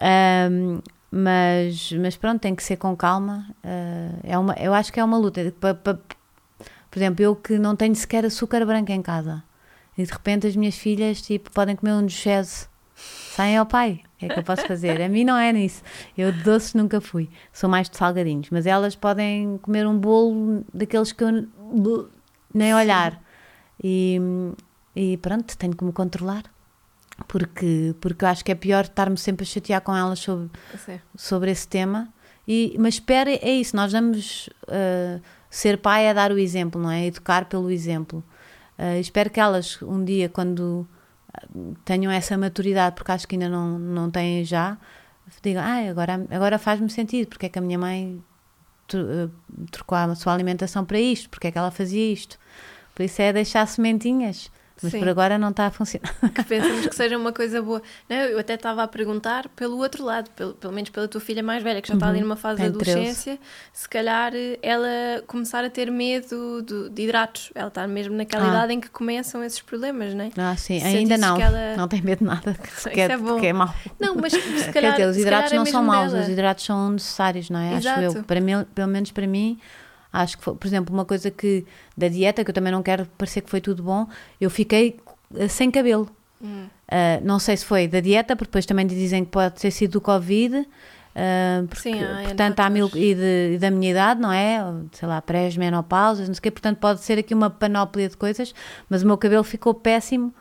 Ahm, 0.00 0.80
mas, 1.10 1.92
mas 1.92 2.16
pronto, 2.16 2.40
tem 2.40 2.54
que 2.54 2.62
ser 2.62 2.76
com 2.76 2.96
calma. 2.96 3.46
Ah, 3.64 4.10
é 4.22 4.38
uma, 4.38 4.54
eu 4.54 4.72
acho 4.72 4.92
que 4.92 5.00
é 5.00 5.04
uma 5.04 5.18
luta. 5.18 5.52
Por 6.90 6.98
exemplo, 6.98 7.24
eu 7.24 7.36
que 7.36 7.58
não 7.58 7.76
tenho 7.76 7.94
sequer 7.94 8.24
açúcar 8.24 8.64
branco 8.64 8.90
em 8.92 9.02
casa 9.02 9.42
e 9.96 10.04
de 10.04 10.12
repente 10.12 10.46
as 10.46 10.56
minhas 10.56 10.76
filhas 10.76 11.20
tipo, 11.20 11.50
podem 11.50 11.76
comer 11.76 11.92
um 11.92 12.02
duchese. 12.02 12.68
Saem 12.94 13.56
ao 13.56 13.66
pai. 13.66 14.00
O 14.16 14.18
que 14.18 14.26
é 14.26 14.28
que 14.28 14.38
eu 14.38 14.42
posso 14.42 14.66
fazer? 14.66 15.00
A 15.00 15.08
mim 15.08 15.24
não 15.24 15.36
é 15.36 15.52
nisso. 15.52 15.82
Eu 16.16 16.30
de 16.32 16.42
doces 16.42 16.74
nunca 16.74 17.00
fui. 17.00 17.30
Sou 17.52 17.68
mais 17.68 17.88
de 17.88 17.96
salgadinhos. 17.96 18.50
Mas 18.50 18.66
elas 18.66 18.94
podem 18.94 19.56
comer 19.58 19.86
um 19.86 19.98
bolo 19.98 20.64
daqueles 20.72 21.12
que 21.12 21.24
eu 21.24 21.48
nem 22.52 22.74
olhar. 22.74 23.22
E, 23.82 24.20
e 24.94 25.16
pronto, 25.16 25.56
tenho 25.56 25.74
que 25.74 25.82
me 25.82 25.92
controlar. 25.92 26.42
Porque, 27.26 27.94
porque 28.00 28.24
eu 28.24 28.28
acho 28.28 28.44
que 28.44 28.52
é 28.52 28.54
pior 28.54 28.84
estar-me 28.84 29.16
sempre 29.16 29.44
a 29.44 29.46
chatear 29.46 29.80
com 29.80 29.94
elas 29.94 30.18
sobre, 30.18 30.50
Sim. 30.84 31.00
sobre 31.16 31.50
esse 31.50 31.66
tema. 31.68 32.12
E, 32.46 32.76
mas 32.78 32.94
espera, 32.94 33.30
é 33.30 33.50
isso, 33.50 33.76
nós 33.76 33.92
vamos 33.92 34.48
uh, 34.66 35.20
ser 35.48 35.78
pai 35.78 36.06
é 36.06 36.14
dar 36.14 36.32
o 36.32 36.38
exemplo, 36.38 36.80
não 36.80 36.90
é? 36.90 37.06
Educar 37.06 37.44
pelo 37.44 37.70
exemplo. 37.70 38.24
Uh, 38.78 38.98
espero 38.98 39.30
que 39.30 39.38
elas 39.38 39.80
um 39.82 40.04
dia, 40.04 40.28
quando 40.28 40.88
uh, 41.54 41.76
tenham 41.84 42.10
essa 42.10 42.36
maturidade, 42.36 42.96
porque 42.96 43.12
acho 43.12 43.28
que 43.28 43.36
ainda 43.36 43.48
não, 43.48 43.78
não 43.78 44.10
têm 44.10 44.44
já, 44.44 44.76
digam, 45.42 45.62
ah, 45.62 45.88
agora, 45.88 46.26
agora 46.30 46.58
faz-me 46.58 46.90
sentido, 46.90 47.28
porque 47.28 47.46
é 47.46 47.48
que 47.48 47.58
a 47.58 47.62
minha 47.62 47.78
mãe 47.78 48.20
tro- 48.88 49.30
trocou 49.70 49.96
a 49.96 50.14
sua 50.16 50.32
alimentação 50.34 50.84
para 50.84 50.98
isto, 50.98 51.28
porque 51.30 51.46
é 51.46 51.50
que 51.52 51.58
ela 51.58 51.70
fazia 51.70 52.12
isto. 52.12 52.38
Por 52.94 53.04
isso 53.04 53.22
é 53.22 53.32
deixar 53.32 53.66
sementinhas. 53.66 54.50
Mas 54.82 54.92
Sim. 54.92 54.98
por 54.98 55.08
agora 55.08 55.36
não 55.38 55.50
está 55.50 55.66
a 55.66 55.70
funcionar. 55.70 56.14
que 56.34 56.42
pensamos 56.44 56.86
que 56.86 56.96
seja 56.96 57.18
uma 57.18 57.32
coisa 57.32 57.60
boa. 57.60 57.82
Não, 58.08 58.16
eu 58.16 58.38
até 58.38 58.54
estava 58.54 58.82
a 58.82 58.88
perguntar 58.88 59.48
pelo 59.50 59.76
outro 59.78 60.04
lado, 60.04 60.30
pelo, 60.30 60.54
pelo 60.54 60.72
menos 60.72 60.88
pela 60.90 61.06
tua 61.06 61.20
filha 61.20 61.42
mais 61.42 61.62
velha, 61.62 61.82
que 61.82 61.88
já 61.88 61.94
está 61.94 62.08
ali 62.08 62.20
numa 62.20 62.36
fase 62.36 62.60
de 62.62 62.66
Uhum. 62.68 62.72
Tem 62.72 62.78
13. 62.78 62.90
adolescência, 62.98 63.38
se 63.72 63.88
calhar 63.88 64.32
eh, 64.34 64.58
ela 64.62 64.88
começar 65.26 65.64
a 65.64 65.68
ter 65.70 65.90
medo 65.90 66.62
do- 66.62 66.88
de 66.90 67.02
hidratos. 67.02 67.50
Ela 67.54 67.68
está 67.68 67.86
mesmo 67.86 68.14
naquela 68.16 68.46
Ah. 68.46 68.48
idade 68.48 68.72
em 68.72 68.80
que 68.80 68.88
começam 68.90 69.44
esses 69.44 69.60
problemas, 69.60 70.14
não 70.14 70.24
é? 70.24 70.30
Ah, 70.38 70.56
sim, 70.56 70.78
Sentes 70.80 70.94
ainda 70.96 71.18
não. 71.18 71.38
ela- 71.40 71.76
Não 71.76 71.86
tem 71.88 72.00
medo 72.00 72.20
de 72.20 72.24
nada, 72.24 72.54
que, 72.54 72.68
Isso 72.68 72.88
que, 72.90 73.00
é, 73.00 73.04
é 73.04 73.16
bom. 73.16 73.38
que 73.38 73.46
é 73.46 73.52
mau. 73.52 73.74
Não, 73.98 74.14
mas 74.16 74.32
se 74.32 74.38
Quer 74.72 74.72
calhar. 74.72 74.92
dizer, 74.92 75.06
os 75.08 75.16
se 75.16 75.22
hidratos 75.22 75.52
é 75.52 75.56
não 75.56 75.66
são 75.66 75.82
maus, 75.82 76.12
dela. 76.12 76.24
os 76.24 76.28
hidratos 76.30 76.64
são 76.64 76.90
necessários, 76.90 77.50
não 77.50 77.60
é? 77.60 77.74
Acho 77.76 77.88
Exato. 77.88 78.18
eu. 78.18 78.24
Para 78.24 78.40
mim, 78.40 78.64
pelo 78.74 78.88
menos 78.88 79.10
para 79.12 79.26
mim, 79.26 79.58
acho 80.12 80.38
que 80.38 80.44
foi, 80.44 80.54
por 80.54 80.66
exemplo, 80.66 80.94
uma 80.94 81.04
coisa 81.04 81.30
que 81.30 81.64
da 81.96 82.08
dieta, 82.08 82.44
que 82.44 82.50
eu 82.50 82.54
também 82.54 82.72
não 82.72 82.82
quero 82.82 83.06
parecer 83.18 83.40
que 83.42 83.50
foi 83.50 83.60
tudo 83.60 83.82
bom, 83.82 84.06
eu 84.40 84.50
fiquei 84.50 84.98
eh, 85.36 85.48
sem 85.48 85.70
cabelo. 85.70 86.08
Hum. 86.42 86.66
Ah, 86.88 87.20
não 87.22 87.38
sei 87.38 87.56
se 87.56 87.64
foi 87.64 87.86
da 87.86 88.00
dieta, 88.00 88.34
porque 88.34 88.48
depois 88.48 88.66
também 88.66 88.86
dizem 88.86 89.24
que 89.24 89.30
pode 89.30 89.54
ter 89.60 89.70
sido 89.70 89.92
do 89.92 90.00
Covid. 90.00 90.66
ah, 91.14 91.62
porque, 91.68 91.82
Sim, 91.82 91.98
N 92.00 92.24
portanto, 92.24 92.60
há 92.60 92.70
mil 92.70 92.88
e, 92.94 93.14
de- 93.14 93.52
e 93.54 93.58
da 93.58 93.70
minha 93.70 93.90
idade, 93.90 94.20
não 94.20 94.32
é? 94.32 94.58
Sei 94.92 95.06
lá, 95.06 95.20
pré-menopausas, 95.22 96.26
não 96.28 96.34
sei 96.34 96.38
o 96.40 96.42
quê. 96.42 96.50
Portanto, 96.50 96.78
pode 96.78 97.00
ser 97.02 97.18
aqui 97.18 97.34
uma 97.34 97.50
panóplia 97.50 98.08
de 98.08 98.16
coisas, 98.16 98.54
mas 98.88 99.02
o 99.02 99.06
meu 99.06 99.16
cabelo 99.18 99.44
ficou 99.44 99.74
péssimo. 99.74 100.32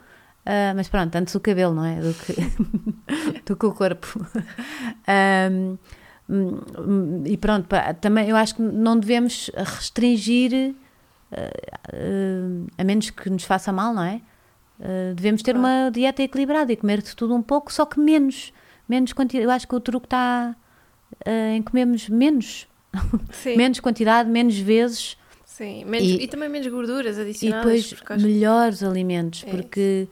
ah, 0.45 0.73
mas 0.75 0.87
pronto, 0.89 1.13
antes 1.15 1.35
o 1.35 1.39
cabelo, 1.39 1.75
não 1.75 1.85
é? 1.85 1.99
Do 2.01 2.13
que, 2.13 2.33
do 3.45 3.55
que 3.55 3.65
o 3.65 3.73
corpo. 3.73 4.25
Hum, 5.51 5.77
e 7.25 7.37
pronto, 7.37 7.67
pá, 7.67 7.93
também 7.93 8.29
eu 8.29 8.35
acho 8.35 8.55
que 8.55 8.61
não 8.61 8.97
devemos 8.99 9.49
restringir, 9.55 10.75
ah, 11.31 11.49
ah, 11.93 12.67
a 12.77 12.83
menos 12.83 13.09
que 13.09 13.29
nos 13.29 13.43
faça 13.43 13.71
mal, 13.71 13.93
não 13.93 14.03
é? 14.03 14.21
Ah, 14.81 15.13
devemos 15.15 15.41
ter 15.41 15.53
Claro. 15.55 15.67
uma 15.85 15.91
dieta 15.91 16.21
equilibrada 16.23 16.71
e 16.71 16.75
comer 16.75 17.01
de 17.01 17.15
tudo 17.15 17.35
um 17.35 17.41
pouco, 17.41 17.71
só 17.73 17.85
que 17.85 17.99
menos. 17.99 18.53
Menos 18.87 19.13
quantidade. 19.13 19.43
Eu 19.45 19.51
acho 19.51 19.67
que 19.67 19.75
o 19.75 19.79
truque 19.79 20.07
está 20.07 20.55
em 21.55 21.61
comermos 21.61 22.07
menos. 22.09 22.67
Menos 23.45 23.79
quantidade, 23.79 24.27
menos 24.27 24.57
vezes 24.57 25.15
sim. 25.45 25.85
Menos- 25.85 26.07
e, 26.09 26.23
E- 26.23 26.27
também 26.27 26.49
menos 26.49 26.65
gorduras 26.67 27.17
e 27.17 27.21
adicionadas. 27.21 27.63
depois 27.65 27.93
porque 27.93 28.13
acho 28.13 28.25
que- 28.25 28.31
melhores 28.31 28.81
alimentos, 28.81 29.43
É 29.45 29.51
porque, 29.51 30.07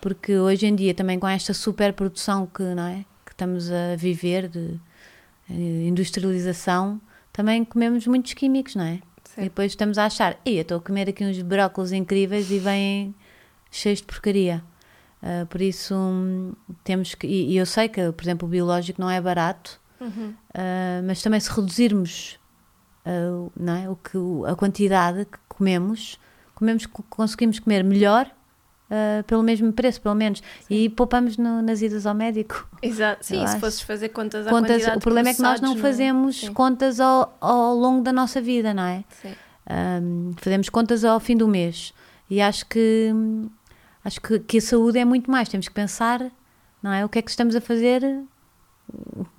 porque 0.00 0.36
hoje 0.38 0.66
em 0.66 0.74
dia 0.76 0.94
também 0.94 1.18
com 1.18 1.26
esta 1.26 1.52
superprodução 1.52 2.46
que, 2.46 2.62
não 2.62 2.84
é, 2.86 3.04
que 3.26 3.32
estamos 3.32 3.68
a 3.72 3.96
viver 3.96 4.46
de 4.48 4.78
industrialização, 5.52 7.00
também 7.32 7.64
comemos 7.64 8.06
muitos 8.06 8.32
químicos, 8.34 8.74
não 8.74 8.84
é? 8.84 9.00
Sim. 9.24 9.40
E 9.40 9.44
depois 9.44 9.72
estamos 9.72 9.96
a 9.98 10.06
achar, 10.06 10.38
ei, 10.44 10.58
eu 10.58 10.62
estou 10.62 10.78
a 10.78 10.80
comer 10.80 11.08
aqui 11.08 11.24
uns 11.24 11.40
brócolos 11.40 11.92
incríveis 11.92 12.50
e 12.50 12.58
vêm 12.58 13.14
cheios 13.70 14.00
de 14.00 14.04
porcaria. 14.06 14.62
Ah, 15.22 15.46
por 15.48 15.60
isso 15.62 15.94
hum, 15.94 16.52
temos 16.84 17.14
que, 17.14 17.26
e, 17.26 17.52
e 17.52 17.56
eu 17.56 17.64
sei 17.64 17.88
que, 17.88 18.12
por 18.12 18.22
exemplo, 18.24 18.46
o 18.46 18.50
biológico 18.50 19.00
não 19.00 19.08
é 19.10 19.20
barato, 19.20 19.80
Uhum. 20.00 20.34
ah, 20.52 21.00
mas 21.04 21.22
também 21.22 21.38
se 21.40 21.50
reduzirmos 21.50 22.38
o- 23.06 23.50
não 23.56 23.74
é, 23.74 23.88
o 23.88 23.96
que, 23.96 24.18
a 24.48 24.54
quantidade 24.54 25.24
que 25.24 25.38
comemos, 25.48 26.18
comemos, 26.54 26.86
co- 26.86 27.04
conseguimos 27.08 27.58
comer 27.58 27.82
melhor 27.84 28.30
ah, 28.92 29.24
pelo 29.26 29.42
mesmo 29.42 29.72
preço, 29.72 30.00
pelo 30.00 30.14
menos, 30.14 30.42
e 30.68 30.88
poupamos 30.90 31.38
no- 31.38 31.62
nas 31.62 31.80
idas 31.80 32.04
ao 32.06 32.14
médico. 32.14 32.68
Exato. 32.82 33.24
Sim, 33.24 33.46
se 33.46 33.58
fosses 33.58 33.80
fazer 33.80 34.10
contas 34.10 34.46
à 34.46 34.50
Contas, 34.50 34.86
o 34.86 35.00
problema 35.00 35.30
é 35.30 35.34
que 35.34 35.40
nós 35.42 35.60
não 35.60 35.70
processados, 35.70 35.80
fazemos 35.98 36.40
Sim. 36.40 36.52
contas 36.52 37.00
ao, 37.00 37.36
ao 37.40 37.74
longo 37.74 38.02
da 38.02 38.12
nossa 38.12 38.40
vida, 38.40 38.74
não 38.74 38.82
é? 38.84 39.02
Sim. 39.22 39.34
Ahm, 39.68 40.32
fazemos 40.36 40.68
contas 40.68 41.04
ao 41.04 41.18
fim 41.20 41.36
do 41.36 41.48
mês 41.48 41.94
e 42.28 42.40
acho 42.40 42.66
que 42.66 43.10
acho 44.04 44.20
que, 44.20 44.38
que 44.40 44.58
a 44.58 44.60
saúde 44.60 44.98
é 44.98 45.04
muito 45.04 45.30
mais 45.30 45.48
temos 45.48 45.68
que 45.68 45.74
pensar 45.74 46.20
não 46.82 46.92
é 46.92 47.04
o 47.04 47.08
que 47.08 47.20
é 47.20 47.22
que 47.22 47.30
estamos 47.30 47.54
a 47.54 47.60
fazer 47.60 48.02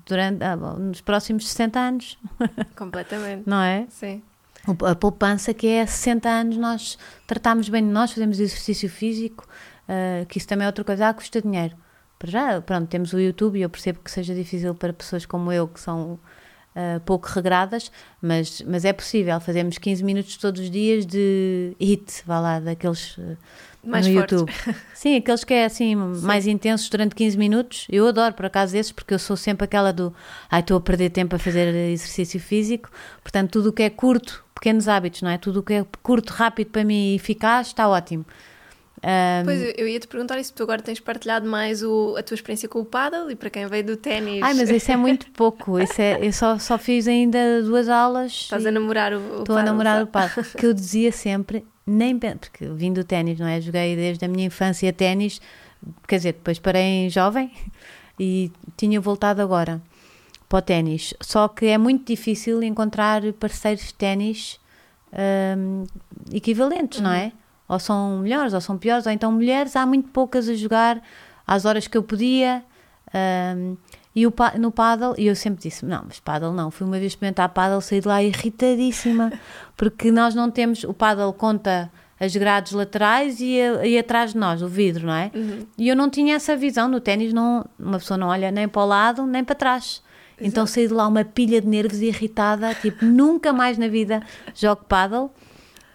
durante 0.06 0.42
ah, 0.44 0.56
bom, 0.56 0.74
nos 0.76 1.02
próximos 1.02 1.48
60 1.50 1.78
anos 1.80 2.18
Completamente. 2.76 3.44
não 3.46 3.62
é 3.62 3.86
Sim. 3.90 4.22
A 4.66 4.96
poupança 4.96 5.54
que 5.54 5.68
é 5.68 5.86
60 5.86 6.30
anos 6.30 6.58
nós 6.58 6.98
tratámos 7.28 7.68
bem 7.68 7.86
de 7.86 7.92
nós, 7.92 8.14
fazemos 8.14 8.40
exercício 8.40 8.90
físico, 8.90 9.46
uh, 9.90 10.26
que 10.28 10.38
isso 10.38 10.48
também 10.48 10.64
é 10.64 10.68
outra 10.68 10.86
coisa, 10.86 11.10
ah, 11.10 11.14
custa 11.14 11.42
dinheiro. 11.42 11.76
Para 12.18 12.32
já, 12.32 12.62
pronto, 12.62 12.88
temos 12.88 13.12
o 13.12 13.20
YouTube 13.20 13.60
e 13.60 13.62
eu 13.62 13.70
percebo 13.70 14.00
que 14.00 14.10
seja 14.10 14.34
difícil 14.34 14.74
para 14.74 14.94
pessoas 14.94 15.26
como 15.26 15.52
eu, 15.52 15.68
que 15.68 15.82
são 15.82 16.14
uh, 16.14 17.00
pouco 17.06 17.28
regradas, 17.28 17.92
mas, 18.22 18.62
mas 18.62 18.86
é 18.86 18.94
possível. 18.94 19.38
Fazemos 19.42 19.78
15 19.78 20.02
minutos 20.02 20.38
todos 20.38 20.62
os 20.62 20.72
dias 20.72 21.06
de 21.06 21.76
hit, 21.78 22.24
vá 22.26 22.40
lá, 22.40 22.60
daqueles 22.62 23.18
uh, 23.18 23.38
mais 23.84 24.08
no 24.08 24.14
fortes. 24.14 24.40
YouTube. 24.40 24.54
Sim, 24.94 25.18
aqueles 25.18 25.44
que 25.44 25.54
é 25.54 25.66
assim, 25.66 25.96
Sim. 26.16 26.26
mais 26.26 26.48
intensos 26.48 26.90
durante 26.90 27.14
15 27.16 27.38
minutos. 27.38 27.88
Eu 27.90 28.08
adoro, 28.08 28.34
por 28.34 28.46
acaso, 28.46 28.76
esses, 28.78 28.92
porque 28.92 29.14
eu 29.14 29.20
sou 29.20 29.36
sempre 29.36 29.66
aquela 29.66 29.92
do 29.92 30.14
ai, 30.50 30.62
estou 30.62 30.78
a 30.78 30.82
perder 30.82 31.10
tempo 31.10 31.36
a 31.36 31.40
fazer 31.40 31.74
exercício 31.92 32.40
físico. 32.40 32.90
Portanto, 33.22 33.52
tudo 33.52 33.70
o 33.70 33.74
que 33.74 33.84
é 33.84 33.90
curto, 33.90 34.44
pequenos 34.56 34.88
hábitos, 34.88 35.22
não 35.22 35.30
é? 35.30 35.38
Tudo 35.38 35.60
o 35.60 35.64
que 35.64 35.74
é 35.74 35.86
curto, 36.02 36.32
rápido 36.32 36.70
para 36.70 36.84
mim 36.84 37.12
e 37.12 37.16
eficaz, 37.16 37.68
está 37.68 37.88
ótimo. 37.88 38.26
Um, 39.06 39.44
pois, 39.44 39.74
eu 39.78 39.86
ia 39.86 40.00
te 40.00 40.08
perguntar 40.08 40.40
isso, 40.40 40.54
tu 40.54 40.64
agora 40.64 40.82
tens 40.82 40.98
partilhado 40.98 41.46
mais 41.46 41.84
o, 41.84 42.16
a 42.18 42.24
tua 42.24 42.36
experiência 42.36 42.70
com 42.70 42.80
o 42.80 42.86
paddle 42.86 43.30
e 43.30 43.36
para 43.36 43.50
quem 43.50 43.68
veio 43.68 43.84
do 43.84 43.98
ténis. 43.98 44.42
Ai, 44.42 44.54
mas 44.54 44.70
isso 44.70 44.90
é 44.94 44.96
muito 44.96 45.30
pouco. 45.36 45.78
Isso 45.78 46.02
é, 46.02 46.26
eu 46.26 46.32
só, 46.32 46.58
só 46.58 46.78
fiz 46.78 47.06
ainda 47.06 47.62
duas 47.64 47.90
aulas. 47.90 48.32
Estás 48.32 48.66
a 48.66 48.72
namorar 48.72 49.12
o, 49.12 49.18
o 49.18 49.40
Estou 49.40 49.58
a 49.58 49.64
namorar 49.64 49.98
sabe? 49.98 50.04
o 50.06 50.08
paddle. 50.08 50.46
Que 50.58 50.66
eu 50.66 50.74
dizia 50.74 51.12
sempre, 51.12 51.66
nem 51.86 52.18
porque 52.18 52.66
vim 52.68 52.94
do 52.94 53.04
ténis, 53.04 53.40
não 53.40 53.48
é? 53.48 53.60
Joguei 53.60 53.96
desde 53.96 54.26
a 54.26 54.28
minha 54.28 54.46
infância 54.46 54.92
ténis, 54.94 55.42
quer 56.08 56.18
dizer, 56.18 56.34
depois 56.34 56.60
parei 56.60 57.06
em 57.06 57.10
jovem 57.10 57.52
e 58.20 58.52
tinha 58.78 59.00
voltado 59.02 59.42
agora 59.42 59.82
para 60.48 60.60
o 60.60 60.62
ténis. 60.62 61.14
Só 61.22 61.48
que 61.48 61.66
é 61.66 61.78
muito 61.78 62.06
difícil 62.06 62.64
encontrar 62.64 63.22
parceiros 63.34 63.88
de 63.88 63.94
ténis 63.94 64.60
um, 65.58 65.86
equivalentes, 66.32 67.00
uhum. 67.00 67.06
não 67.06 67.12
é? 67.12 67.32
ou 67.68 67.80
são 67.80 68.20
melhores, 68.20 68.54
ou 68.54 68.62
são 68.62 68.78
piores, 68.78 69.06
ou 69.06 69.12
então 69.12 69.32
mulheres, 69.32 69.76
há 69.76 69.86
muito 69.86 70.10
poucas 70.10 70.48
a 70.48 70.54
jogar 70.54 71.02
às 71.46 71.66
horas 71.66 71.88
que 71.88 71.98
eu 71.98 72.04
podia. 72.04 72.64
Um, 73.58 73.78
e 74.16 74.28
o, 74.28 74.34
no 74.60 74.72
paddle, 74.72 75.16
e 75.18 75.28
eu 75.28 75.36
sempre 75.36 75.62
disse: 75.64 75.86
não, 75.86 76.04
mas 76.08 76.20
paddle 76.20 76.54
não. 76.54 76.70
Fui 76.70 76.86
uma 76.86 77.00
vez 77.00 77.14
experimentar 77.14 77.50
paddle, 77.50 77.82
saí 77.82 78.00
de 78.00 78.08
lá 78.08 78.22
irritadíssima, 78.22 79.32
porque 79.76 80.12
nós 80.12 80.36
não 80.36 80.52
temos. 80.52 80.84
O 80.84 80.94
paddle 80.94 81.34
conta 81.34 81.92
as 82.20 82.36
grades 82.36 82.74
laterais 82.74 83.40
e, 83.42 83.58
e 83.84 83.98
atrás 83.98 84.34
de 84.34 84.38
nós, 84.38 84.62
o 84.62 84.68
vidro, 84.68 85.08
não 85.08 85.14
é? 85.14 85.32
Uhum. 85.34 85.66
E 85.78 85.88
eu 85.88 85.96
não 85.96 86.10
tinha 86.10 86.36
essa 86.36 86.56
visão. 86.56 86.88
No 86.88 87.00
ténis, 87.00 87.34
não, 87.34 87.66
uma 87.78 87.98
pessoa 87.98 88.18
não 88.18 88.28
olha 88.28 88.52
nem 88.52 88.68
para 88.68 88.82
o 88.82 88.86
lado 88.86 89.26
nem 89.26 89.44
para 89.44 89.56
trás. 89.56 90.02
Exato. 90.38 90.48
Então 90.48 90.66
saí 90.68 90.88
de 90.88 90.94
lá 90.94 91.08
uma 91.08 91.26
pilha 91.26 91.60
de 91.60 91.68
nervos 91.68 92.00
irritada, 92.00 92.74
tipo, 92.76 93.04
nunca 93.06 93.52
mais 93.52 93.78
na 93.78 93.88
vida 93.88 94.22
jogo 94.54 94.84
paddle. 94.88 95.32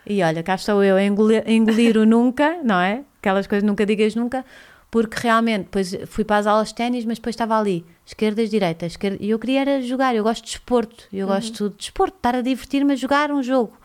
E 0.05 0.23
olha, 0.23 0.43
cá 0.43 0.55
estou 0.55 0.83
eu 0.83 0.97
a 0.97 1.05
engolir, 1.05 1.45
a 1.47 1.51
engolir 1.51 1.97
o 1.97 2.07
nunca, 2.07 2.59
não 2.64 2.81
é? 2.81 3.05
Aquelas 3.21 3.47
coisas 3.47 3.66
nunca 3.66 3.85
digas 3.85 4.14
nunca, 4.14 4.45
porque 4.91 5.18
realmente, 5.20 5.64
depois 5.64 5.95
fui 6.07 6.24
para 6.24 6.39
as 6.39 6.47
aulas 6.47 6.68
de 6.68 6.74
ténis, 6.74 7.05
mas 7.05 7.18
depois 7.18 7.34
estava 7.34 7.59
ali, 7.59 7.84
esquerdas, 8.07 8.49
direitas, 8.49 8.93
esquerda, 8.93 9.18
e 9.20 9.30
eu 9.30 9.39
queria 9.39 9.61
era 9.61 9.82
jogar, 9.82 10.14
eu 10.14 10.22
gosto 10.22 10.45
de 10.45 10.53
desporto, 10.53 11.05
eu 11.12 11.26
uhum. 11.26 11.34
gosto 11.34 11.70
de 11.70 11.76
desporto, 11.76 12.16
estar 12.16 12.34
a 12.34 12.41
divertir-me 12.41 12.93
a 12.93 12.97
jogar 12.97 13.30
um 13.30 13.43
jogo. 13.43 13.76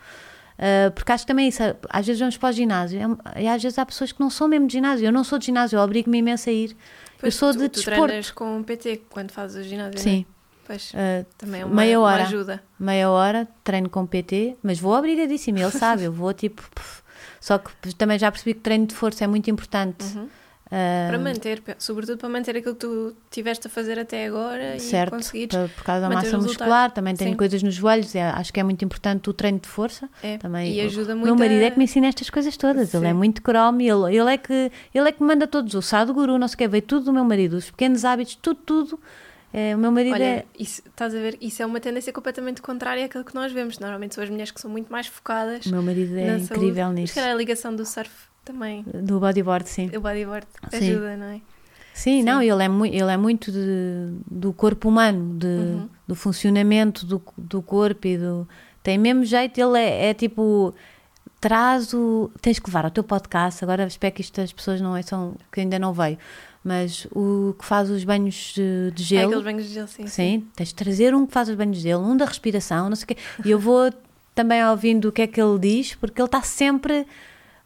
Uh, 0.53 0.91
porque 0.91 1.11
acho 1.11 1.23
que 1.23 1.27
também 1.27 1.49
isso, 1.49 1.61
às 1.89 2.05
vezes 2.05 2.19
vamos 2.19 2.37
para 2.37 2.49
o 2.49 2.51
ginásio, 2.51 3.19
é, 3.35 3.43
e 3.43 3.47
às 3.47 3.61
vezes 3.61 3.77
há 3.77 3.85
pessoas 3.85 4.11
que 4.11 4.19
não 4.19 4.29
são 4.29 4.47
mesmo 4.47 4.67
de 4.67 4.73
ginásio, 4.73 5.05
eu 5.05 5.11
não 5.11 5.23
sou 5.23 5.37
de 5.37 5.47
ginásio, 5.47 5.77
eu 5.77 5.81
obrigo-me 5.81 6.19
imenso 6.19 6.49
a 6.49 6.53
ir, 6.53 6.77
pois 7.19 7.33
eu 7.33 7.39
sou 7.39 7.51
tu, 7.51 7.59
de 7.59 7.69
tu 7.69 7.75
desporto. 7.77 8.03
treinas 8.05 8.31
com 8.31 8.59
o 8.59 8.63
PT 8.63 9.01
quando 9.09 9.31
fazes 9.31 9.65
o 9.65 9.67
ginásio, 9.67 9.99
Sim. 9.99 10.13
Não 10.13 10.21
é? 10.21 10.33
Pois, 10.65 10.91
uh, 10.91 11.25
também 11.37 11.61
é 11.61 11.65
uma, 11.65 11.75
meia 11.75 11.99
hora, 11.99 12.21
uma 12.21 12.27
ajuda. 12.27 12.63
Meia 12.79 13.09
hora, 13.09 13.47
treino 13.65 13.89
com 13.89 14.05
PT, 14.05 14.55
mas 14.63 14.79
vou 14.79 14.93
obrigadíssimo, 14.93 15.57
ele 15.57 15.71
sabe, 15.71 16.03
eu 16.03 16.11
vou 16.13 16.33
tipo. 16.33 16.63
Só 17.41 17.57
que 17.57 17.93
também 17.95 18.17
já 18.17 18.31
percebi 18.31 18.53
que 18.53 18.61
treino 18.61 18.85
de 18.85 18.95
força 18.95 19.25
é 19.25 19.27
muito 19.27 19.49
importante. 19.51 20.05
Uhum. 20.15 20.29
Uh, 20.67 21.09
para 21.09 21.19
manter, 21.19 21.61
sobretudo 21.77 22.17
para 22.17 22.29
manter 22.29 22.57
aquilo 22.57 22.73
que 22.73 22.81
tu 22.81 23.15
tiveste 23.29 23.67
a 23.67 23.69
fazer 23.69 23.99
até 23.99 24.25
agora 24.25 24.79
certo, 24.79 25.09
e 25.09 25.11
conseguir. 25.11 25.47
Por 25.49 25.83
causa 25.83 26.01
da 26.01 26.09
massa 26.09 26.37
muscular, 26.37 26.89
também 26.91 27.15
tenho 27.15 27.31
Sim. 27.31 27.37
coisas 27.37 27.61
nos 27.61 27.75
joelhos, 27.75 28.15
é, 28.15 28.23
acho 28.23 28.51
que 28.51 28.59
é 28.59 28.63
muito 28.63 28.83
importante 28.83 29.29
o 29.29 29.33
treino 29.33 29.59
de 29.59 29.67
força. 29.67 30.09
É, 30.23 30.37
também, 30.37 30.73
e 30.73 30.81
ajuda 30.81 31.15
muito. 31.15 31.25
Meu 31.25 31.35
marido 31.35 31.61
a... 31.61 31.65
é 31.65 31.71
que 31.71 31.77
me 31.77 31.83
ensina 31.83 32.07
estas 32.07 32.29
coisas 32.29 32.57
todas, 32.57 32.89
Sim. 32.89 32.97
ele 32.97 33.07
é 33.07 33.13
muito 33.13 33.41
cromo, 33.41 33.81
ele, 33.81 34.17
ele, 34.17 34.33
é 34.33 34.37
que, 34.37 34.71
ele 34.93 35.09
é 35.09 35.11
que 35.11 35.21
manda 35.21 35.45
todos, 35.45 35.73
o 35.75 35.81
Sadhguru, 35.81 36.39
não 36.39 36.47
sei 36.47 36.55
o 36.55 36.57
que, 36.57 36.67
veio 36.67 36.83
tudo 36.83 37.05
do 37.05 37.13
meu 37.13 37.23
marido, 37.23 37.57
os 37.57 37.69
pequenos 37.69 38.03
hábitos, 38.03 38.35
tudo, 38.35 38.59
tudo 38.65 38.99
é, 39.53 39.75
o 39.75 39.77
meu 39.77 39.91
marido 39.91 40.13
Olha, 40.13 40.23
é. 40.23 40.45
Isso, 40.57 40.81
estás 40.83 41.13
a 41.13 41.19
ver? 41.19 41.37
Isso 41.39 41.61
é 41.61 41.65
uma 41.65 41.79
tendência 41.79 42.11
completamente 42.11 42.59
contrária 42.59 43.05
àquilo 43.05 43.23
que 43.23 43.35
nós 43.35 43.51
vemos. 43.51 43.77
Normalmente 43.77 44.15
são 44.15 44.23
as 44.23 44.29
mulheres 44.29 44.49
que 44.49 44.59
são 44.59 44.69
muito 44.69 44.91
mais 44.91 45.05
focadas. 45.05 45.67
O 45.67 45.69
meu 45.69 45.83
marido 45.83 46.17
é 46.17 46.37
incrível 46.39 46.85
saúde. 46.85 47.01
nisso. 47.01 47.13
Mas 47.15 47.25
a 47.25 47.35
ligação 47.35 47.75
do 47.75 47.85
surf 47.85 48.11
também. 48.43 48.83
Do 48.83 49.19
bodyboard, 49.19 49.69
sim. 49.69 49.91
O 49.95 50.01
bodyboard 50.01 50.47
sim. 50.71 50.77
ajuda, 50.77 51.15
não 51.15 51.27
é? 51.27 51.41
Sim, 51.93 52.21
sim, 52.21 52.23
não, 52.23 52.41
ele 52.41 52.63
é, 52.63 52.67
mu 52.67 52.87
ele 52.87 53.11
é 53.11 53.15
muito 53.15 53.51
de, 53.51 54.17
do 54.25 54.51
corpo 54.51 54.89
humano, 54.89 55.37
de, 55.37 55.45
uhum. 55.45 55.89
do 56.07 56.15
funcionamento 56.15 57.05
do, 57.05 57.21
do 57.37 57.61
corpo 57.61 58.07
e 58.07 58.17
do. 58.17 58.47
Tem 58.81 58.97
mesmo 58.97 59.23
jeito, 59.23 59.59
ele 59.59 59.77
é, 59.77 60.09
é 60.09 60.13
tipo 60.15 60.73
traz 61.39 61.93
o. 61.93 62.31
Tens 62.41 62.57
que 62.57 62.67
levar 62.67 62.85
ao 62.85 62.91
teu 62.91 63.03
podcast. 63.03 63.63
Agora 63.63 63.85
espero 63.85 64.15
que 64.15 64.21
isto 64.21 64.41
as 64.41 64.51
pessoas 64.51 64.81
não 64.81 64.97
é, 64.97 65.03
são, 65.03 65.35
que 65.51 65.61
ainda 65.61 65.77
não 65.77 65.93
veio 65.93 66.17
mas 66.63 67.05
o 67.11 67.53
que 67.59 67.65
faz 67.65 67.89
os 67.89 68.03
banhos 68.03 68.53
de, 68.55 68.91
de 68.91 69.03
gelo. 69.03 69.23
É 69.23 69.25
aqueles 69.25 69.43
banhos 69.43 69.67
de 69.67 69.73
gelo, 69.73 69.87
sim, 69.87 70.07
sim. 70.07 70.07
Sim, 70.07 70.47
tens 70.55 70.69
de 70.69 70.75
trazer 70.75 71.13
um 71.13 71.25
que 71.25 71.33
faz 71.33 71.49
os 71.49 71.55
banhos 71.55 71.77
de 71.77 71.83
gelo, 71.83 72.03
um 72.03 72.15
da 72.15 72.25
respiração, 72.25 72.89
não 72.89 72.95
sei 72.95 73.03
o 73.03 73.07
quê. 73.07 73.17
E 73.43 73.51
eu 73.51 73.59
vou 73.59 73.91
também 74.33 74.65
ouvindo 74.65 75.09
o 75.09 75.11
que 75.11 75.23
é 75.23 75.27
que 75.27 75.41
ele 75.41 75.59
diz, 75.59 75.95
porque 75.95 76.21
ele 76.21 76.27
está 76.27 76.41
sempre. 76.41 77.05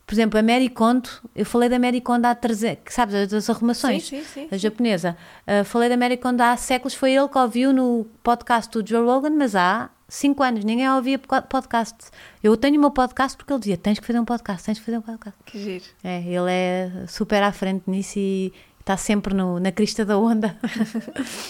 Por 0.06 0.14
exemplo, 0.16 0.40
a 0.40 0.42
Mary 0.42 0.70
Kondo, 0.70 1.10
eu 1.36 1.46
falei 1.46 1.68
da 1.68 1.78
Mary 1.78 2.00
Kondo 2.00 2.26
há 2.26 2.34
300, 2.34 2.94
sabes, 2.94 3.28
das 3.28 3.50
arrumações, 3.50 4.08
sim, 4.08 4.24
sim, 4.24 4.48
sim, 4.48 4.48
a 4.50 4.58
japonesa. 4.58 5.18
Uh, 5.46 5.66
falei 5.66 5.90
da 5.90 5.98
Mary 5.98 6.16
Kondo 6.16 6.40
há 6.40 6.56
séculos, 6.56 6.94
foi 6.94 7.12
ele 7.12 7.28
que 7.28 7.38
ouviu 7.38 7.74
no 7.74 8.08
podcast 8.24 8.72
do 8.72 8.88
Joe 8.88 9.06
Rogan, 9.06 9.32
mas 9.32 9.54
há 9.54 9.90
5 10.08 10.42
anos 10.42 10.64
ninguém 10.64 10.90
ouvia 10.90 11.20
podcast. 11.20 11.96
Eu 12.42 12.56
tenho 12.56 12.78
o 12.78 12.80
meu 12.80 12.92
podcast 12.92 13.36
porque 13.38 13.52
ele 13.52 13.60
dizia: 13.60 13.78
tens 13.78 14.00
que 14.00 14.06
fazer 14.06 14.20
um 14.20 14.26
podcast, 14.26 14.66
tens 14.66 14.80
que 14.80 14.86
fazer 14.86 14.98
um 14.98 15.02
podcast. 15.02 15.38
Que 15.46 15.60
giro. 15.60 15.84
É, 16.02 16.22
ele 16.22 16.50
é 16.50 17.06
super 17.08 17.44
à 17.44 17.52
frente 17.52 17.84
nisso 17.90 18.18
e 18.18 18.54
está 18.88 18.96
sempre 18.96 19.34
no, 19.34 19.60
na 19.60 19.70
crista 19.70 20.06
da 20.06 20.18
onda. 20.18 20.56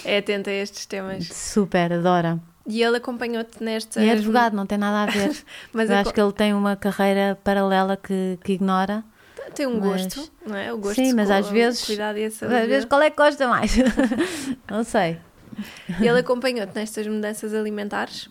é 0.04 0.18
atento 0.18 0.50
a 0.50 0.52
estes 0.52 0.86
temas. 0.86 1.28
Super, 1.28 1.92
adora. 1.92 2.40
E 2.66 2.82
ele 2.82 2.96
acompanhou-te 2.96 3.62
nesta. 3.62 4.02
É 4.02 4.10
advogado, 4.10 4.54
não 4.54 4.66
tem 4.66 4.76
nada 4.76 5.10
a 5.10 5.14
ver. 5.14 5.34
Mas 5.72 5.88
acho 5.88 6.12
que 6.12 6.20
ele 6.20 6.32
tem 6.32 6.52
uma 6.52 6.74
carreira 6.74 7.38
paralela 7.44 7.96
que, 7.96 8.38
que 8.42 8.54
ignora. 8.54 9.04
Tem 9.54 9.66
um 9.66 9.80
mas... 9.80 10.02
gosto, 10.02 10.30
não 10.46 10.56
é? 10.56 10.70
O 10.72 10.76
gosto 10.76 10.96
Sim, 10.96 11.14
mas 11.14 11.30
às 11.30 11.48
vezes. 11.48 11.86
Cuidado 11.86 12.18
e 12.18 12.26
às 12.26 12.38
vezes 12.38 12.84
qual 12.84 13.00
é 13.00 13.08
que 13.08 13.16
gosta 13.16 13.48
mais? 13.48 13.74
não 14.70 14.84
sei. 14.84 15.18
Ele 15.98 16.18
acompanhou-te 16.18 16.74
nestas 16.74 17.06
mudanças 17.06 17.54
alimentares? 17.54 18.28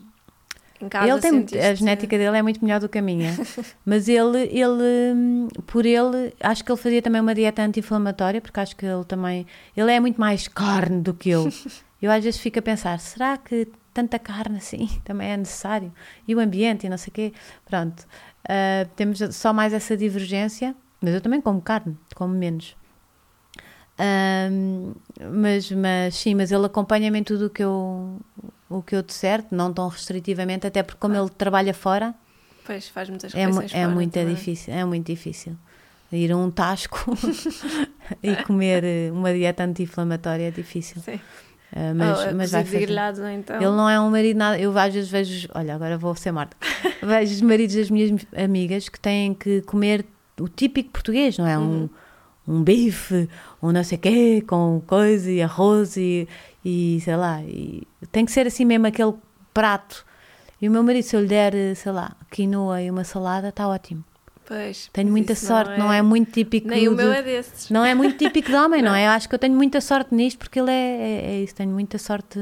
Em 0.81 0.89
casa, 0.89 1.27
ele 1.29 1.45
tem, 1.45 1.59
a 1.59 1.73
genética 1.73 2.17
dele 2.17 2.37
é 2.37 2.41
muito 2.41 2.63
melhor 2.63 2.79
do 2.79 2.87
que 2.87 2.97
a 2.97 3.01
minha. 3.01 3.35
Mas 3.85 4.07
ele, 4.07 4.43
ele, 4.51 5.47
por 5.65 5.85
ele, 5.85 6.33
acho 6.39 6.63
que 6.63 6.71
ele 6.71 6.79
fazia 6.79 7.01
também 7.01 7.21
uma 7.21 7.33
dieta 7.33 7.63
anti-inflamatória, 7.63 8.39
porque 8.39 8.59
acho 8.59 8.75
que 8.75 8.85
ele 8.85 9.03
também, 9.03 9.45
ele 9.75 9.91
é 9.91 9.99
muito 9.99 10.19
mais 10.19 10.47
carne 10.47 11.01
do 11.01 11.13
que 11.13 11.29
eu. 11.29 11.47
Eu 11.99 12.11
às 12.11 12.23
vezes 12.23 12.39
fico 12.39 12.59
a 12.59 12.61
pensar, 12.61 12.99
será 12.99 13.37
que 13.37 13.67
tanta 13.91 14.19
carne 14.19 14.57
assim 14.57 14.87
também 15.03 15.31
é 15.31 15.37
necessário? 15.37 15.91
E 16.27 16.35
o 16.35 16.39
ambiente 16.39 16.85
e 16.85 16.89
não 16.89 16.97
sei 16.97 17.09
o 17.09 17.13
quê. 17.13 17.33
Pronto, 17.65 18.01
uh, 18.01 18.87
temos 18.95 19.19
só 19.31 19.51
mais 19.51 19.73
essa 19.73 19.97
divergência, 19.97 20.75
mas 21.01 21.15
eu 21.15 21.21
também 21.21 21.41
como 21.41 21.59
carne, 21.59 21.97
como 22.13 22.35
menos. 22.35 22.75
Um, 23.99 24.93
mas, 25.31 25.71
mas 25.71 26.15
sim, 26.15 26.35
mas 26.35 26.51
ele 26.51 26.67
acompanha-me 26.67 27.17
em 27.17 27.23
tudo 27.23 27.47
o 27.47 27.49
que 27.49 27.63
eu 27.63 28.19
o 28.69 28.81
que 28.81 28.95
eu 28.95 29.01
disser, 29.01 29.43
não 29.51 29.73
tão 29.73 29.87
restritivamente, 29.87 30.67
até 30.67 30.83
porque 30.83 30.99
como 30.99 31.15
ah. 31.15 31.19
ele 31.19 31.29
trabalha 31.29 31.73
fora, 31.73 32.13
pois 32.65 32.89
faz 32.89 33.09
muitas 33.09 33.33
é, 33.33 33.41
é 33.41 33.87
muito 33.87 34.13
também. 34.13 34.35
difícil, 34.35 34.73
é 34.73 34.83
muito 34.83 35.05
difícil 35.05 35.57
ir 36.11 36.31
a 36.31 36.37
um 36.37 36.49
tasco 36.49 37.17
e 38.23 38.35
comer 38.43 38.83
eh, 38.83 39.11
uma 39.11 39.33
dieta 39.33 39.63
anti-inflamatória 39.63 40.47
é 40.47 40.51
difícil. 40.51 41.01
Sim. 41.01 41.19
Uh, 41.69 41.93
mas, 41.93 42.19
oh, 42.19 42.35
mas 42.35 42.51
vai 42.51 42.63
fazer. 42.63 42.89
então. 43.33 43.57
Ele 43.57 43.65
não 43.65 43.89
é 43.89 43.99
um 43.99 44.09
marido 44.09 44.37
nada. 44.37 44.57
Eu 44.57 44.77
às 44.77 44.93
vezes 44.93 45.09
vejo, 45.09 45.49
olha, 45.53 45.75
agora 45.75 45.97
vou 45.97 46.15
ser 46.15 46.31
morta. 46.31 46.55
vejo 47.03 47.33
os 47.33 47.41
maridos 47.41 47.75
das 47.75 47.89
minhas 47.89 48.25
amigas 48.35 48.87
que 48.87 48.99
têm 48.99 49.33
que 49.33 49.61
comer 49.63 50.05
o 50.39 50.47
típico 50.47 50.91
português, 50.91 51.37
não 51.37 51.45
é? 51.45 51.57
Uhum. 51.57 51.83
Um, 51.83 51.89
um 52.47 52.63
bife, 52.63 53.29
um 53.61 53.71
não 53.71 53.83
sei 53.83 53.97
quê, 53.97 54.43
com 54.47 54.81
coisa 54.87 55.29
e 55.29 55.41
arroz 55.41 55.97
e, 55.97 56.27
e 56.63 56.99
sei 57.01 57.15
lá, 57.15 57.41
e 57.43 57.83
tem 58.11 58.25
que 58.25 58.31
ser 58.31 58.47
assim 58.47 58.65
mesmo 58.65 58.87
aquele 58.87 59.13
prato. 59.53 60.05
E 60.61 60.67
o 60.67 60.71
meu 60.71 60.81
marido, 60.81 61.03
se 61.03 61.15
eu 61.15 61.21
lhe 61.21 61.27
der, 61.27 61.75
sei 61.75 61.91
lá, 61.91 62.15
quinoa 62.31 62.81
e 62.81 62.89
uma 62.89 63.03
salada, 63.03 63.49
está 63.49 63.67
ótimo. 63.67 64.03
Pois, 64.47 64.89
tenho 64.93 65.11
muita 65.11 65.35
sorte, 65.35 65.71
não 65.71 65.75
é... 65.75 65.79
não 65.79 65.93
é, 65.93 66.01
muito 66.01 66.31
típico. 66.31 66.69
Nem 66.69 66.83
de, 66.83 66.87
o 66.87 66.95
meu 66.95 67.11
é 67.11 67.21
desses. 67.21 67.69
Não 67.69 67.83
é 67.83 67.93
muito 67.93 68.17
típico 68.17 68.49
de 68.49 68.55
homem, 68.55 68.81
não. 68.81 68.91
não 68.91 68.95
é? 68.95 69.07
Eu 69.07 69.11
acho 69.11 69.27
que 69.27 69.35
eu 69.35 69.39
tenho 69.39 69.53
muita 69.53 69.81
sorte 69.81 70.15
nisto 70.15 70.37
porque 70.37 70.57
ele 70.57 70.71
é, 70.71 70.73
é, 70.73 71.31
é, 71.31 71.41
isso, 71.41 71.53
tenho 71.53 71.71
muita 71.71 71.97
sorte 71.97 72.39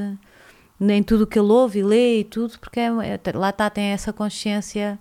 nem 0.78 1.02
tudo 1.02 1.24
o 1.24 1.26
que 1.26 1.38
ele 1.38 1.50
ouve 1.50 1.80
e 1.80 1.82
lê 1.82 2.20
e 2.20 2.24
tudo, 2.24 2.58
porque 2.60 2.78
é, 2.78 2.86
é, 2.86 3.20
lá 3.34 3.50
está, 3.50 3.68
tem 3.68 3.86
essa 3.86 4.12
consciência 4.12 4.98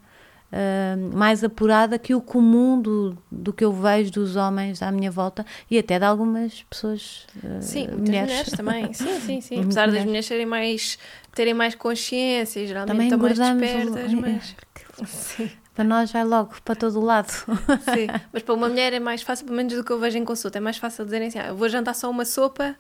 uh, 0.52 1.16
mais 1.18 1.44
apurada 1.44 1.98
que 1.98 2.14
o 2.14 2.22
comum 2.22 2.82
do, 2.82 3.18
do 3.32 3.54
que 3.54 3.64
eu 3.64 3.72
vejo 3.72 4.12
dos 4.12 4.36
homens 4.36 4.82
à 4.82 4.92
minha 4.92 5.12
volta 5.12 5.46
e 5.70 5.78
até 5.78 6.00
de 6.00 6.06
algumas 6.06 6.64
pessoas 6.64 7.28
uh, 7.38 7.62
sim, 7.62 7.88
mulheres. 7.88 8.30
mulheres 8.30 8.52
também, 8.52 8.92
sim, 8.96 9.20
sim, 9.20 9.42
sim. 9.42 9.62
Apesar 9.62 9.92
das 9.92 10.06
mulheres 10.06 10.26
serem 10.26 10.46
mais, 10.46 10.98
terem 11.34 11.54
mais 11.54 11.76
consciência 11.76 12.66
geralmente 12.66 12.92
também 12.92 13.08
estão 13.08 13.20
mais 13.20 13.38
despertas, 13.38 14.14
mas... 14.14 14.56
Sim. 15.06 15.52
Para 15.74 15.84
nós 15.84 16.10
vai 16.10 16.24
logo 16.24 16.56
para 16.64 16.74
todo 16.74 17.02
o 17.02 17.04
lado. 17.04 17.30
Sim, 17.30 18.08
mas 18.32 18.42
para 18.42 18.54
uma 18.54 18.70
mulher 18.70 18.94
é 18.94 19.00
mais 19.00 19.22
fácil, 19.22 19.46
pelo 19.46 19.58
menos 19.58 19.74
do 19.74 19.84
que 19.84 19.92
eu 19.92 20.00
vejo 20.00 20.18
em 20.18 20.24
consulta, 20.24 20.58
é 20.58 20.62
mais 20.62 20.78
fácil 20.78 21.04
dizerem 21.04 21.28
assim, 21.28 21.38
ah, 21.38 21.48
eu 21.48 21.56
vou 21.58 21.68
jantar 21.68 21.94
só 21.94 22.10
uma 22.10 22.24
sopa 22.24 22.78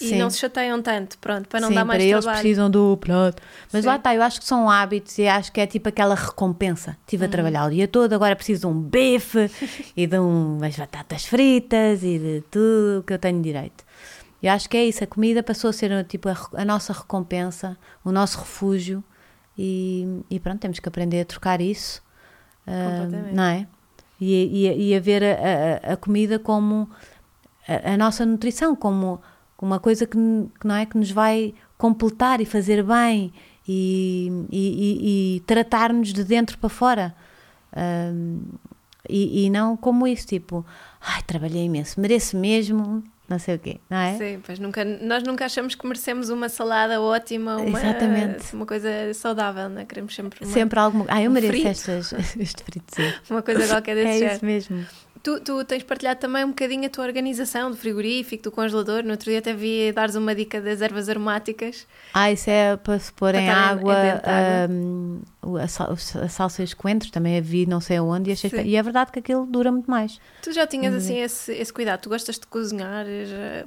e 0.00 0.08
Sim. 0.08 0.18
não 0.18 0.28
se 0.30 0.38
chateiam 0.38 0.80
tanto, 0.82 1.16
pronto, 1.18 1.48
para 1.48 1.60
não 1.60 1.68
Sim, 1.68 1.74
dar 1.74 1.84
mais 1.84 1.98
para 1.98 2.04
eles 2.10 2.24
trabalho. 2.24 2.40
precisam 2.42 2.70
do 2.70 2.96
prato. 2.96 3.42
Mas 3.72 3.82
Sim. 3.82 3.88
lá 3.88 3.96
está, 3.96 4.14
eu 4.14 4.22
acho 4.22 4.40
que 4.40 4.46
são 4.46 4.68
hábitos 4.70 5.16
e 5.18 5.26
acho 5.28 5.52
que 5.52 5.60
é 5.60 5.66
tipo 5.66 5.88
aquela 5.88 6.14
recompensa. 6.14 6.96
Estive 7.02 7.24
Uhum. 7.24 7.28
a 7.28 7.32
trabalhar 7.32 7.66
o 7.66 7.70
dia 7.70 7.86
todo, 7.88 8.12
agora 8.12 8.34
preciso 8.36 8.62
de 8.62 8.66
um 8.66 8.80
bife 8.80 9.50
e 9.96 10.06
de 10.06 10.18
um- 10.18 10.56
umas 10.58 10.76
batatas 10.76 11.24
fritas 11.24 12.02
e 12.02 12.18
de 12.18 12.44
tudo 12.50 13.00
o 13.00 13.02
que 13.02 13.12
eu 13.12 13.18
tenho 13.18 13.40
direito. 13.40 13.84
Eu 14.42 14.52
acho 14.52 14.68
que 14.68 14.76
é 14.76 14.84
isso, 14.84 15.02
a 15.02 15.06
comida 15.06 15.42
passou 15.42 15.70
a 15.70 15.72
ser 15.72 16.04
tipo 16.04 16.28
a, 16.28 16.36
a 16.54 16.64
nossa 16.64 16.92
recompensa, 16.92 17.78
o 18.04 18.12
nosso 18.12 18.38
refúgio 18.38 19.02
e, 19.56 20.20
e 20.28 20.38
pronto, 20.40 20.60
temos 20.60 20.78
que 20.80 20.88
aprender 20.88 21.20
a 21.20 21.24
trocar 21.24 21.60
isso. 21.60 22.02
Completamente. 22.66 23.34
não 23.34 23.42
é? 23.44 23.66
E, 24.20 24.66
e, 24.68 24.88
e 24.90 24.96
a 24.96 25.00
ver 25.00 25.22
a, 25.22 25.90
a- 25.90 25.92
a 25.92 25.96
comida 25.96 26.38
como 26.38 26.88
a, 27.68 27.92
a 27.92 27.96
nossa 27.96 28.24
nutrição, 28.24 28.74
como 28.76 29.20
uma 29.64 29.80
coisa 29.80 30.06
que, 30.06 30.16
que 30.60 30.66
não 30.66 30.74
é 30.74 30.86
que 30.86 30.96
nos 30.96 31.10
vai 31.10 31.54
completar 31.78 32.40
e 32.40 32.44
fazer 32.44 32.82
bem 32.82 33.32
e, 33.66 34.30
e- 34.50 34.56
e- 35.32 35.36
e 35.36 35.40
tratar-nos 35.40 36.12
de 36.12 36.22
dentro 36.24 36.56
para 36.58 36.68
fora. 36.68 37.14
Ahm, 37.74 38.40
e, 39.08 39.50
não 39.50 39.76
como 39.76 40.06
isso, 40.06 40.26
tipo, 40.26 40.64
ai, 41.00 41.22
trabalhei 41.26 41.64
imenso, 41.64 42.00
mereço 42.00 42.38
mesmo, 42.38 43.02
não 43.28 43.38
sei 43.38 43.56
o 43.56 43.58
quê, 43.58 43.78
não 43.90 43.98
é? 43.98 44.16
Sim, 44.16 44.40
pois 44.44 44.58
nunca, 44.58 44.82
nós 44.84 45.22
nunca 45.22 45.44
achamos 45.44 45.74
que 45.74 45.86
merecemos 45.86 46.30
uma 46.30 46.48
salada 46.48 46.98
ótima, 47.02 47.56
uma, 47.58 47.78
Exatamente. 47.78 48.54
uma 48.54 48.64
coisa 48.64 48.88
saudável, 49.12 49.68
não 49.68 49.80
é? 49.80 49.84
Queremos 49.84 50.14
sempre 50.14 50.42
uma, 50.44 50.52
Sempre 50.52 50.78
alguma. 50.80 51.04
Ah, 51.08 51.22
eu 51.22 51.30
um 51.30 51.34
mereço 51.34 51.52
frito. 51.52 51.68
estas, 51.68 52.12
este 52.40 52.62
fritozinho. 52.64 53.12
uma 53.28 53.42
coisa 53.42 53.66
qualquer 53.66 53.94
desse 53.94 54.08
É 54.08 54.18
género. 54.18 54.34
isso 54.36 54.44
mesmo. 54.46 54.86
Tu, 55.24 55.40
tu 55.40 55.64
tens 55.64 55.82
partilhado 55.82 56.20
também 56.20 56.44
um 56.44 56.48
bocadinho 56.48 56.84
a 56.84 56.88
tua 56.90 57.04
organização 57.06 57.70
do 57.70 57.76
frigorífico, 57.78 58.42
do 58.44 58.52
congelador. 58.52 59.02
No 59.02 59.12
outro 59.12 59.30
dia 59.30 59.38
até 59.38 59.54
vi 59.54 59.90
dares 59.90 60.14
uma 60.16 60.34
dica 60.34 60.60
das 60.60 60.82
ervas 60.82 61.08
aromáticas. 61.08 61.86
Ah, 62.12 62.30
isso 62.30 62.50
é 62.50 62.76
para 62.76 62.98
se 62.98 63.10
pôr 63.10 63.32
Para 63.32 63.40
em 63.40 63.48
água, 63.48 63.96
ahm, 64.22 65.20
o- 65.42 65.56
a, 65.56 65.66
sal, 65.66 65.92
a 66.22 66.28
salsa 66.28 66.60
e 66.60 66.64
os 66.66 66.74
coentros, 66.74 67.10
também 67.10 67.38
a 67.38 67.40
vi 67.40 67.64
não 67.64 67.80
sei 67.80 67.96
aonde, 67.96 68.28
e, 68.28 68.32
achei 68.34 68.50
Sim. 68.50 68.62
e 68.64 68.76
é 68.76 68.82
verdade 68.82 69.10
que 69.12 69.18
aquilo 69.18 69.46
dura 69.46 69.72
muito 69.72 69.90
mais. 69.90 70.20
Tu 70.42 70.52
já 70.52 70.66
tinhas 70.66 70.92
Uhum. 70.92 70.98
assim 70.98 71.18
esse, 71.18 71.52
esse 71.54 71.72
cuidado? 71.72 72.00
Tu 72.02 72.10
gostas 72.10 72.38
de 72.38 72.46
cozinhar? 72.46 73.06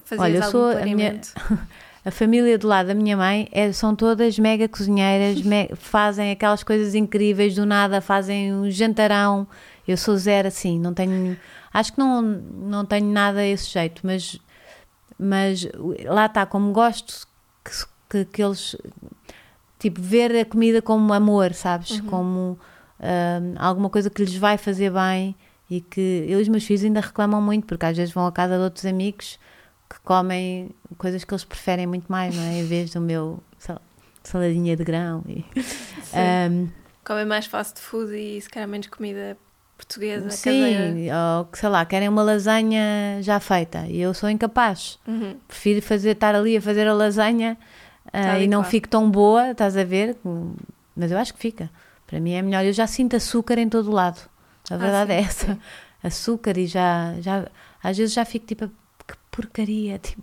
Fazias 0.06 0.20
Olha, 0.24 0.38
eu 0.38 0.44
algum 0.44 0.52
sou 0.52 0.70
a 0.78 0.86
minha-? 0.86 1.20
A 2.06 2.12
família 2.12 2.58
do 2.58 2.68
lado 2.70 2.88
da 2.88 2.94
minha 2.94 3.18
mãe 3.18 3.50
é- 3.52 3.70
são 3.74 3.94
todas 3.94 4.40
mega 4.40 4.66
cozinheiras, 4.70 5.42
me- 5.42 5.70
fazem 5.76 6.32
aquelas 6.32 6.64
coisas 6.64 6.96
incríveis 6.96 7.56
do 7.56 7.66
nada, 7.66 8.00
fazem 8.00 8.54
um 8.54 8.70
jantarão. 8.72 9.46
Eu 9.88 9.98
sou 9.98 10.18
zero 10.18 10.48
assim, 10.48 10.80
não 10.80 10.94
tenho. 10.94 11.38
Acho 11.74 11.94
que 11.94 12.00
não, 12.00 12.22
não 12.22 12.86
tenho 12.86 13.08
nada 13.12 13.40
a 13.40 13.46
esse 13.48 13.70
jeito, 13.72 14.02
mas, 14.06 14.38
mas 15.18 15.68
lá 16.06 16.26
está, 16.26 16.46
como 16.46 16.72
gosto 16.74 17.28
que, 17.64 17.72
que, 18.10 18.26
que 18.26 18.44
eles. 18.44 18.76
Tipo, 19.80 20.02
ver 20.02 20.36
a 20.36 20.44
comida 20.46 20.82
como 20.82 21.14
amor, 21.14 21.54
sabes? 21.54 22.02
Como 22.02 22.58
hum, 23.00 23.54
alguma 23.58 23.90
coisa 23.90 24.10
que 24.10 24.24
lhes 24.24 24.36
vai 24.36 24.58
fazer 24.58 24.92
bem 24.92 25.36
e 25.70 25.82
que 25.82 26.26
eu 26.28 26.40
e 26.40 26.42
os 26.42 26.48
meus 26.48 26.64
filhos 26.66 26.84
ainda 26.84 27.00
reclamam 27.00 27.40
muito, 27.42 27.68
porque 27.68 27.86
às 27.86 27.96
vezes 27.96 28.14
vão 28.14 28.26
à 28.26 28.32
casa 28.32 28.56
de 28.58 28.64
outros 28.64 28.86
amigos 28.86 29.38
que 29.90 30.00
comem 30.02 30.72
coisas 30.98 31.24
que 31.24 31.32
eles 31.34 31.46
preferem 31.46 31.86
muito 31.88 32.12
mais, 32.12 32.36
não 32.36 32.42
é? 32.44 32.60
Em 32.60 32.66
vez 32.66 32.90
do 32.92 33.00
meu 33.00 33.40
sal- 33.60 33.82
saladinha 34.24 34.76
de 34.76 34.84
grão. 34.84 35.24
E, 35.28 35.46
Hum, 36.14 36.70
Comem 37.06 37.26
mais 37.26 37.46
fast 37.46 37.80
food 37.80 38.14
e 38.16 38.42
se 38.42 38.50
calhar 38.50 38.68
menos 38.68 38.88
comida 38.88 39.38
portuguesa, 39.88 40.30
sim, 40.32 41.08
ou 41.12 41.46
que 41.46 41.58
sei 41.58 41.70
lá, 41.70 41.86
querem 41.86 42.10
uma 42.10 42.22
lasanha 42.24 43.20
já 43.22 43.40
feita 43.40 43.86
e 43.88 44.00
eu 44.00 44.14
sou 44.14 44.30
incapaz. 44.30 45.00
Uhum. 45.08 45.38
Prefiro 45.48 45.82
fazer, 45.82 46.12
estar 46.12 46.36
ali 46.36 46.58
a 46.58 46.62
fazer 46.62 46.88
a 46.88 46.94
lasanha 46.94 47.58
ah, 48.14 48.24
Tal 48.24 48.42
e 48.42 48.48
não 48.48 48.62
qual. 48.62 48.72
fico 48.72 48.88
tão 48.88 49.10
boa, 49.10 49.52
estás 49.52 49.76
a 49.78 49.84
ver? 49.84 50.18
Mas 50.96 51.12
eu 51.12 51.18
acho 51.18 51.34
que 51.34 51.40
fica. 51.40 51.70
Para 52.06 52.20
mim 52.20 52.34
é 52.34 52.42
melhor. 52.42 52.64
Eu 52.66 52.74
já 52.74 52.88
sinto 52.88 53.16
açúcar 53.16 53.58
em 53.58 53.68
todo 53.70 53.90
o 53.90 53.94
lado. 53.94 54.20
A 54.70 54.78
verdade 54.78 55.12
Ah, 55.14 55.16
sim, 55.16 55.22
é 55.22 55.28
essa. 55.28 55.60
Açúcar 56.04 56.58
e 56.58 56.68
já, 56.68 57.16
já. 57.20 57.48
Às 57.84 57.98
vezes 57.98 58.14
já 58.14 58.26
fico 58.26 58.46
tipo. 58.46 58.70
Que 59.08 59.16
porcaria, 59.32 59.98
tipo, 60.04 60.22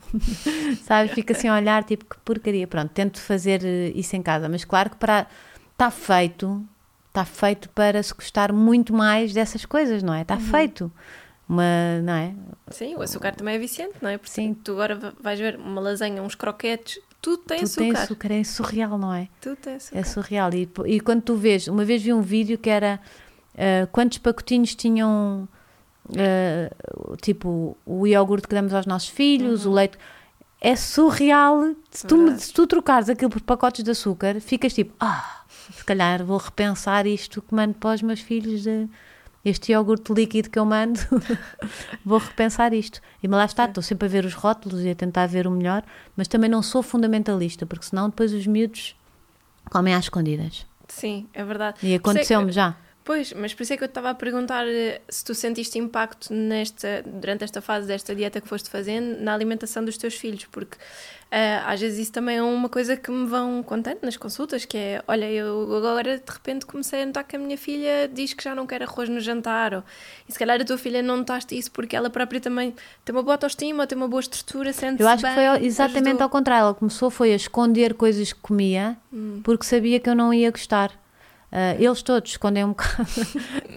sabes? 0.83 1.13
Fico 1.13 1.33
assim 1.33 1.49
a 1.49 1.55
olhar, 1.55 1.85
tipo, 1.85 2.05
que 2.05 2.17
porcaria. 2.21 2.67
Pronto, 2.67 2.91
tento 2.93 3.19
fazer 3.19 3.65
eh, 3.65 3.93
isso 3.95 4.15
em 4.15 4.23
casa, 4.23 4.49
mas 4.49 4.65
claro 4.65 4.91
que 4.91 4.97
para. 4.97 5.27
Está 5.73 5.91
feito, 5.91 6.63
está 7.15 7.25
feito 7.25 7.69
para 7.71 8.03
se 8.03 8.13
gostar 8.13 8.53
muito 8.53 8.93
mais 8.93 9.33
dessas 9.33 9.65
coisas, 9.65 10.03
não 10.03 10.13
é? 10.13 10.17
Uhum. 10.17 10.23
Está 10.23 10.37
feito. 10.37 10.91
Uma, 11.49 12.01
não 12.03 12.13
é? 12.15 12.35
Sim, 12.71 12.97
o 12.97 13.03
açúcar 13.03 13.37
também 13.37 13.55
é 13.55 13.59
viciante, 13.59 13.95
não 14.03 14.09
é? 14.11 14.19
Porque 14.19 14.33
Sim. 14.33 14.53
tu 14.55 14.73
agora 14.73 14.97
va- 14.97 15.13
vais 15.21 15.39
ver 15.39 15.57
uma 15.57 15.81
lasanha, 15.81 16.21
uns 16.23 16.35
croquetes, 16.35 16.99
tudo 17.23 17.39
tem 17.45 17.59
Tudo 17.59 17.67
açúcar. 17.67 17.81
tem 17.85 17.93
açúcar, 17.93 18.33
é 18.33 18.45
surreal, 18.45 18.99
não 18.99 19.13
é? 19.15 19.29
Tudo 19.41 19.57
tem 19.57 19.75
açúcar. 19.75 19.99
É 19.99 20.03
surreal. 20.03 20.51
E, 20.55 20.69
e 20.87 21.01
quando 21.01 21.23
tu 21.23 21.37
vês, 21.37 21.69
uma 21.69 21.85
vez 21.85 22.03
vi 22.03 22.13
um 22.13 22.21
vídeo 22.23 22.59
que 22.59 22.69
era 22.71 22.99
ah, 23.57 23.87
quantos 23.93 24.19
pacotinhos 24.19 24.75
tinham 24.75 25.47
ah, 26.17 27.17
tipo 27.23 27.77
o 27.87 28.07
iogurte 28.07 28.49
que 28.49 28.55
damos 28.55 28.73
aos 28.75 28.87
nossos 28.87 29.09
filhos, 29.09 29.67
o 29.67 29.71
leite. 29.73 29.97
É 30.65 30.75
surreal. 30.77 31.75
Se 31.91 32.07
tu, 32.07 32.41
se 32.41 32.51
tu 32.51 32.67
trocares 32.67 33.11
aquilo 33.11 33.31
por 33.31 33.43
pacotes 33.43 33.85
de 33.85 33.91
açúcar, 33.91 34.41
ficas 34.41 34.73
tipo, 34.73 34.95
ah, 34.99 35.43
se 35.71 35.85
calhar 35.85 36.25
vou 36.25 36.39
repensar 36.39 37.07
isto 37.07 37.43
que 37.43 37.55
mando 37.55 37.75
para 37.75 37.95
os 37.95 38.01
meus 38.01 38.21
filhos 38.21 38.63
de 38.63 38.89
este 39.45 39.73
iogurte 39.73 40.11
líquido 40.11 40.49
que 40.49 40.59
eu 40.59 40.65
mando, 40.65 40.99
vou 42.03 42.19
repensar 42.19 42.73
isto. 42.73 42.99
E 43.23 43.29
lá 43.29 43.45
está, 43.45 43.67
estou 43.67 43.83
sempre 43.83 44.07
a 44.07 44.09
ver 44.09 44.25
os 44.25 44.33
rótulos 44.33 44.81
e 44.81 44.89
a 44.89 44.95
tentar 44.95 45.27
ver 45.27 45.47
o 45.47 45.51
melhor, 45.51 45.85
mas 46.17 46.29
também 46.29 46.49
não 46.49 46.63
sou 46.63 46.83
fundamentalista, 46.83 47.67
porque 47.67 47.85
senão 47.85 48.09
depois 48.09 48.33
os 48.33 48.47
miúdos 48.47 48.97
comem 49.71 49.95
às 49.95 50.07
escondidas. 50.07 50.65
Sim, 50.89 51.29
é 51.35 51.45
verdade. 51.45 51.77
E 51.83 51.95
aconteceu-me 51.95 52.51
já. 52.51 52.75
Pois, 53.05 53.35
mas 53.35 53.53
por 53.53 53.65
isso 53.65 53.75
é 53.75 53.77
que 53.77 53.83
eu 53.85 53.87
estava 53.87 54.09
a 54.09 54.15
perguntar 54.15 54.67
eh, 54.67 55.03
se 55.11 55.23
tu 55.23 55.35
sentiste 55.35 55.79
impacto 55.79 56.33
nesta, 56.33 57.03
durante 57.05 57.45
esta 57.45 57.61
fase 57.61 57.87
desta 57.87 58.15
dieta 58.15 58.41
que 58.41 58.49
foste 58.49 58.71
fazendo 58.71 59.21
na 59.23 59.35
alimentação 59.35 59.85
dos 59.85 59.99
teus 59.99 60.15
filhos, 60.15 60.47
porque 60.51 60.79
eh, 61.31 61.61
às 61.67 61.79
vezes 61.83 61.99
isso 61.99 62.13
também 62.13 62.39
é 62.39 62.43
uma 62.43 62.67
coisa 62.67 62.97
que 62.97 63.11
me 63.11 63.27
vão 63.27 63.63
contando 63.63 63.99
nas 64.01 64.17
consultas, 64.17 64.65
que 64.65 64.79
é, 64.79 65.03
olha, 65.07 65.31
eu 65.31 65.77
agora 65.77 66.17
de 66.17 66.33
repente 66.33 66.65
comecei 66.65 67.03
a 67.03 67.07
notar 67.07 67.25
que 67.25 67.37
a 67.37 67.39
minha 67.39 67.59
filha 67.59 68.09
diz 68.11 68.33
que 68.33 68.43
já 68.43 68.55
não 68.55 68.67
quer 68.67 68.83
arroz 68.83 69.07
no 69.11 69.21
jantar, 69.21 69.75
ou, 69.75 69.85
e 70.27 70.33
se 70.33 70.39
calhar 70.39 70.59
a 70.59 70.65
tua 70.65 70.79
filha 70.79 71.03
não 71.03 71.19
notaste 71.19 71.59
isso 71.59 71.71
porque 71.73 71.95
ela 71.95 72.09
própria 72.09 72.41
também 72.41 72.75
tem 73.05 73.15
uma 73.15 73.23
boa 73.23 73.35
autoestima, 73.35 73.87
tem 73.87 73.99
uma 73.99 74.09
boa 74.09 74.21
estrutura, 74.21 74.73
sente-se 74.73 75.03
Eu 75.03 75.09
acho 75.09 75.23
que 75.23 75.29
bem, 75.29 75.35
foi 75.35 75.67
exatamente 75.67 76.09
ajudou. 76.09 76.23
ao 76.23 76.31
contrário. 76.31 76.63
Ela 76.65 76.75
começou 76.75 77.11
foi 77.11 77.35
a 77.35 77.37
esconder 77.37 77.93
coisas 77.93 78.33
que 78.33 78.41
comia 78.41 78.97
Hum. 79.13 79.41
porque 79.45 79.67
sabia 79.67 80.01
que 80.01 80.09
eu 80.09 80.15
não 80.15 80.33
ia 80.33 80.51
gostar. 80.51 81.04
Ah, 81.57 81.77
eles 81.79 82.03
todos 82.03 82.33
escondem 82.33 82.65
um 82.65 82.71
bocado. 82.75 83.07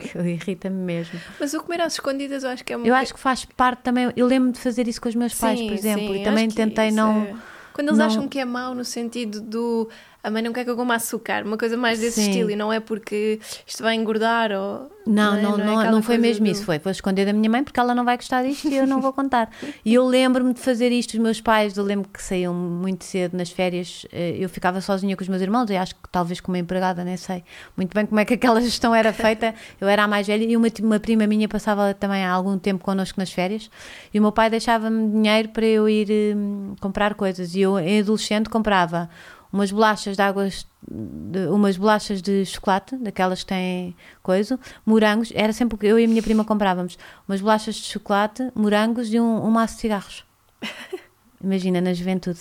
que 0.02 0.18
irrita-me 0.18 0.76
mesmo. 0.84 1.20
Mas 1.40 1.54
o 1.54 1.62
comer 1.62 1.82
às 1.82 1.94
escondidas 1.94 2.44
eu 2.44 2.50
acho 2.50 2.64
que 2.66 2.74
é 2.74 2.78
uma 2.78 2.88
Eu 2.88 2.96
acho 2.96 3.14
que 3.14 3.20
faz 3.20 3.46
parte 3.46 3.82
também. 3.84 4.12
Eu 4.16 4.26
lembro 4.26 4.52
de 4.52 4.60
fazer 4.60 4.88
isso 4.88 5.00
com 5.00 5.08
os 5.08 5.14
meus 5.16 5.36
pais, 5.36 5.60
por 5.62 5.68
Sim, 5.70 5.74
exemplo, 5.76 6.08
sim, 6.14 6.22
e 6.22 6.24
também 6.24 6.50
tentei 6.50 6.90
não. 6.90 7.22
é- 7.24 7.36
Quando 7.74 7.90
eles 7.90 8.00
não- 8.00 8.06
acham 8.08 8.28
que 8.28 8.40
é 8.40 8.46
mau 8.46 8.74
no 8.74 8.84
sentido 8.84 9.40
do 9.40 9.88
a 10.28 10.32
mãe 10.32 10.42
não 10.44 10.52
quer 10.54 10.64
que 10.66 10.70
eu 10.70 10.76
coma 10.76 10.96
açúcar, 10.96 11.44
uma 11.46 11.58
coisa 11.58 11.78
mais 11.78 12.00
desse 12.00 12.22
Sim. 12.22 12.30
estilo, 12.30 12.52
e 12.52 12.56
não 12.56 12.72
é 12.72 12.80
porque 12.80 13.40
isto 13.66 13.82
vai 13.82 13.96
engordar 13.96 14.52
ou. 14.52 14.92
Não, 15.06 15.36
é- 15.36 15.42
não, 15.42 15.54
é 15.56 15.58
não, 15.58 15.66
não, 15.66 15.80
aquela 15.80 16.02
foi 16.02 16.16
coisa 16.18 16.22
mesmo 16.22 16.46
do- 16.46 16.52
isso. 16.52 16.64
Foi, 16.66 16.80
vou 16.80 16.92
esconder 16.92 17.26
da 17.26 17.32
minha 17.32 17.50
mãe 17.50 17.64
porque 17.64 17.80
ela 17.80 17.96
não 17.96 18.04
vai 18.04 18.18
gostar 18.18 18.44
disto 18.44 18.68
e 18.68 18.76
eu 18.76 18.86
não 18.86 19.00
vou 19.00 19.14
contar. 19.14 19.50
E 19.86 19.94
eu 19.94 20.06
lembro-me 20.06 20.54
de 20.54 20.60
fazer 20.60 20.92
isto. 20.92 21.14
Os 21.14 21.20
meus 21.20 21.40
pais, 21.40 21.78
eu 21.78 21.84
lembro 21.86 22.10
que 22.12 22.22
saíam 22.22 22.54
muito 22.54 23.06
cedo 23.06 23.38
nas 23.38 23.50
férias. 23.50 24.06
eh, 24.12 24.36
Eu 24.38 24.50
ficava 24.50 24.82
sozinha 24.82 25.16
com 25.16 25.22
os 25.24 25.30
meus 25.30 25.42
irmãos 25.42 25.70
e 25.70 25.78
acho 25.78 25.96
que 25.96 26.02
talvez 26.12 26.42
como 26.42 26.58
empregada, 26.58 27.06
nem 27.06 27.16
sei 27.16 27.42
muito 27.78 27.94
bem 27.94 28.06
como 28.06 28.20
é 28.20 28.26
que 28.26 28.34
aquela 28.34 28.60
gestão 28.60 28.94
era 28.94 29.14
feita. 29.14 29.56
Eu 29.80 29.88
era 29.88 30.04
a 30.04 30.08
mais 30.10 30.28
velha 30.28 30.44
e 30.44 30.58
uma, 30.58 30.68
uma 30.84 31.00
prima 31.00 31.26
minha 31.26 31.48
passava 31.48 31.94
também 31.94 32.26
há 32.26 32.32
algum 32.32 32.58
tempo 32.60 32.84
connosco 32.84 33.18
nas 33.18 33.32
férias. 33.32 33.72
E 34.14 34.20
o 34.20 34.22
meu 34.22 34.34
pai 34.34 34.50
deixava-me 34.50 35.10
dinheiro 35.10 35.48
para 35.50 35.66
eu 35.66 35.88
ir 35.88 36.10
hum, 36.36 36.76
comprar 36.82 37.14
coisas. 37.16 37.56
E 37.56 37.62
eu, 37.62 37.80
em 37.80 38.02
adolescente, 38.02 38.50
comprava 38.50 39.10
umas 39.52 39.72
bolachas 39.72 40.16
de 40.16 40.22
águas, 40.22 40.68
de- 40.88 41.48
umas 41.48 41.78
bolachas 41.78 42.22
de 42.22 42.46
chocolate, 42.46 42.96
daquelas 42.98 43.42
que 43.44 43.48
têm 43.48 43.96
coisa, 44.22 44.60
morangos, 44.86 45.32
era 45.36 45.54
sempre 45.54 45.76
o 45.76 45.78
que 45.78 45.88
eu 45.88 46.00
e 46.00 46.06
a 46.06 46.08
minha 46.08 46.22
prima 46.24 46.44
comprávamos, 46.46 46.98
umas 47.28 47.42
bolachas 47.42 47.76
de 47.76 47.84
chocolate, 47.84 48.52
morangos 48.56 49.14
e 49.14 49.20
um, 49.20 49.46
um 49.46 49.52
maço 49.52 49.76
de 49.76 49.82
cigarros. 49.82 50.26
Imagina, 51.44 51.80
na 51.82 51.94
juventude. 51.94 52.40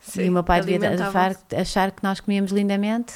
Sim, 0.00 0.22
e 0.22 0.28
o 0.28 0.32
meu 0.32 0.44
pai 0.44 0.60
devia 0.60 0.78
achar, 1.08 1.36
achar 1.60 1.90
que 1.90 2.02
nós 2.02 2.20
comíamos 2.20 2.50
lindamente 2.52 3.14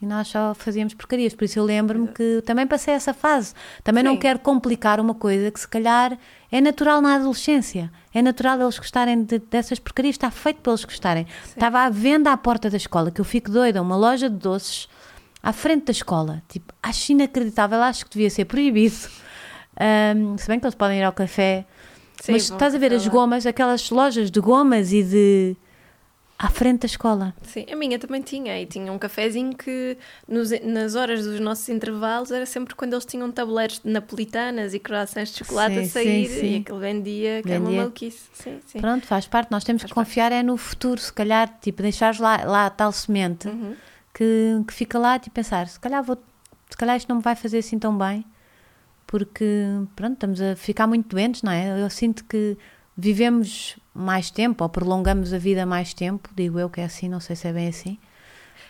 e 0.00 0.06
nós 0.06 0.28
só 0.28 0.54
fazíamos 0.54 0.94
porcarias. 0.94 1.34
Por 1.34 1.44
isso 1.44 1.58
eu 1.58 1.64
lembro-me 1.64 2.08
que 2.08 2.42
também 2.46 2.66
passei 2.66 2.94
essa 2.94 3.12
fase. 3.12 3.52
Também 3.82 4.02
Sim. 4.02 4.08
não 4.08 4.16
quero 4.16 4.38
complicar 4.38 5.00
uma 5.00 5.14
coisa 5.14 5.50
que 5.50 5.58
se 5.58 5.66
calhar 5.66 6.16
é 6.52 6.60
natural 6.60 7.00
na 7.00 7.16
adolescência. 7.16 7.90
É 8.14 8.22
natural 8.22 8.60
eles 8.60 8.78
gostarem 8.78 9.24
de, 9.24 9.38
dessas 9.40 9.78
porcarias, 9.78 10.14
está 10.14 10.30
feito 10.30 10.60
para 10.60 10.72
eles 10.72 10.84
gostarem. 10.84 11.26
Sim. 11.26 11.52
Estava 11.54 11.80
à 11.80 11.90
venda 11.90 12.32
à 12.32 12.36
porta 12.36 12.70
da 12.70 12.76
escola, 12.76 13.10
que 13.10 13.20
eu 13.20 13.24
fico 13.24 13.50
doida, 13.50 13.82
uma 13.82 13.96
loja 13.96 14.30
de 14.30 14.36
doces 14.36 14.88
à 15.42 15.52
frente 15.52 15.86
da 15.86 15.92
escola. 15.92 16.42
Tipo, 16.48 16.72
acho 16.82 17.12
inacreditável, 17.12 17.82
acho 17.82 18.04
que 18.04 18.12
devia 18.12 18.30
ser 18.30 18.44
proibido. 18.44 18.96
Um, 20.16 20.38
se 20.38 20.46
bem 20.46 20.60
que 20.60 20.66
eles 20.66 20.74
podem 20.74 20.98
ir 20.98 21.02
ao 21.02 21.12
café. 21.12 21.64
Sim, 22.20 22.32
mas 22.32 22.42
estás 22.42 22.74
a 22.74 22.78
ver 22.78 22.92
as 22.92 23.06
gomas, 23.06 23.46
aquelas 23.46 23.90
lojas 23.90 24.30
de 24.30 24.40
gomas 24.40 24.92
e 24.92 25.02
de 25.02 25.56
à 26.38 26.48
frente 26.48 26.82
da 26.82 26.86
escola. 26.86 27.34
Sim, 27.42 27.66
a 27.70 27.74
minha 27.74 27.98
também 27.98 28.22
tinha. 28.22 28.60
E 28.62 28.64
tinha 28.64 28.92
um 28.92 28.98
cafezinho 28.98 29.56
que 29.56 29.98
nos, 30.28 30.50
nas 30.62 30.94
horas 30.94 31.24
dos 31.24 31.40
nossos 31.40 31.68
intervalos 31.68 32.30
era 32.30 32.46
sempre 32.46 32.76
quando 32.76 32.92
eles 32.92 33.04
tinham 33.04 33.30
tabuleiros 33.32 33.80
de 33.80 33.90
napolitanas 33.90 34.72
e 34.72 34.78
croissants 34.78 35.32
de 35.32 35.38
chocolate 35.38 35.74
sim, 35.74 35.80
a 35.80 35.86
sair. 35.86 36.28
Sim, 36.28 36.40
sim. 36.40 36.46
E 36.46 36.56
aquele 36.58 36.78
vendia, 36.78 37.42
que 37.42 37.48
vendia. 37.48 37.54
era 37.54 37.60
uma 37.60 37.70
maluquice. 37.72 38.28
Sim, 38.32 38.60
sim. 38.64 38.80
Pronto, 38.80 39.04
faz 39.04 39.26
parte. 39.26 39.50
Nós 39.50 39.64
temos 39.64 39.82
faz 39.82 39.90
que 39.90 39.94
confiar 39.94 40.30
parte. 40.30 40.40
é 40.40 40.42
no 40.44 40.56
futuro, 40.56 41.00
se 41.00 41.12
calhar, 41.12 41.58
tipo, 41.60 41.82
deixares 41.82 42.20
lá, 42.20 42.44
lá 42.44 42.70
tal 42.70 42.92
semente 42.92 43.48
uhum. 43.48 43.74
que, 44.14 44.62
que 44.68 44.72
fica 44.72 44.96
lá, 44.96 45.18
tipo, 45.18 45.34
pensar, 45.34 45.66
se 45.66 45.80
calhar 45.80 46.04
vou, 46.04 46.16
se 46.70 46.76
calhar 46.76 46.96
isto 46.96 47.08
não 47.08 47.16
me 47.16 47.22
vai 47.22 47.34
fazer 47.34 47.58
assim 47.58 47.80
tão 47.80 47.98
bem. 47.98 48.24
Porque, 49.08 49.64
pronto, 49.96 50.12
estamos 50.12 50.40
a 50.40 50.54
ficar 50.54 50.86
muito 50.86 51.08
doentes, 51.08 51.42
não 51.42 51.50
é? 51.50 51.82
Eu 51.82 51.90
sinto 51.90 52.24
que 52.26 52.56
vivemos 52.96 53.76
mais 53.98 54.30
tempo 54.30 54.62
ou 54.62 54.70
prolongamos 54.70 55.32
a 55.32 55.38
vida 55.38 55.66
mais 55.66 55.92
tempo, 55.92 56.30
digo 56.34 56.58
eu 56.58 56.70
que 56.70 56.80
é 56.80 56.84
assim, 56.84 57.08
não 57.08 57.20
sei 57.20 57.34
se 57.34 57.48
é 57.48 57.52
bem 57.52 57.68
assim. 57.68 57.98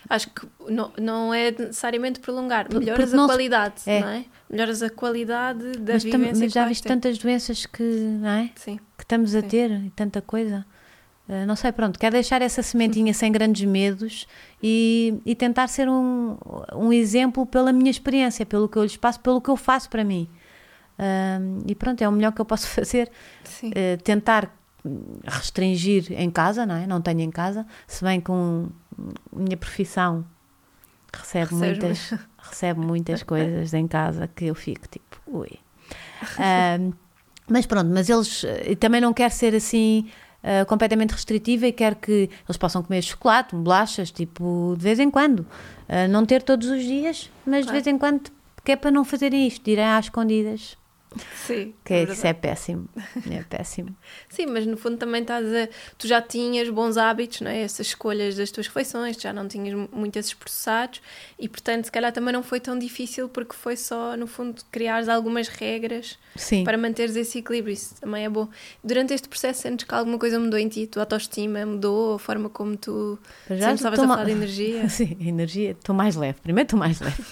Acho 0.09 0.29
que 0.29 0.47
não, 0.69 0.91
não 0.97 1.33
é 1.33 1.51
necessariamente 1.51 2.19
prolongar, 2.19 2.67
melhoras 2.73 3.13
a 3.13 3.25
qualidade, 3.25 3.81
é. 3.85 3.99
não 3.99 4.07
é? 4.07 4.25
Melhoras 4.49 4.81
a 4.81 4.89
qualidade 4.89 5.71
da 5.73 5.93
mas 5.93 6.03
vivência. 6.03 6.45
Mas 6.45 6.53
já 6.53 6.67
viste 6.67 6.87
tantas 6.87 7.17
doenças 7.17 7.65
que, 7.65 7.83
não 7.83 8.29
é? 8.29 8.49
Sim. 8.55 8.79
Que 8.97 9.03
estamos 9.03 9.35
a 9.35 9.41
Sim. 9.41 9.47
ter 9.47 9.71
e 9.71 9.89
tanta 9.91 10.21
coisa. 10.21 10.65
Uh, 11.27 11.45
não 11.45 11.55
sei, 11.55 11.71
pronto, 11.71 11.99
quero 11.99 12.13
deixar 12.13 12.41
essa 12.41 12.63
sementinha 12.63 13.13
sem 13.13 13.31
grandes 13.31 13.63
medos 13.63 14.27
e, 14.63 15.21
e 15.23 15.35
tentar 15.35 15.67
ser 15.67 15.87
um, 15.87 16.37
um 16.73 16.91
exemplo 16.91 17.45
pela 17.45 17.71
minha 17.71 17.91
experiência, 17.91 18.43
pelo 18.47 18.67
que 18.67 18.77
eu 18.77 18.83
lhes 18.83 18.97
passo, 18.97 19.19
pelo 19.19 19.39
que 19.39 19.49
eu 19.49 19.55
faço 19.55 19.91
para 19.91 20.03
mim. 20.03 20.27
Uh, 20.97 21.63
e 21.67 21.75
pronto, 21.75 22.01
é 22.01 22.09
o 22.09 22.11
melhor 22.11 22.31
que 22.31 22.41
eu 22.41 22.45
posso 22.45 22.65
fazer. 22.73 23.11
Uh, 23.63 24.01
tentar 24.03 24.58
restringir 25.25 26.11
em 26.11 26.29
casa, 26.29 26.65
não 26.65 26.75
é? 26.75 26.87
Não 26.87 27.01
tenho 27.01 27.21
em 27.21 27.31
casa, 27.31 27.65
se 27.87 28.03
bem 28.03 28.23
um, 28.29 28.69
minha 29.33 29.57
profissão 29.57 30.25
recebe 31.13 31.53
muitas, 31.53 32.13
recebe 32.37 32.79
muitas 32.79 33.23
coisas 33.23 33.73
em 33.73 33.87
casa 33.87 34.27
que 34.27 34.45
eu 34.45 34.55
fico 34.55 34.87
tipo, 34.87 35.17
ui. 35.27 35.51
Uh, 36.21 36.93
mas 37.47 37.65
pronto, 37.65 37.89
mas 37.89 38.09
eles 38.09 38.45
também 38.77 39.01
não 39.01 39.13
quero 39.13 39.33
ser 39.33 39.55
assim 39.55 40.07
uh, 40.43 40.65
completamente 40.65 41.11
restritiva 41.11 41.65
e 41.67 41.71
quero 41.71 41.95
que 41.95 42.29
eles 42.47 42.57
possam 42.57 42.83
comer 42.83 43.01
chocolate, 43.01 43.55
bolachas, 43.55 44.11
tipo, 44.11 44.75
de 44.77 44.83
vez 44.83 44.99
em 44.99 45.09
quando. 45.09 45.39
Uh, 45.39 46.07
não 46.09 46.25
ter 46.25 46.43
todos 46.43 46.67
os 46.67 46.83
dias, 46.83 47.31
mas 47.45 47.65
claro. 47.65 47.65
de 47.65 47.71
vez 47.71 47.87
em 47.87 47.97
quando, 47.97 48.29
que 48.63 48.71
é 48.71 48.75
para 48.75 48.91
não 48.91 49.03
fazerem 49.03 49.47
isto, 49.47 49.67
irem 49.67 49.85
às 49.85 50.05
escondidas 50.05 50.77
Sim. 51.45 51.73
Que 51.83 51.93
é, 51.93 52.03
isso 52.03 52.27
é 52.27 52.33
péssimo. 52.33 52.87
É 53.31 53.41
péssimo. 53.43 53.95
Sim, 54.29 54.45
mas 54.47 54.65
no 54.65 54.77
fundo 54.77 54.97
também 54.97 55.21
estás 55.21 55.45
a. 55.47 55.67
Tu 55.97 56.07
já 56.07 56.21
tinhas 56.21 56.69
bons 56.69 56.97
hábitos, 56.97 57.41
não 57.41 57.49
é? 57.49 57.61
Essas 57.61 57.87
escolhas 57.87 58.35
das 58.35 58.51
tuas 58.51 58.67
refeições, 58.67 59.17
já 59.19 59.33
não 59.33 59.47
tinhas 59.47 59.73
muito 59.91 60.17
esses 60.17 60.33
processados 60.35 61.01
e, 61.39 61.49
portanto, 61.49 61.85
se 61.85 61.91
calhar 61.91 62.11
também 62.11 62.31
não 62.31 62.43
foi 62.43 62.59
tão 62.59 62.77
difícil 62.77 63.27
porque 63.27 63.55
foi 63.55 63.75
só, 63.75 64.15
no 64.15 64.27
fundo, 64.27 64.61
criares 64.71 65.09
algumas 65.09 65.47
regras 65.47 66.19
Sim. 66.35 66.63
para 66.63 66.77
manteres 66.77 67.15
esse 67.15 67.39
equilíbrio. 67.39 67.73
Isso 67.73 67.95
também 67.99 68.25
é 68.25 68.29
bom. 68.29 68.47
Durante 68.83 69.13
este 69.13 69.27
processo, 69.27 69.63
sentes 69.63 69.87
que 69.87 69.93
alguma 69.95 70.19
coisa 70.19 70.39
mudou 70.39 70.59
em 70.59 70.67
ti? 70.67 70.83
A 70.83 70.87
tua 70.87 71.03
autoestima 71.03 71.65
mudou? 71.65 72.15
A 72.15 72.19
forma 72.19 72.49
como 72.49 72.77
tu 72.77 73.17
já 73.49 73.73
estavas 73.73 73.99
a 73.99 74.07
falar 74.07 74.25
de 74.25 74.31
energia? 74.31 74.87
Sim, 74.89 75.17
energia. 75.19 75.71
Estou 75.71 75.95
mais 75.95 76.15
leve. 76.15 76.39
Primeiro 76.41 76.67
estou 76.67 76.77
mais 76.77 76.99
leve. 76.99 77.23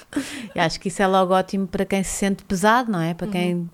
e 0.55 0.59
acho 0.59 0.79
que 0.79 0.87
isso 0.87 1.01
é 1.01 1.07
logo 1.07 1.33
ótimo 1.33 1.67
para 1.67 1.85
quem 1.85 2.03
se 2.03 2.15
sente 2.15 2.43
pesado, 2.43 2.91
não 2.91 2.99
é? 2.99 3.13
Para 3.13 3.27
quem. 3.27 3.53
Uhum 3.53 3.66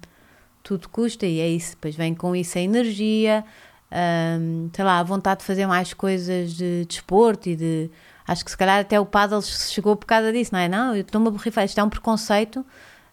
tudo 0.64 0.90
custa 0.90 1.26
e 1.26 1.40
é 1.40 1.48
isso. 1.48 1.72
Depois 1.72 1.96
vem 1.96 2.16
com 2.16 2.36
isso 2.36 2.58
a 2.58 2.62
energia, 2.62 3.46
um, 4.40 4.70
sei 4.74 4.84
lá, 4.84 5.00
a 5.00 5.04
vontade 5.04 5.42
de 5.42 5.46
fazer 5.46 5.68
mais 5.68 5.94
coisas 5.94 6.54
de 6.54 6.86
desporto 6.86 7.44
de 7.44 7.52
e 7.52 7.56
de. 7.56 7.92
Acho 8.26 8.46
que 8.46 8.52
se 8.52 8.58
calhar 8.58 8.80
até 8.80 8.98
o 9.00 9.06
paddle 9.06 9.42
chegou 9.42 9.98
por 9.98 10.06
causa 10.06 10.32
disso, 10.32 10.52
não 10.54 10.60
é? 10.60 10.70
Não, 10.70 10.96
eu 10.96 11.02
estou-me 11.02 11.28
a 11.28 11.32
borrifar. 11.32 11.66
Isto 11.66 11.80
é 11.80 11.84
um 11.84 11.90
preconceito 11.90 12.66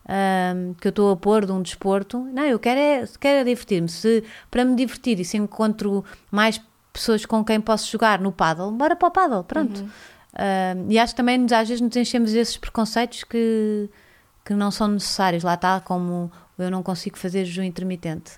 um, 0.09 0.75
que 0.75 0.87
eu 0.87 0.91
estou 0.91 1.11
a 1.11 1.17
pôr 1.17 1.45
de 1.45 1.53
um 1.53 1.61
desporto. 1.61 2.19
Não, 2.33 2.45
eu 2.45 2.59
quero 2.59 2.79
é, 2.79 3.05
quero 3.19 3.41
é 3.41 3.45
divertir-me. 3.45 3.89
Se 3.89 4.23
para 4.51 4.65
me 4.65 4.77
divertir 4.77 5.19
e 5.19 5.25
se 5.25 5.37
encontro 5.37 6.05
mais 6.31 6.61
pessoas 6.93 7.27
com 7.27 7.45
quem 7.45 7.61
posso 7.61 7.91
jogar 7.91 8.21
no 8.21 8.33
paddle, 8.33 8.71
bora 8.71 8.95
para 8.95 9.09
o 9.09 9.11
paddle, 9.11 9.45
pronto. 9.45 9.81
Uhum. 9.81 9.89
Um, 10.33 10.91
e 10.91 10.99
acho 10.99 11.13
que 11.13 11.17
também 11.17 11.45
às 11.45 11.69
vezes 11.69 11.81
nos 11.81 11.95
enchemos 11.97 12.33
desses 12.33 12.57
preconceitos 12.57 13.25
que, 13.25 13.91
que 14.45 14.55
não 14.55 14.71
são 14.71 14.89
necessários. 14.89 15.43
Lá 15.43 15.55
está, 15.55 15.81
como 15.81 16.31
eu 16.63 16.71
não 16.71 16.83
consigo 16.83 17.19
fazer 17.19 17.45
jejum 17.45 17.63
intermitente. 17.63 18.33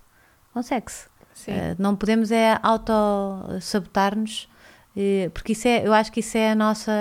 Consegue-se. 0.52 1.06
Uh, 1.48 1.74
não 1.78 1.96
podemos 1.96 2.30
é 2.30 2.58
auto-sabotar-nos, 2.62 4.48
uh, 4.96 5.30
porque 5.30 5.52
isso 5.52 5.66
é, 5.66 5.86
eu 5.86 5.92
acho 5.92 6.12
que 6.12 6.20
isso 6.20 6.36
é 6.36 6.52
a 6.52 6.54
nossa 6.54 6.92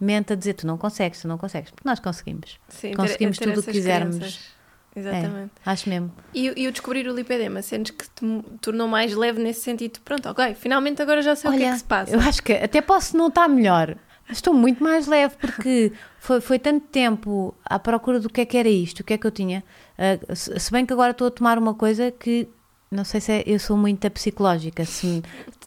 mente 0.00 0.32
a 0.32 0.36
dizer 0.36 0.54
tu 0.54 0.66
não 0.66 0.76
consegues, 0.76 1.20
tu 1.20 1.28
não 1.28 1.38
consegues, 1.38 1.70
porque 1.70 1.88
nós 1.88 2.00
conseguimos. 2.00 2.58
Sim, 2.68 2.94
conseguimos 2.94 3.38
ter, 3.38 3.44
ter 3.44 3.50
tudo 3.52 3.60
o 3.60 3.64
que 3.64 3.72
quisermos. 3.72 4.16
Crenças. 4.16 4.54
Exatamente. 4.96 5.50
É, 5.64 5.70
acho 5.70 5.88
mesmo. 5.88 6.12
E, 6.32 6.52
e 6.56 6.68
o 6.68 6.72
descobrir 6.72 7.08
o 7.08 7.14
lipedema, 7.14 7.60
sentes 7.62 7.90
que 7.90 8.04
te 8.04 8.42
tornou 8.60 8.86
mais 8.86 9.14
leve 9.14 9.42
nesse 9.42 9.62
sentido? 9.62 9.98
Pronto, 10.04 10.28
ok, 10.28 10.54
finalmente 10.54 11.02
agora 11.02 11.20
já 11.20 11.34
sei 11.34 11.50
Olha, 11.50 11.56
o 11.56 11.60
que 11.60 11.66
é 11.66 11.72
que 11.72 11.78
se 11.78 11.84
passa. 11.84 12.14
Eu 12.14 12.20
acho 12.20 12.42
que 12.42 12.52
até 12.52 12.80
posso 12.80 13.16
não 13.16 13.26
estar 13.28 13.48
melhor, 13.48 13.96
estou 14.30 14.54
muito 14.54 14.82
mais 14.82 15.06
leve 15.06 15.36
porque 15.40 15.92
foi, 16.18 16.40
foi 16.40 16.58
tanto 16.58 16.86
tempo 16.86 17.54
à 17.64 17.78
procura 17.78 18.18
do 18.18 18.28
que 18.28 18.40
é 18.40 18.44
que 18.44 18.56
era 18.56 18.68
isto, 18.68 19.00
o 19.00 19.04
que 19.04 19.14
é 19.14 19.18
que 19.18 19.26
eu 19.26 19.30
tinha. 19.30 19.62
Uh, 19.98 20.34
se 20.34 20.72
bem 20.72 20.86
que 20.86 20.92
agora 20.92 21.10
estou 21.10 21.28
a 21.28 21.30
tomar 21.30 21.58
uma 21.58 21.74
coisa 21.74 22.10
que 22.10 22.48
não 22.94 23.04
sei 23.04 23.20
se 23.20 23.32
é, 23.32 23.42
eu 23.46 23.58
sou 23.58 23.76
muito 23.76 24.08
psicológica. 24.10 24.84
Se, 24.84 25.22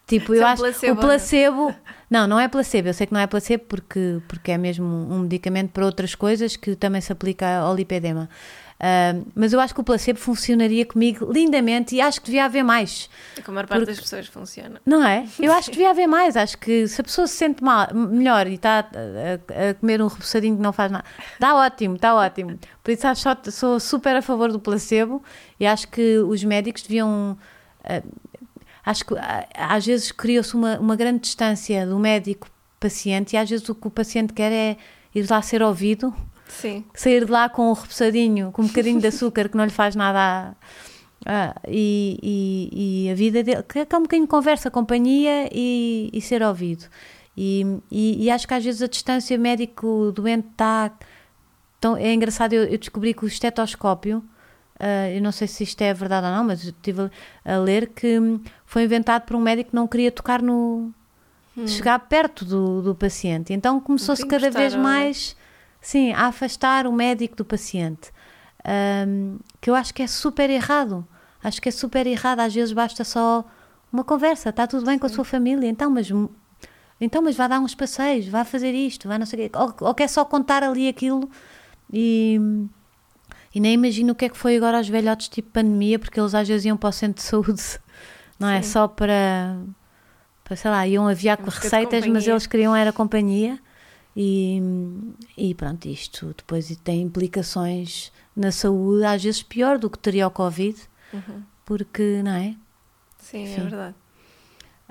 tipo, 0.08 0.34
eu 0.34 0.42
é 0.42 0.46
acho 0.46 0.62
placebo, 0.62 0.94
o 0.94 1.02
placebo. 1.02 1.76
Não, 2.10 2.26
não 2.26 2.40
é 2.40 2.48
placebo. 2.48 2.88
Eu 2.88 2.94
sei 2.94 3.06
que 3.06 3.14
não 3.14 3.20
é 3.20 3.28
placebo 3.28 3.66
porque, 3.68 4.22
porque 4.28 4.52
é 4.52 4.58
mesmo 4.58 4.86
um 4.86 5.20
medicamento 5.20 5.72
para 5.72 5.86
outras 5.86 6.16
coisas 6.16 6.56
que 6.56 6.76
também 6.76 7.02
se 7.02 7.12
aplica 7.12 7.60
ao 7.60 7.76
lipedema. 7.76 8.30
Uh, 8.78 9.26
mas 9.34 9.54
eu 9.54 9.60
acho 9.60 9.74
que 9.74 9.82
o 9.82 9.84
placebo 9.84 10.20
funcionaria 10.20 10.86
comigo 10.86 11.32
lindamente 11.32 11.96
e 11.96 12.02
acho 12.02 12.22
que 12.22 12.28
devia 12.28 12.46
haver 12.46 12.64
mais. 12.64 13.10
É 13.36 13.42
como 13.42 13.58
a 13.58 13.62
maior 13.62 13.68
parte 13.68 13.80
porque, 13.80 13.92
das 13.92 14.00
pessoas 14.00 14.28
funciona. 14.28 14.80
Não 14.86 15.04
é? 15.04 15.26
Eu 15.42 15.52
acho 15.52 15.72
que 15.72 15.78
devia 15.78 15.90
haver 15.90 16.06
mais. 16.06 16.38
Acho 16.38 16.58
que 16.60 16.88
se 16.88 17.02
a 17.02 17.04
pessoa 17.04 17.26
se 17.26 17.36
sente 17.36 17.64
mal, 17.64 17.88
melhor 17.94 18.46
e 18.46 18.54
está 18.54 18.80
a, 18.80 19.70
a, 19.70 19.74
comer 19.74 20.00
um 20.00 20.08
repousadinho 20.08 20.56
que 20.56 20.62
não 20.62 20.72
faz 20.72 20.92
nada, 20.92 21.06
está 21.34 21.56
ótimo, 21.56 21.96
está 21.96 22.14
ótimo. 22.14 22.60
Por 22.84 22.92
isso 22.92 23.08
acho, 23.08 23.24
sou 23.52 23.80
super 23.80 24.16
a 24.16 24.22
favor 24.22 24.52
do 24.52 24.60
placebo 24.60 25.24
e 25.60 25.66
acho 25.66 25.88
que 25.88 26.20
os 26.20 26.44
médicos 26.44 26.84
deviam. 26.84 27.36
Uh, 27.84 28.38
acho 28.86 29.06
que 29.06 29.16
às 29.56 29.86
vezes 29.88 30.12
cria-se 30.12 30.54
uma, 30.54 30.78
uma 30.80 30.96
grande 30.96 31.22
distância 31.22 31.86
do 31.86 31.98
médico-paciente 31.98 33.34
e 33.34 33.38
às 33.38 33.50
vezes 33.50 33.68
o 33.68 33.74
que 33.74 33.88
o 33.88 33.92
paciente 33.92 34.34
quer 34.34 34.52
é 34.52 34.78
ir 35.16 35.28
lá 35.28 35.42
ser 35.42 35.64
ouvido 35.64 36.14
Sim. 36.50 36.86
Sair 36.94 37.26
de 37.26 37.32
lá 37.32 37.50
com 37.50 37.70
um 37.70 37.74
repousadinho, 37.74 38.52
com 38.52 38.62
um 38.62 38.68
bocadinho 38.68 39.00
de 39.00 39.08
açúcar 39.08 39.50
que 39.50 39.58
não 39.58 39.66
lhe 39.66 39.72
faz 39.72 39.96
nada. 39.96 40.56
A, 41.26 41.56
e, 41.68 42.20
e, 42.22 43.06
e, 43.06 43.12
a 43.12 43.16
vida 43.16 43.44
dele, 43.44 43.64
que 43.64 43.80
é 43.80 43.84
um 43.98 44.04
bocadinho 44.04 44.26
de 44.26 44.30
conversa, 44.30 44.72
companhia 44.72 45.50
e, 45.52 46.10
e 46.14 46.22
ser 46.22 46.42
ouvido. 46.44 46.86
E, 47.36 47.80
e, 47.92 48.32
acho 48.32 48.48
que 48.48 48.54
às 48.56 48.66
vezes 48.66 48.82
a 48.82 48.88
distância 48.88 49.38
médico-doente 49.38 50.48
está. 50.52 50.92
Tão, 51.80 51.96
é 51.96 52.12
engraçado, 52.12 52.54
eu, 52.54 52.64
eu, 52.64 52.78
descobri 52.80 53.14
que 53.14 53.24
o 53.24 53.28
estetoscópio, 53.28 54.18
uh, 54.80 55.16
eu 55.16 55.22
não 55.22 55.32
sei 55.32 55.48
se 55.48 55.64
isto 55.64 55.80
é 55.84 55.94
verdade 55.94 56.26
ou 56.26 56.34
não, 56.34 56.44
mas 56.44 56.64
estive 56.64 57.12
a 57.46 57.58
ler 57.58 57.90
que 57.90 58.20
foi 58.66 58.86
inventado 58.86 59.22
por 59.26 59.36
um 59.36 59.40
médico 59.40 59.70
que 59.70 59.76
não 59.76 59.88
queria 59.88 60.12
tocar 60.12 60.42
no. 60.42 60.92
Hum. 61.56 61.68
chegar 61.68 62.00
perto 62.00 62.44
do, 62.44 62.82
do 62.82 62.96
paciente. 62.96 63.54
Então 63.54 63.80
começou-se 63.80 64.26
cada 64.26 64.50
vez 64.50 64.74
mais 64.76 65.37
Sim, 65.88 66.12
a 66.12 66.26
afastar 66.26 66.86
o 66.86 66.92
médico 66.92 67.38
do 67.38 67.46
paciente. 67.46 68.12
Um, 69.08 69.40
que 69.62 69.70
eu 69.70 69.74
acho 69.74 69.94
que 69.94 70.04
é 70.04 70.08
super 70.08 70.50
errado. 70.50 71.08
Acho 71.42 71.62
que 71.62 71.70
é 71.70 71.72
super 71.72 72.06
errado. 72.06 72.42
Às 72.42 72.54
vezes 72.54 72.74
basta 72.74 73.06
só 73.06 73.46
uma 73.90 74.04
conversa. 74.04 74.50
Está 74.50 74.68
tudo 74.68 74.86
bem 74.86 75.00
com 75.00 75.06
a 75.06 75.10
sua 75.10 75.24
família, 75.24 75.66
então, 75.66 75.90
mas 75.90 76.10
então, 77.00 77.22
mas 77.22 77.38
vai 77.38 77.48
dar 77.48 77.62
uns 77.62 77.74
passeios, 77.74 78.28
vai 78.28 78.44
fazer 78.44 78.74
isto, 78.74 79.08
vai 79.08 79.18
não 79.18 79.26
sei 79.26 79.46
o 79.46 79.50
quê. 79.50 79.58
Ou, 79.58 79.88
ou 79.88 79.96
quer 79.96 80.10
só 80.10 80.26
contar 80.26 80.62
ali 80.62 80.90
aquilo 80.90 81.30
e, 81.94 82.38
e 83.56 83.60
nem 83.62 83.76
imagino 83.76 84.12
o 84.12 84.16
que 84.16 84.26
é 84.26 84.30
que 84.30 84.38
foi 84.38 84.58
agora 84.58 84.76
aos 84.76 84.90
velhotes 84.90 85.30
tipo 85.30 85.52
pandemia, 85.52 85.98
porque 85.98 86.20
eles 86.20 86.36
às 86.36 86.50
vezes 86.50 86.66
iam 86.66 86.76
para 86.76 86.90
o 86.90 86.92
centro 86.92 87.24
de 87.24 87.30
saúde, 87.30 87.80
não 88.38 88.50
é? 88.50 88.62
Só 88.62 88.90
para 88.90 89.56
sei 90.54 90.70
lá, 90.70 90.86
iam 90.86 91.08
aviar 91.08 91.38
com 91.38 91.50
receitas, 91.50 92.06
mas 92.08 92.28
eles 92.28 92.46
queriam 92.46 92.76
era 92.76 92.92
companhia. 92.92 93.58
E, 94.20 94.60
e 95.38 95.54
pronto, 95.54 95.88
isto 95.88 96.34
depois 96.36 96.76
tem 96.84 97.04
implicações 97.04 98.12
na 98.36 98.52
saúde, 98.52 99.06
às 99.06 99.24
vezes 99.24 99.44
pior 99.44 99.78
do 99.78 99.90
que 99.92 100.00
teria 100.00 100.26
o 100.28 100.32
Covid, 100.32 100.76
Uhum. 101.14 101.44
porque, 101.66 102.22
não 102.24 102.32
é? 102.32 102.56
Sim, 103.20 103.44
é 103.44 103.56
Sim. 103.56 103.62
verdade. 103.62 103.96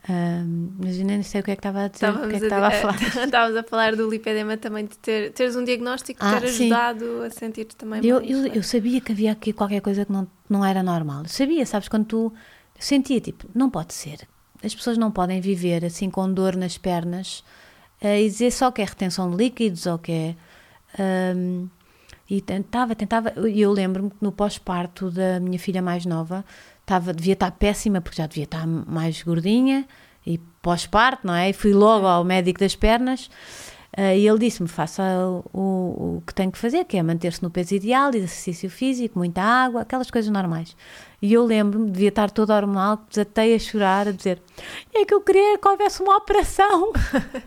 Ahm, 0.08 0.70
mas 0.78 0.96
eu 0.98 1.04
nem 1.04 1.22
sei 1.22 1.40
o 1.40 1.44
que 1.44 1.50
é 1.50 1.56
que 1.56 1.60
estava 1.60 1.82
a 1.84 1.88
dizer, 1.88 2.06
o 2.06 2.12
Estávamos 2.12 2.30
que 2.30 2.36
é 2.36 2.38
que 2.38 2.44
estava 2.46 2.66
a 2.68 2.70
falar. 2.80 3.24
Estávamos 3.24 3.56
a 3.56 3.62
falar 3.64 3.96
do 3.96 4.08
lipedema 4.08 4.56
também, 4.56 4.84
de 4.86 4.96
ter, 4.98 5.32
teres 5.32 5.56
um 5.56 5.64
diagnóstico, 5.64 6.20
Ah, 6.22 6.38
ter 6.38 6.46
sim. 6.46 6.64
ajudado 6.64 7.22
a 7.22 7.30
sentir-te 7.30 7.74
também 7.74 8.00
Eu, 8.02 8.18
mais, 8.18 8.28
eu, 8.30 8.42
né? 8.42 8.50
eu 8.54 8.62
sabia 8.62 9.00
que 9.00 9.10
havia 9.12 9.32
aqui 9.32 9.52
qualquer 9.52 9.80
coisa 9.80 10.04
que 10.04 10.12
não, 10.12 10.28
não 10.48 10.64
era 10.64 10.82
normal. 10.82 11.22
Eu 11.24 11.28
sabia, 11.28 11.66
sabes, 11.66 11.88
quando 11.88 12.04
tu 12.06 12.32
sentia 12.78 13.20
tipo, 13.20 13.48
não 13.54 13.68
pode 13.70 13.94
ser. 13.94 14.28
As 14.62 14.74
pessoas 14.74 14.96
não 14.96 15.10
podem 15.10 15.40
viver 15.40 15.84
assim 15.84 16.08
com 16.10 16.32
dor 16.32 16.54
nas 16.56 16.78
pernas 16.78 17.42
eh, 18.06 18.22
e 18.22 18.28
dizer 18.28 18.50
só 18.50 18.70
que 18.70 18.82
é 18.82 18.84
retenção 18.84 19.30
de 19.30 19.36
líquidos 19.36 19.86
ou 19.86 19.98
que 19.98 20.12
é. 20.12 20.34
ahm, 20.98 21.66
e 22.28 22.40
tentava, 22.40 22.94
tentava. 22.94 23.32
E 23.48 23.60
eu 23.60 23.72
lembro-me 23.72 24.10
que 24.10 24.16
no 24.20 24.32
pós-parto 24.32 25.10
da 25.10 25.38
minha 25.40 25.58
filha 25.58 25.80
mais 25.80 26.04
nova 26.04 26.44
estava, 26.80 27.12
devia 27.12 27.34
estar 27.34 27.50
péssima 27.52 28.00
porque 28.00 28.16
já 28.16 28.26
devia 28.26 28.44
estar 28.44 28.66
mais 28.66 29.22
gordinha 29.22 29.86
e 30.26 30.38
pós-parto, 30.60 31.26
não 31.26 31.34
é? 31.34 31.50
E 31.50 31.52
fui 31.52 31.72
logo 31.72 32.06
ao 32.06 32.24
médico 32.24 32.58
das 32.60 32.74
pernas. 32.74 33.30
Eh, 33.96 34.18
e 34.18 34.28
ele 34.28 34.38
disse-me: 34.38 34.68
faça 34.68 35.02
o, 35.54 35.60
o, 36.18 36.22
que 36.26 36.34
tem 36.34 36.50
que 36.50 36.58
fazer, 36.58 36.84
que 36.84 36.98
é 36.98 37.02
manter-se 37.02 37.42
no 37.42 37.50
peso 37.50 37.74
ideal, 37.74 38.10
exercício 38.10 38.68
físico, 38.68 39.18
muita 39.18 39.42
água, 39.42 39.80
aquelas 39.80 40.10
coisas 40.10 40.30
normais. 40.30 40.76
E 41.22 41.32
eu 41.32 41.42
lembro-me, 41.44 41.90
devia 41.90 42.10
estar 42.10 42.30
toda 42.30 42.54
hormonal, 42.54 43.00
desatei 43.08 43.54
a 43.54 43.58
chorar, 43.58 44.06
a 44.08 44.12
dizer: 44.12 44.42
é 44.94 45.04
que 45.06 45.14
eu 45.14 45.20
queria 45.22 45.56
que 45.56 45.66
houvesse 45.66 46.02
uma 46.02 46.14
operação. 46.16 46.92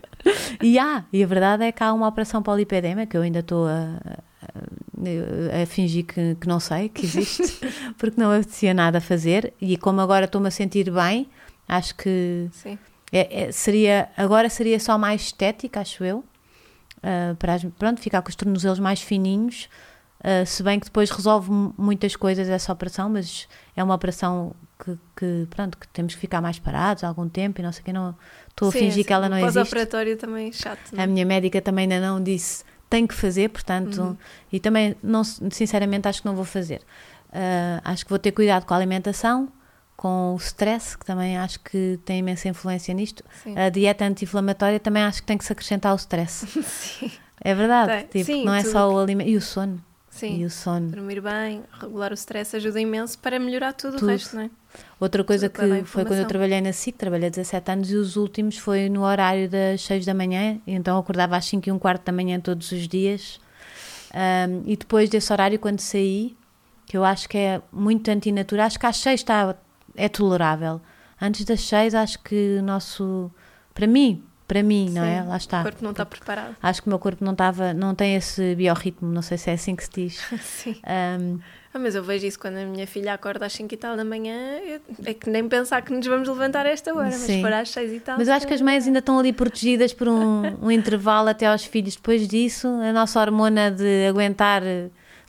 e 0.62 0.80
há, 0.80 1.06
e 1.14 1.24
a 1.24 1.28
verdade 1.28 1.66
é 1.66 1.72
que 1.72 1.84
há 1.84 1.94
uma 1.94 2.08
operação 2.08 2.42
para 2.42 2.54
o 2.54 2.58
lipedema, 2.58 3.06
que 3.06 3.16
eu 3.16 3.22
ainda 3.22 3.40
estou 3.40 3.68
a, 3.68 4.00
a, 4.42 5.62
a 5.62 5.66
fingir 5.68 6.06
que, 6.06 6.36
que 6.36 6.48
não 6.48 6.60
sei 6.60 6.90
que 6.90 7.06
existe, 7.06 7.60
porque 7.96 8.20
não 8.20 8.32
apetecia 8.32 8.74
nada 8.74 8.98
a 8.98 9.02
fazer. 9.02 9.54
E 9.62 9.78
como 9.78 10.02
agora 10.02 10.26
estou-me 10.26 10.48
a 10.48 10.52
sentir 10.52 10.90
bem, 10.90 11.30
acho 11.68 11.94
que 11.96 12.48
Sim. 12.52 12.80
é- 13.12 13.44
é- 13.44 13.52
seria, 13.52 14.10
agora 14.18 14.50
seria 14.50 14.80
só 14.80 14.98
mais 14.98 15.22
estética, 15.22 15.82
acho 15.82 16.04
eu. 16.04 16.24
Ah, 17.04 17.36
para 17.38 17.54
as- 17.56 17.64
pronto, 17.78 18.00
ficar 18.02 18.22
com 18.22 18.30
os 18.30 18.36
tornozelos 18.36 18.80
mais 18.80 19.02
fininhos. 19.02 19.70
ah, 20.24 20.46
se 20.46 20.62
bem 20.64 20.80
que 20.80 20.86
depois 20.88 21.10
resolve 21.12 21.50
mu- 21.52 21.74
muitas 21.78 22.16
coisas 22.16 22.50
essa 22.50 22.72
operação, 22.74 23.10
mas 23.10 23.48
é 23.76 23.84
uma 23.84 23.96
operação 23.96 24.54
que, 24.84 24.98
que, 25.16 25.48
pronto, 25.50 25.78
que 25.78 25.88
temos 25.90 26.14
que 26.16 26.20
ficar 26.22 26.42
mais 26.42 26.60
parados 26.60 27.04
algum 27.04 27.28
tempo 27.30 27.60
e 27.62 27.64
não 27.64 27.72
sei 27.72 27.82
o 27.82 27.86
que. 27.86 27.94
Não, 27.94 28.16
estou 28.50 28.68
a 28.70 28.72
Sim, 28.72 28.80
fingir 28.80 28.92
assim, 28.92 29.04
que 29.06 29.14
ela 29.14 29.30
não 29.30 29.38
existe. 29.38 29.56
Pós-operatório 29.56 30.18
também 30.18 30.50
é 30.50 30.52
chato. 30.52 30.80
não 30.94 31.00
é? 31.00 31.04
A 31.04 31.08
minha 31.08 31.26
médica 31.26 31.62
também 31.62 31.84
ainda 31.84 32.00
não 32.06 32.22
disse 32.22 32.64
tem 32.90 33.06
que 33.06 33.14
fazer, 33.14 33.50
portanto, 33.50 34.18
e 34.52 34.60
também, 34.60 34.96
não, 35.04 35.24
sinceramente, 35.24 36.08
acho 36.08 36.22
que 36.22 36.28
não 36.28 36.36
vou 36.36 36.44
fazer. 36.46 36.82
Ah, 37.32 37.80
acho 37.84 38.04
que 38.04 38.10
vou 38.10 38.18
ter 38.20 38.32
cuidado 38.32 38.66
com 38.66 38.74
a 38.74 38.78
alimentação, 38.78 39.48
com 40.00 40.34
o 40.34 40.38
stress, 40.38 40.98
que 40.98 41.06
também 41.06 41.38
acho 41.38 41.60
que 41.60 42.00
tem 42.06 42.20
imensa 42.20 42.48
influência 42.48 42.94
nisto. 42.94 43.22
Sim. 43.44 43.60
A 43.60 43.68
dieta 43.68 44.06
anti-inflamatória 44.06 44.80
também 44.80 45.04
acho 45.04 45.20
que 45.20 45.28
tem 45.28 45.38
que 45.38 45.44
se 45.44 45.52
acrescentar 45.52 45.92
o 45.92 45.98
stress. 45.98 46.48
Sim. 46.64 47.12
É 47.42 47.54
verdade, 47.54 48.08
tipo, 48.08 48.24
Sim, 48.24 48.46
não 48.46 48.54
é 48.54 48.62
tudo 48.62 48.72
só 48.72 48.94
o 48.94 48.98
alimento. 48.98 49.30
E 49.30 49.36
o 49.36 49.42
sono. 49.42 49.84
Sim. 50.10 50.40
E 50.40 50.46
o 50.46 50.50
sono. 50.50 50.90
Dormir 50.92 51.20
bem, 51.20 51.64
regular 51.82 52.12
o 52.12 52.14
stress 52.14 52.56
ajuda 52.56 52.80
imenso 52.80 53.20
para 53.20 53.38
melhorar 53.40 53.74
tudo, 53.74 53.98
Tudo. 53.98 54.06
o 54.06 54.10
resto, 54.12 54.38
não 54.38 54.44
é? 54.44 54.50
Outra 55.02 55.22
coisa 55.22 55.50
Tudo 55.50 55.68
que 55.80 55.84
foi 55.84 56.06
quando 56.06 56.20
eu 56.20 56.28
trabalhei 56.28 56.62
na 56.62 56.72
SIC, 56.72 56.98
trabalhei 56.98 57.30
17 57.30 57.70
anos 57.70 57.92
e 57.92 57.96
os 57.98 58.16
últimos 58.16 58.58
foi 58.58 58.88
no 58.88 59.04
horário 59.04 59.50
das 59.50 59.82
6 59.82 60.06
da 60.06 60.14
manhã, 60.14 60.62
então 60.66 60.96
eu 60.96 61.02
acordava 61.02 61.36
às 61.36 61.44
5 61.44 61.68
e 61.68 61.72
um 61.74 61.80
quarto 61.80 62.06
da 62.06 62.14
manhã 62.14 62.40
todos 62.40 62.72
os 62.72 62.88
dias. 62.88 63.42
Ahm, 64.14 64.64
e 64.66 64.78
depois 64.78 65.10
desse 65.10 65.34
horário, 65.34 65.60
quando 65.60 65.82
saí, 65.82 66.38
que 66.86 66.96
eu 66.96 67.04
acho 67.04 67.28
que 67.28 67.38
é 67.38 67.62
muito 67.70 68.10
antinatural, 68.10 68.66
acho 68.66 68.80
que 68.80 68.86
às 68.86 68.96
6 68.96 69.20
está, 69.20 69.58
é 69.96 70.08
tolerável. 70.10 70.80
Antes 71.22 71.44
das 71.46 71.62
6, 71.62 71.94
acho 71.96 72.20
que 72.20 72.58
o 72.60 72.64
nosso. 72.64 73.32
Para 73.74 73.86
mim, 73.88 74.24
para 74.48 74.64
mim, 74.64 74.90
não 74.90 75.04
é? 75.04 75.22
Sim. 75.22 75.28
Lá 75.28 75.38
está. 75.38 75.60
O 75.60 75.64
corpo 75.64 75.84
não 75.84 75.92
está 75.92 76.06
preparado. 76.06 76.56
Acho 76.62 76.82
que 76.82 76.88
o 76.88 76.90
meu 76.90 77.00
corpo 77.00 77.24
não 77.24 77.34
estava, 77.34 77.74
não 77.74 77.94
tem 77.94 78.16
esse 78.16 78.56
biorritmo, 78.56 79.10
não 79.12 79.22
sei 79.22 79.38
se 79.38 79.50
é 79.50 79.54
assim 79.54 79.76
que 79.76 79.84
se 79.84 79.90
diz. 79.94 80.22
Sim. 80.42 80.76
Ahm, 80.84 81.40
Ah, 81.72 81.78
mas 81.78 81.94
eu 81.94 82.04
vejo 82.04 82.26
isso 82.26 82.40
quando 82.40 82.58
a 82.58 82.66
minha 82.66 82.88
filha 82.88 83.14
acorda 83.14 83.46
às 83.46 83.54
5 83.54 83.72
e 83.74 83.78
tal 83.78 83.96
da 83.96 84.04
manhã, 84.04 84.34
eu- 84.66 84.82
é 85.06 85.14
que 85.14 85.30
nem 85.30 85.48
pensar 85.48 85.82
que 85.84 85.94
nos 85.94 86.06
vamos 86.08 86.28
levantar 86.28 86.66
a 86.66 86.70
esta 86.70 86.92
hora, 86.94 87.06
mas 87.12 87.14
Sim. 87.16 87.42
for 87.42 87.54
às 87.54 87.70
6 87.70 87.94
e 87.94 88.00
tal. 88.00 88.18
Mas 88.18 88.28
eu 88.28 88.34
acho 88.34 88.48
que 88.48 88.54
as 88.56 88.62
mães 88.62 88.88
ainda 88.88 88.98
estão 89.00 89.20
ali 89.20 89.32
protegidas 89.32 89.94
por 89.94 90.08
um, 90.08 90.42
um 90.66 90.72
intervalo 90.72 91.30
até 91.30 91.46
aos 91.46 91.64
filhos. 91.64 91.96
Depois 91.96 92.28
disso, 92.28 92.68
a 92.68 92.92
nossa 92.92 93.20
hormona 93.22 93.70
de 93.70 94.08
aguentar 94.08 94.64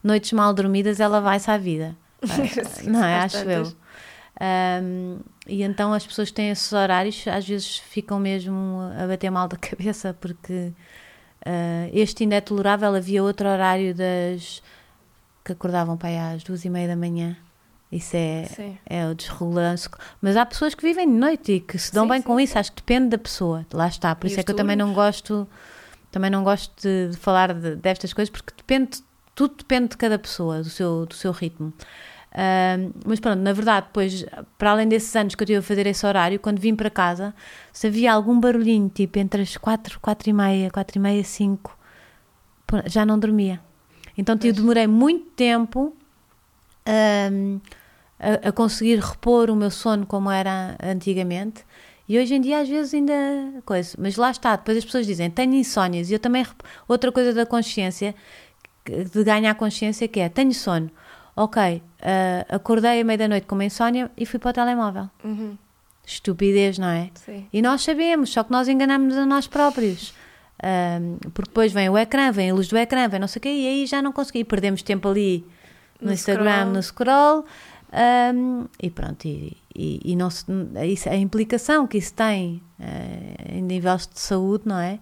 noites 0.02 0.32
mal 0.32 0.54
dormidas, 0.54 0.98
ela 0.98 1.20
vai-se 1.20 1.50
à 1.50 1.58
vida. 1.58 1.94
Sim, 2.24 2.88
não 2.90 3.04
é? 3.04 3.16
Acho 3.18 3.38
tantas. 3.44 3.68
eu. 3.68 3.76
Ahm, 4.40 5.18
e 5.46 5.62
então 5.62 5.92
as 5.92 6.06
pessoas 6.06 6.30
que 6.30 6.34
têm 6.34 6.48
esses 6.50 6.72
horários 6.72 7.26
às 7.28 7.46
vezes 7.46 7.76
ficam 7.76 8.18
mesmo 8.18 8.78
a 8.98 9.06
bater 9.06 9.30
mal 9.30 9.46
da 9.46 9.56
cabeça 9.60 10.16
porque 10.18 10.72
ah, 11.44 11.88
este 11.92 12.22
ainda 12.24 12.36
é 12.36 12.40
tolerável. 12.40 12.94
Havia 12.94 13.22
outro 13.22 13.46
horário 13.48 13.94
das 13.94 14.62
que 15.44 15.52
acordavam 15.52 15.96
para 15.96 16.08
aí 16.08 16.18
às 16.36 16.42
duas 16.42 16.64
e 16.64 16.70
meia 16.70 16.88
da 16.88 16.96
manhã. 16.96 17.36
Isso 17.92 18.14
é, 18.16 18.44
Sim. 18.44 18.78
é 18.86 19.06
o 19.08 19.14
desregulante. 19.14 19.88
Mas 20.22 20.36
há 20.36 20.46
pessoas 20.46 20.74
que 20.76 20.82
vivem 20.82 21.08
de 21.08 21.18
noite 21.18 21.52
e 21.52 21.60
que 21.60 21.76
se 21.76 21.92
dão 21.92 22.04
Sim, 22.04 22.10
bem 22.10 22.20
sim, 22.20 22.26
com 22.26 22.38
isso. 22.38 22.56
Acho 22.58 22.70
que 22.70 22.76
depende 22.76 23.08
da 23.08 23.18
pessoa. 23.18 23.66
Lá 23.72 23.88
está. 23.88 24.14
Por 24.14 24.26
E 24.26 24.30
isso 24.30 24.38
é 24.38 24.44
que 24.44 24.52
eu 24.52 24.56
também 24.56 24.76
não 24.76 24.92
gosto, 24.94 25.46
também 26.12 26.30
não 26.30 26.44
gosto 26.44 26.72
de, 26.80 27.10
de 27.10 27.16
falar 27.16 27.52
de- 27.52 27.74
destas 27.74 28.12
coisas, 28.12 28.30
porque 28.30 28.52
depende, 28.56 29.02
tudo 29.34 29.56
depende 29.56 29.88
de 29.88 29.96
cada 29.96 30.16
pessoa, 30.20 30.58
do 30.62 30.70
seu, 30.70 31.04
do 31.04 31.14
seu 31.14 31.32
ritmo. 31.32 31.72
Mas 33.04 33.18
pronto, 33.18 33.40
na 33.40 33.52
verdade, 33.52 33.86
depois, 33.86 34.24
para 34.56 34.70
além 34.70 34.88
desses 34.88 35.14
anos 35.16 35.34
que 35.34 35.42
eu 35.42 35.46
tive 35.46 35.58
a 35.58 35.62
fazer 35.62 35.86
esse 35.86 36.06
horário, 36.06 36.38
quando 36.38 36.60
vim 36.60 36.74
para 36.74 36.88
casa, 36.88 37.34
se 37.72 37.88
havia 37.88 38.12
algum 38.12 38.38
barulhinho, 38.38 38.88
tipo 38.88 39.18
entre 39.18 39.42
as 39.42 39.56
4, 39.56 39.98
4 40.00 40.30
e 40.30 40.32
meia, 40.32 40.70
4 40.70 40.98
e 40.98 41.00
meia, 41.00 41.24
5, 41.24 41.76
pô, 42.66 42.76
já 42.86 43.04
não 43.04 43.18
dormia. 43.18 43.60
Então 44.16 44.38
eu 44.42 44.52
demorei 44.52 44.86
muito 44.86 45.26
tempo 45.30 45.96
a, 46.86 48.48
a 48.48 48.52
conseguir 48.52 49.00
repor 49.00 49.50
o 49.50 49.56
meu 49.56 49.70
sono 49.70 50.06
como 50.06 50.30
era 50.30 50.76
antigamente. 50.82 51.64
E 52.08 52.18
hoje 52.18 52.34
em 52.34 52.40
dia 52.40 52.60
às 52.60 52.68
vezes 52.68 52.92
ainda 52.92 53.14
coisa, 53.64 53.96
mas 53.98 54.16
lá 54.16 54.30
está, 54.30 54.56
depois 54.56 54.78
as 54.78 54.84
pessoas 54.84 55.06
dizem, 55.06 55.30
tenho 55.30 55.54
insónias, 55.54 56.10
e 56.10 56.14
eu 56.14 56.18
também, 56.18 56.44
outra 56.88 57.12
coisa 57.12 57.32
da 57.32 57.46
consciência, 57.46 58.14
de 58.84 59.24
ganhar 59.24 59.54
consciência 59.54 60.08
que 60.08 60.18
é, 60.18 60.28
tenho 60.28 60.52
sono, 60.52 60.90
ok, 61.42 61.82
ah, 62.02 62.46
acordei 62.56 63.00
à 63.00 63.04
meia 63.04 63.18
da 63.18 63.28
noite 63.28 63.46
com 63.46 63.54
uma 63.54 63.64
insónia 63.64 64.10
e 64.16 64.24
fui 64.26 64.38
para 64.38 64.50
o 64.50 64.52
telemóvel. 64.52 65.08
Uhum, 65.24 65.56
Estupidez, 66.06 66.78
não 66.78 66.88
é? 66.88 67.10
sim. 67.14 67.46
E 67.52 67.62
nós 67.62 67.82
sabemos, 67.82 68.30
só 68.32 68.42
que 68.44 68.50
nós 68.50 68.68
enganamos 68.68 69.16
a 69.16 69.24
nós 69.26 69.46
próprios. 69.46 70.12
Porque 71.32 71.48
depois 71.50 71.72
vem 71.72 71.88
o 71.88 71.96
ecrã, 71.96 72.30
vem 72.30 72.50
a 72.50 72.54
luz 72.54 72.68
do 72.68 72.76
ecrã, 72.76 73.08
vem 73.08 73.18
não 73.20 73.28
sei 73.28 73.38
o 73.40 73.42
quê, 73.42 73.48
e 73.48 73.66
aí 73.66 73.86
já 73.86 74.02
não 74.02 74.12
consegui. 74.12 74.44
Perdemos 74.44 74.82
tempo 74.82 75.08
ali 75.08 75.46
no, 76.00 76.08
No 76.08 76.12
Instagram, 76.12 76.50
scroll. 76.52 76.72
no 76.74 76.82
scroll, 76.82 77.44
ahm, 77.92 78.64
e 78.82 78.90
pronto. 78.90 79.24
E, 79.26 79.56
e, 79.74 80.00
e 80.12 80.16
não 80.16 80.28
se- 80.30 80.44
a 81.08 81.16
implicação 81.16 81.86
que 81.86 81.96
isso 81.98 82.12
tem 82.12 82.60
eh, 82.78 83.56
em 83.56 83.62
níveis 83.62 84.06
de 84.06 84.20
saúde, 84.20 84.64
não 84.66 84.78
é? 84.78 84.98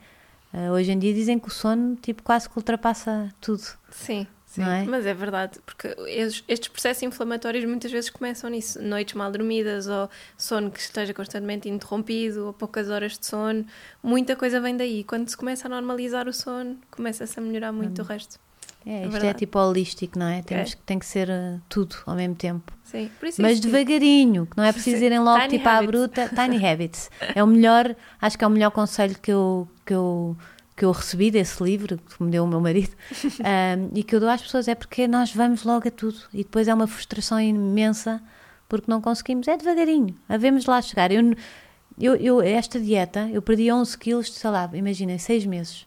Eh, 0.53 0.70
hoje 0.70 0.93
em 0.93 0.99
dia 0.99 1.12
dizem 1.12 1.39
que 1.39 1.49
o 1.49 1.51
sono 1.51 1.97
tipo, 1.97 2.22
quase 2.22 2.49
que 2.49 2.57
ultrapassa 2.57 3.32
tudo. 3.41 3.62
Sim, 3.91 4.26
sim. 4.59 4.64
Não 4.64 4.70
é? 4.72 4.84
Mas 4.84 5.06
é 5.06 5.14
verdade, 5.14 5.59
porque 5.64 5.94
estes, 6.06 6.68
processos 6.68 7.02
inflamatórios 7.02 7.64
muitas 7.64 7.90
vezes 7.90 8.11
começam 8.11 8.50
nisso. 8.50 8.80
Noites 8.82 9.14
mal 9.14 9.30
dormidas, 9.30 9.86
ou 9.86 10.09
sono 10.36 10.70
que 10.70 10.80
esteja 10.80 11.12
constantemente 11.14 11.68
interrompido, 11.68 12.46
ou 12.46 12.52
poucas 12.52 12.88
horas 12.90 13.18
de 13.18 13.26
sono. 13.26 13.64
Muita 14.02 14.36
coisa 14.36 14.61
vem 14.61 14.76
daí. 14.76 15.04
Quando 15.04 15.28
se 15.28 15.36
começa 15.36 15.66
a 15.66 15.70
normalizar 15.70 16.28
o 16.28 16.32
sono, 16.32 16.76
começa-se 16.90 17.38
a 17.38 17.42
melhorar 17.42 17.72
muito 17.72 18.02
o 18.02 18.04
resto. 18.04 18.38
É, 18.86 18.90
É 18.90 19.02
isto 19.02 19.09
é 19.09 19.11
verdade. 19.11 19.38
tipo 19.38 19.59
holístico, 19.59 20.18
não 20.18 20.26
é? 20.28 20.40
Temos, 20.42 20.72
É. 20.72 20.76
que- 20.76 20.82
Tem 20.82 20.98
que 20.98 21.04
ser 21.06 21.28
eh, 21.28 21.59
tudo 21.68 21.96
ao 22.06 22.14
mesmo 22.14 22.34
tempo. 22.36 22.72
Sim, 22.84 23.11
por 23.20 23.26
isso 23.28 23.42
Mas 23.42 23.52
isso, 23.54 23.62
tipo, 23.62 23.72
devagarinho, 23.76 24.46
que 24.46 24.56
não 24.56 24.64
é 24.64 24.72
preciso 24.72 25.02
irem 25.04 25.18
logo 25.18 25.38
Tiny 25.40 25.59
tipo 25.59 25.68
à 25.68 25.72
habits. 25.78 25.90
bruta. 25.90 26.28
Tiny 26.34 26.64
habits. 26.66 27.11
É 27.34 27.42
o 27.42 27.46
melhor, 27.46 27.94
acho 28.20 28.38
que 28.38 28.44
é 28.44 28.46
o 28.46 28.50
melhor 28.50 28.70
conselho 28.70 29.16
que 29.20 29.30
eu, 29.32 29.68
que 29.84 29.92
eu, 29.92 30.36
que 30.79 30.85
eu 30.85 30.93
recebi 30.93 31.31
desse 31.31 31.62
livro, 31.62 31.99
que 31.99 32.22
me 32.22 32.31
deu 32.31 32.45
o 32.45 32.47
meu 32.47 32.61
marido, 32.61 32.93
um, 33.43 33.99
e 33.99 34.05
que 34.05 34.14
eu 34.14 34.20
dou 34.20 34.29
às 34.29 34.41
pessoas, 34.41 34.68
é 34.68 34.74
porque 34.76 35.09
nós 35.09 35.35
vamos 35.35 35.64
logo 35.64 35.89
a 35.89 35.91
tudo. 35.91 36.18
E 36.33 36.39
depois 36.39 36.68
é 36.68 36.74
uma 36.74 36.87
frustração 36.87 37.41
imensa 37.41 38.22
porque 38.68 38.89
não 38.89 39.01
conseguimos. 39.01 39.49
É 39.49 39.57
devagarinho, 39.57 40.14
havemos 40.29 40.66
lá 40.66 40.81
chegar. 40.81 41.11
Eu, 41.11 41.35
eu, 41.99 42.14
eu, 42.14 42.41
esta 42.41 42.79
dieta, 42.79 43.29
eu 43.33 43.43
perdi 43.43 43.72
11 43.72 43.99
quilos, 43.99 44.33
sei 44.33 44.51
lá, 44.51 44.70
imagina, 44.72 45.12
em 45.12 45.18
6 45.18 45.47
meses. 45.47 45.87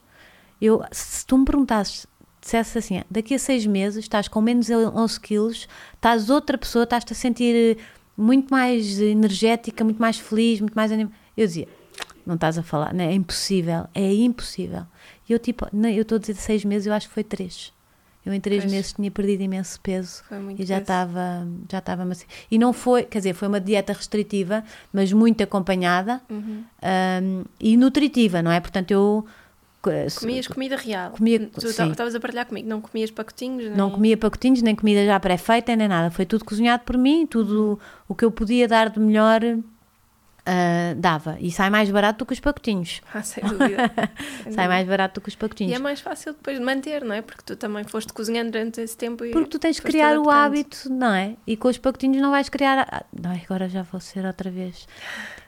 Eu, 0.61 0.83
se 0.91 1.25
tu 1.25 1.37
me 1.37 1.45
perguntasses, 1.45 2.05
dissesse 2.41 2.77
assim, 2.77 3.01
daqui 3.09 3.33
a 3.33 3.39
seis 3.39 3.65
meses 3.65 4.03
estás 4.03 4.27
com 4.27 4.41
menos 4.41 4.69
11 4.69 5.19
quilos, 5.19 5.67
estás 5.95 6.29
outra 6.29 6.57
pessoa, 6.57 6.83
estás-te 6.83 7.13
a 7.13 7.15
sentir 7.15 7.77
muito 8.17 8.51
mais 8.51 8.99
energética, 8.99 9.83
muito 9.83 9.99
mais 9.99 10.19
feliz, 10.19 10.59
muito 10.59 10.75
mais 10.75 10.91
animada. 10.91 11.15
Eu 11.35 11.47
dizia, 11.47 11.67
não 12.25 12.35
estás 12.35 12.57
a 12.57 12.63
falar, 12.63 12.93
não, 12.93 13.03
é 13.03 13.13
impossível, 13.13 13.85
é 13.93 14.13
impossível. 14.13 14.83
E 15.27 15.33
eu 15.33 15.39
tipo, 15.39 15.67
não, 15.73 15.89
eu 15.89 16.01
estou 16.01 16.17
a 16.17 16.19
dizer 16.19 16.35
seis 16.35 16.63
meses, 16.65 16.87
eu 16.87 16.93
acho 16.93 17.07
que 17.07 17.13
foi 17.13 17.23
três. 17.23 17.73
Eu 18.23 18.31
em 18.33 18.39
três 18.39 18.61
Pois. 18.63 18.71
meses 18.71 18.93
tinha 18.93 19.09
perdido 19.09 19.41
imenso 19.41 19.79
peso 19.81 20.21
e 20.57 20.63
já 20.63 20.77
estava 20.77 21.47
já 21.69 21.79
estava 21.79 22.05
macio. 22.05 22.27
E 22.51 22.57
não 22.59 22.71
foi, 22.71 23.01
quer 23.03 23.17
dizer, 23.17 23.33
foi 23.33 23.47
uma 23.47 23.59
dieta 23.59 23.93
restritiva, 23.93 24.63
mas 24.93 25.11
muito 25.11 25.41
acompanhada 25.43 26.21
Uhum. 26.29 26.63
hum, 27.23 27.43
e 27.59 27.75
nutritiva, 27.75 28.41
não 28.43 28.51
é? 28.51 28.59
Portanto, 28.59 28.91
eu 28.91 29.25
Comias 30.19 30.45
comida 30.47 30.75
real. 30.75 31.09
Comia- 31.09 31.49
tu 31.49 31.65
estavas 31.65 32.13
a 32.13 32.19
partilhar 32.19 32.45
comigo, 32.45 32.69
não 32.69 32.79
comias 32.79 33.09
pacotinhos? 33.09 33.63
Nem... 33.63 33.75
Não 33.75 33.89
comia 33.89 34.15
pacotinhos, 34.15 34.61
nem 34.61 34.75
comida 34.75 35.03
já 35.03 35.19
pré-feita, 35.19 35.75
nem 35.75 35.87
nada. 35.87 36.11
Foi 36.11 36.23
tudo 36.23 36.45
cozinhado 36.45 36.83
por 36.83 36.95
mim, 36.99 37.25
tudo 37.25 37.79
o 38.07 38.13
que 38.13 38.23
eu 38.23 38.29
podia 38.29 38.67
dar 38.67 38.91
de 38.91 38.99
melhor 38.99 39.41
ah, 40.45 40.93
dava. 40.97 41.37
E 41.39 41.51
sai 41.51 41.69
mais 41.69 41.89
barato 41.89 42.19
do 42.19 42.25
que 42.25 42.33
os 42.33 42.39
pacotinhos. 42.39 43.01
Ah, 43.13 43.21
sem 43.23 43.43
dúvida. 43.43 43.91
Sem 44.43 44.51
Sai 44.51 44.51
dúvida. 44.51 44.67
mais 44.67 44.87
barato 44.87 45.15
do 45.19 45.23
que 45.23 45.29
os 45.29 45.33
E 45.35 45.37
pacotinhos. 45.37 45.73
é 45.73 45.79
mais 45.79 45.99
fácil 46.01 46.33
depois 46.33 46.57
de 46.59 46.63
manter, 46.65 47.03
não 47.03 47.13
é? 47.13 47.21
Porque 47.21 47.41
tu 47.45 47.55
também 47.55 47.83
foste 47.83 48.11
cozinhando 48.13 48.51
durante 48.51 48.81
esse 48.81 48.97
tempo 48.97 49.23
e 49.25 49.31
Porque 49.31 49.49
tu 49.49 49.59
tens 49.59 49.77
foste 49.77 49.91
criar 49.91 50.17
o 50.17 50.29
hábito, 50.29 50.89
não 50.91 51.13
é? 51.13 51.35
E 51.45 51.55
com 51.57 51.67
os 51.67 51.77
pacotinhos 51.77 52.21
não 52.21 52.31
vais 52.31 52.49
criar. 52.49 52.87
ah, 52.91 53.03
Ai, 53.25 53.41
agora 53.45 53.69
já 53.69 53.83
vou 53.83 53.99
ser 54.01 54.25
outra 54.25 54.49
vez. 54.49 54.87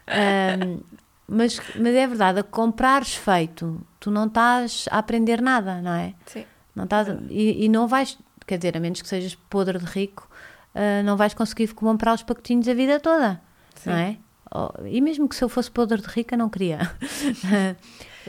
Ahm, 0.08 0.80
mas, 1.28 1.60
mas 1.76 1.96
é 1.96 2.06
verdade, 2.08 2.40
a 2.40 2.44
comprares 2.44 3.16
feito, 3.16 3.82
tu 4.00 4.12
não 4.12 4.28
estás 4.28 4.86
a 4.92 5.00
aprender 5.00 5.42
nada, 5.42 5.82
não 5.82 5.94
é? 5.94 6.14
Sim. 6.26 6.46
Não 6.76 6.84
estás, 6.86 7.08
e, 7.30 7.66
e 7.66 7.70
não 7.70 7.88
vais, 7.88 8.18
quer 8.46 8.58
dizer, 8.58 8.76
a 8.76 8.80
menos 8.80 9.02
que 9.02 9.08
sejas 9.08 9.36
podre 9.50 9.80
de 9.80 9.86
rico, 9.86 10.30
ah, 10.76 11.02
não 11.04 11.16
vais 11.18 11.34
conseguir 11.34 11.74
comprar 11.74 12.14
os 12.14 12.24
pacotinhos 12.24 12.68
a 12.68 12.74
vida 12.74 13.00
toda, 13.00 13.40
não 13.86 13.94
é? 13.94 14.18
Oh, 14.56 14.70
e 14.86 15.02
mesmo 15.02 15.28
que 15.28 15.36
se 15.36 15.44
eu 15.44 15.50
fosse 15.50 15.72
podre 15.72 16.00
de 16.02 16.08
rica, 16.08 16.38
não 16.38 16.50
queria. 16.50 16.80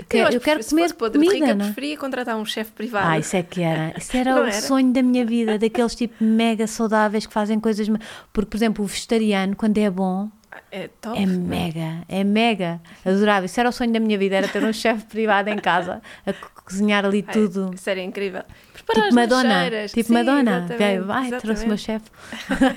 Que- 0.09 0.16
eu 0.18 0.27
que 0.29 0.41
quero 0.41 0.61
se 0.61 0.70
comer 0.70 0.83
fosse 0.83 0.95
podre 0.95 1.20
de 1.20 1.25
comida, 1.27 1.45
rica, 1.47 1.57
não 1.57 1.66
é? 1.66 1.68
preferia 1.68 1.97
contratar 1.97 2.37
um 2.37 2.45
chefe 2.45 2.72
privado. 2.72 3.07
Ah, 3.11 3.16
isso 3.18 3.37
é 3.37 3.45
que 3.45 3.62
era. 3.62 3.95
Isso 3.97 4.16
era 4.16 4.33
Não 4.35 4.41
o 4.43 4.47
era? 4.47 4.53
sonho 4.53 4.93
da 4.93 5.01
minha 5.03 5.25
vida, 5.25 5.57
daqueles 5.57 5.95
tipo 5.95 6.14
mega 6.25 6.66
saudáveis 6.66 7.27
que 7.27 7.33
fazem 7.33 7.61
coisas. 7.61 7.87
Porque, 8.33 8.51
por 8.51 8.57
exemplo, 8.57 8.85
o 8.85 8.89
vegetariano, 8.89 9.55
quando 9.55 9.79
é 9.79 9.89
bom, 9.89 10.29
É 10.72 10.89
top. 11.01 11.16
é 11.22 11.25
mega, 11.27 12.03
é 12.09 12.25
mega. 12.25 12.81
Adorava. 13.07 13.47
Isso 13.47 13.61
era 13.61 13.68
o 13.68 13.72
sonho 13.72 13.93
da 13.93 14.01
minha 14.01 14.18
vida, 14.18 14.35
era 14.35 14.49
ter 14.49 14.64
um 14.64 14.72
chefe 14.75 15.05
privado 15.05 15.49
em 15.51 15.59
casa 15.59 16.03
a 16.27 16.33
co- 16.33 16.51
cozinhar 16.64 17.05
ali 17.05 17.22
tudo. 17.22 17.70
Isso 17.72 17.89
era 17.89 18.01
incrível. 18.03 18.43
Tipo 18.87 19.14
Madonna, 19.14 19.49
lancheiras. 19.55 19.93
tipo 19.93 20.07
Sim, 20.09 20.12
Madonna. 20.14 20.66
Veio, 20.78 21.05
trouxe 21.41 21.64
o 21.64 21.68
meu 21.68 21.76
chefe. 21.78 22.11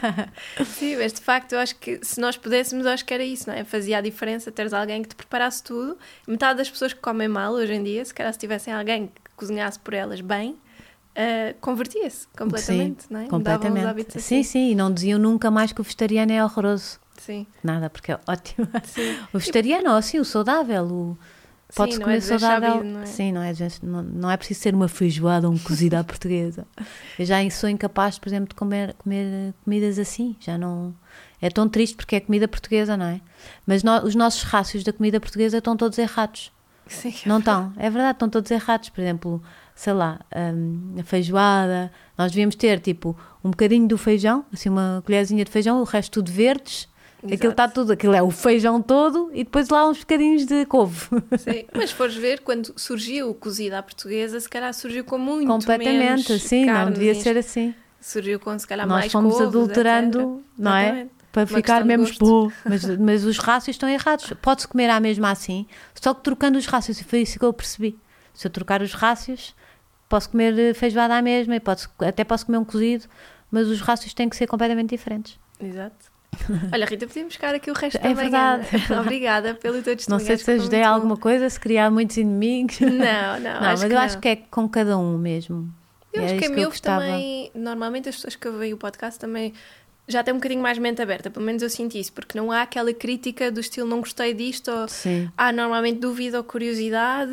Sim, 0.65 0.95
mas 0.97 1.13
de 1.13 1.21
facto 1.21 1.53
eu 1.53 1.59
acho 1.59 1.75
que 1.75 1.99
se 2.03 2.19
nós 2.19 2.37
pudéssemos, 2.37 2.85
eu 2.85 2.91
acho 2.91 3.05
que 3.05 3.13
era 3.13 3.23
isso, 3.23 3.49
não 3.49 3.55
é? 3.55 3.63
Fazia 3.63 3.97
a 3.97 4.01
diferença 4.01 4.51
teres 4.51 4.73
alguém 4.73 5.01
que 5.03 5.09
te 5.09 5.15
preparasse 5.15 5.63
tudo. 5.63 5.97
Metade 6.27 6.57
das 6.59 6.69
pessoas 6.69 6.93
que 6.93 6.99
comem 6.99 7.27
mal 7.27 7.53
hoje 7.53 7.73
em 7.73 7.83
dia, 7.83 8.03
se 8.05 8.13
calhar 8.13 8.31
se 8.31 8.39
tivessem 8.39 8.73
alguém 8.73 9.07
que 9.07 9.31
cozinhasse 9.35 9.79
por 9.79 9.93
elas 9.93 10.21
bem, 10.21 10.57
ah, 11.15 11.53
convertia-se 11.59 12.27
completamente, 12.37 13.03
Sim, 13.03 13.07
não 13.13 13.19
é? 13.19 13.23
Mudavam 13.23 13.39
os 13.39 13.43
completamente. 13.45 13.85
hábitos 13.87 14.23
Sim, 14.23 14.39
assim. 14.41 14.43
sim, 14.43 14.71
e 14.71 14.75
não 14.75 14.93
diziam 14.93 15.19
nunca 15.19 15.49
mais 15.51 15.71
que 15.71 15.81
o 15.81 15.83
vegetariano 15.83 16.31
é 16.31 16.43
horroroso. 16.43 16.99
Sim, 17.17 17.47
Nada, 17.63 17.89
porque 17.89 18.11
é 18.11 18.19
ótimo. 18.27 18.67
sim. 18.83 19.17
O 19.33 19.39
vegetariano, 19.39 19.89
ou 19.89 19.95
assim, 19.97 20.19
o 20.19 20.25
saudável, 20.25 20.83
o... 20.85 21.17
Pode-se 21.75 21.95
Sim, 21.97 21.99
não 21.99 22.05
comer 22.05 22.17
é 22.17 22.21
saudável. 22.21 22.83
não 22.83 23.01
é? 23.01 23.05
Sim, 23.05 23.31
não 23.33 23.41
é, 23.43 23.53
des- 23.53 23.81
não, 23.81 24.01
não 24.01 24.31
é 24.31 24.37
preciso 24.37 24.61
ser 24.61 24.73
uma 24.73 24.87
feijoada 24.87 25.47
ou 25.49 25.53
um 25.53 25.57
cozido 25.57 25.95
à 25.95 26.03
portuguesa. 26.03 26.65
Eu 27.19 27.25
já 27.25 27.37
sou 27.49 27.69
incapaz, 27.69 28.17
por 28.17 28.29
exemplo, 28.29 28.49
de 28.49 28.55
comer, 28.55 28.93
comer 28.93 29.25
eh, 29.49 29.53
comidas 29.65 29.99
assim. 29.99 30.35
Já 30.39 30.57
não. 30.57 30.95
É 31.41 31.49
tão 31.49 31.67
triste 31.67 31.95
porque 31.97 32.15
é 32.15 32.19
comida 32.21 32.47
portuguesa, 32.47 32.95
não 32.95 33.05
é? 33.07 33.19
Mas 33.65 33.83
nó- 33.83 34.01
os 34.03 34.15
nossos 34.15 34.43
rácios 34.43 34.83
da 34.83 34.93
comida 34.93 35.19
portuguesa 35.19 35.57
estão 35.57 35.75
todos 35.75 35.97
errados. 35.97 36.51
Sim. 36.87 37.13
Não 37.25 37.39
estão? 37.39 37.73
É 37.75 37.89
verdade, 37.89 38.13
estão 38.15 38.29
todos 38.29 38.49
errados. 38.49 38.87
Por 38.87 39.01
exemplo, 39.01 39.43
sei 39.75 39.91
lá, 39.91 40.21
hum, 40.55 40.95
a 40.97 41.03
feijoada. 41.03 41.91
Nós 42.17 42.31
devíamos 42.31 42.55
ter 42.55 42.79
tipo 42.79 43.15
um 43.43 43.49
bocadinho 43.51 43.87
do 43.89 43.97
feijão, 43.97 44.45
assim, 44.53 44.69
uma 44.69 45.03
colherzinha 45.05 45.43
de 45.43 45.51
feijão, 45.51 45.81
o 45.81 45.83
resto 45.83 46.13
tudo 46.13 46.31
verdes. 46.31 46.87
Aquilo 47.17 47.33
Exato. 47.33 47.47
está 47.49 47.67
tudo, 47.67 47.93
aquilo 47.93 48.13
é 48.13 48.21
o 48.21 48.29
feijão 48.29 48.79
todo 48.81 49.31
e 49.33 49.43
depois 49.43 49.69
lá 49.69 49.89
uns 49.89 49.99
bocadinhos 49.99 50.45
de 50.45 50.65
couve. 50.67 51.07
Sim, 51.39 51.65
mas 51.73 51.91
fores 51.91 52.15
ver, 52.15 52.41
quando 52.41 52.73
surgiu 52.77 53.31
o 53.31 53.33
cozido 53.33 53.75
à 53.75 53.81
portuguesa, 53.81 54.39
se 54.39 54.47
calhar 54.47 54.71
surgiu 54.73 55.03
com 55.03 55.17
muito 55.17 55.47
Completamente, 55.47 56.29
menos 56.29 56.43
sim, 56.43 56.65
não 56.65 56.91
devia 56.91 57.15
ser 57.15 57.35
assim. 57.37 57.73
Surgiu 57.99 58.39
com 58.39 58.57
se 58.57 58.67
calhar 58.67 58.87
Nós 58.87 58.99
mais 58.99 59.11
fomos 59.11 59.33
couves, 59.33 59.47
adulterando, 59.47 60.19
etc. 60.19 60.53
não 60.59 60.75
é? 60.75 60.83
Exatamente. 60.83 61.11
Para 61.31 61.41
Uma 61.43 61.57
ficar 61.57 61.83
gosto. 61.83 62.25
bom. 62.25 62.51
Mas, 62.63 62.85
mas 62.97 63.23
os 63.25 63.37
rácios 63.37 63.75
estão 63.75 63.89
errados. 63.89 64.31
Pode-se 64.41 64.67
comer 64.67 64.89
à 64.89 64.99
mesma 64.99 65.29
assim, 65.31 65.67
só 65.95 66.13
que 66.13 66.23
trocando 66.23 66.57
os 66.57 66.65
rácios. 66.65 66.99
E 66.99 67.03
foi 67.03 67.21
isso 67.21 67.37
que 67.37 67.45
eu 67.45 67.53
percebi. 67.53 67.97
Se 68.33 68.47
eu 68.47 68.51
trocar 68.51 68.81
os 68.81 68.93
rácios, 68.93 69.55
posso 70.07 70.29
comer 70.29 70.57
eh, 70.57 70.73
feijoada 70.73 71.15
à 71.15 71.21
mesma 71.21 71.55
e 71.55 71.59
posso, 71.59 71.89
até 71.99 72.23
posso 72.23 72.45
comer 72.45 72.57
um 72.59 72.65
cozido, 72.65 73.05
mas 73.51 73.67
os 73.67 73.81
rácios 73.81 74.13
têm 74.13 74.29
que 74.29 74.35
ser 74.35 74.47
completamente 74.47 74.89
diferentes. 74.91 75.37
Exato. 75.59 76.16
Olha, 76.71 76.85
Rita, 76.85 77.07
podíamos 77.07 77.33
ficar 77.33 77.53
aqui 77.55 77.69
o 77.71 77.73
resto 77.73 77.97
É 77.97 78.01
da 78.01 78.15
manhã. 78.15 78.57
verdade. 78.59 78.93
Obrigada 79.01 79.53
pelo 79.55 79.81
teu 79.81 79.91
Não 79.91 79.97
testemunho. 79.97 80.25
sei 80.25 80.35
acho 80.35 80.43
se 80.43 80.51
ajudei 80.51 80.79
muito 80.79 80.89
a 80.89 80.93
alguma 80.93 81.17
coisa, 81.17 81.49
se 81.49 81.59
criar 81.59 81.89
muitos 81.89 82.17
inimigos. 82.17 82.79
Não, 82.79 82.89
não, 82.89 83.39
Não, 83.61 83.69
acho 83.69 83.81
mas 83.81 83.83
que 83.83 83.85
eu 83.85 83.95
não. 83.95 84.01
acho 84.01 84.19
que 84.19 84.27
é 84.29 84.35
com 84.35 84.67
cada 84.69 84.97
um 84.97 85.17
mesmo. 85.17 85.69
Eu 86.13 86.21
É 86.21 86.25
acho 86.25 86.35
que 86.37 86.45
a 86.45 86.47
eu 86.47 86.53
meu 86.55 86.71
também, 86.71 87.51
normalmente 87.53 88.09
as 88.09 88.15
pessoas 88.15 88.35
que 88.35 88.47
ouvem 88.47 88.73
o 88.73 88.77
podcast 88.77 89.19
também 89.19 89.53
já 90.07 90.23
têm 90.23 90.33
um 90.33 90.37
bocadinho 90.37 90.61
mais 90.61 90.77
mente 90.77 91.01
aberta, 91.01 91.29
pelo 91.29 91.45
menos 91.45 91.61
eu 91.61 91.69
sinto 91.69 91.95
isso, 91.97 92.13
porque 92.13 92.37
não 92.37 92.51
há 92.51 92.61
aquela 92.61 92.93
crítica 92.93 93.51
do 93.51 93.59
estilo 93.59 93.87
não 93.89 93.99
gostei 93.99 94.33
disto 94.33 94.71
ou 94.71 94.87
Sim. 94.87 95.29
há 95.37 95.51
normalmente 95.51 95.99
dúvida 95.99 96.37
ou 96.37 96.43
curiosidade 96.43 97.31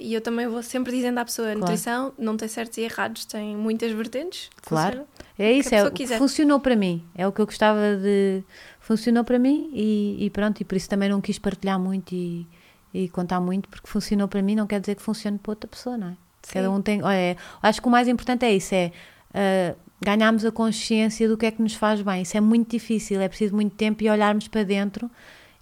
e 0.00 0.12
eu 0.14 0.20
também 0.20 0.46
vou 0.48 0.62
sempre 0.62 0.92
dizendo 0.96 1.18
à 1.18 1.24
pessoa, 1.24 1.48
a 1.48 1.50
Claro. 1.52 1.60
nutrição 1.60 2.12
não 2.18 2.36
tem 2.36 2.48
certos 2.48 2.78
e 2.78 2.82
errados, 2.82 3.24
tem 3.26 3.54
muitas 3.56 3.92
vertentes. 3.92 4.48
Claro. 4.62 5.02
É 5.38 5.52
isso, 5.52 5.68
é, 5.68 5.72
pessoa 5.72 5.88
o 5.90 5.92
que 5.92 6.02
quiser. 6.04 6.18
funcionou 6.18 6.58
para 6.58 6.74
mim. 6.74 7.04
É 7.14 7.26
o 7.26 7.32
que 7.32 7.40
eu 7.40 7.46
gostava 7.46 7.96
de. 7.96 8.42
Funcionou 8.80 9.22
para 9.24 9.38
mim 9.38 9.70
e, 9.74 10.16
e 10.24 10.30
pronto, 10.30 10.60
e 10.60 10.64
por 10.64 10.76
isso 10.76 10.88
também 10.88 11.08
não 11.10 11.20
quis 11.20 11.38
partilhar 11.38 11.78
muito 11.78 12.14
e, 12.14 12.46
e 12.94 13.08
contar 13.10 13.40
muito, 13.40 13.68
porque 13.68 13.86
funcionou 13.88 14.28
para 14.28 14.40
mim, 14.40 14.54
não 14.54 14.66
quer 14.66 14.80
dizer 14.80 14.94
que 14.94 15.02
funcione 15.02 15.38
para 15.38 15.52
outra 15.52 15.68
pessoa, 15.68 15.96
não 15.98 16.08
é? 16.08 16.16
Cada 16.50 16.70
um 16.70 16.80
tem. 16.80 17.02
Olha, 17.02 17.14
é- 17.16 17.36
acho 17.62 17.82
que 17.82 17.88
o 17.88 17.90
mais 17.90 18.06
importante 18.08 18.46
é 18.46 18.54
isso: 18.54 18.74
é 18.74 18.92
ah, 19.34 19.74
ganharmos 20.00 20.44
a 20.44 20.52
consciência 20.52 21.28
do 21.28 21.36
que 21.36 21.46
é 21.46 21.50
que 21.50 21.62
nos 21.62 21.74
faz 21.74 22.02
bem. 22.02 22.22
Isso 22.22 22.36
é 22.36 22.40
muito 22.40 22.70
difícil, 22.70 23.20
é 23.20 23.28
preciso 23.28 23.54
muito 23.54 23.74
tempo 23.74 24.02
e 24.02 24.10
olharmos 24.10 24.48
para 24.48 24.62
dentro 24.62 25.10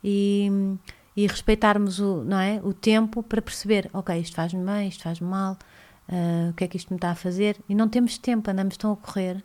e, 0.03 0.51
e 1.17 1.27
respeitarmos 1.27 2.01
o, 2.01 2.25
não 2.25 2.39
é? 2.39 2.61
o 2.63 2.73
tempo 2.73 3.23
para 3.23 3.41
perceber, 3.41 3.89
ok, 3.93 4.19
isto 4.19 4.35
faz-me 4.35 4.65
bem, 4.65 4.89
isto 4.89 5.03
faz-me 5.03 5.29
mal, 5.29 5.57
ah, 6.09 6.51
o 6.51 6.55
que 6.55 6.65
é 6.65 6.69
que 6.69 6.77
isto 6.77 6.91
me 6.91 6.97
está 6.97 7.11
a 7.11 7.15
fazer? 7.15 7.57
E 7.69 7.75
não 7.75 7.89
temos 7.89 8.19
tempo, 8.19 8.51
andamos 8.51 8.77
tão 8.77 8.93
a 8.93 8.97
correr 8.97 9.43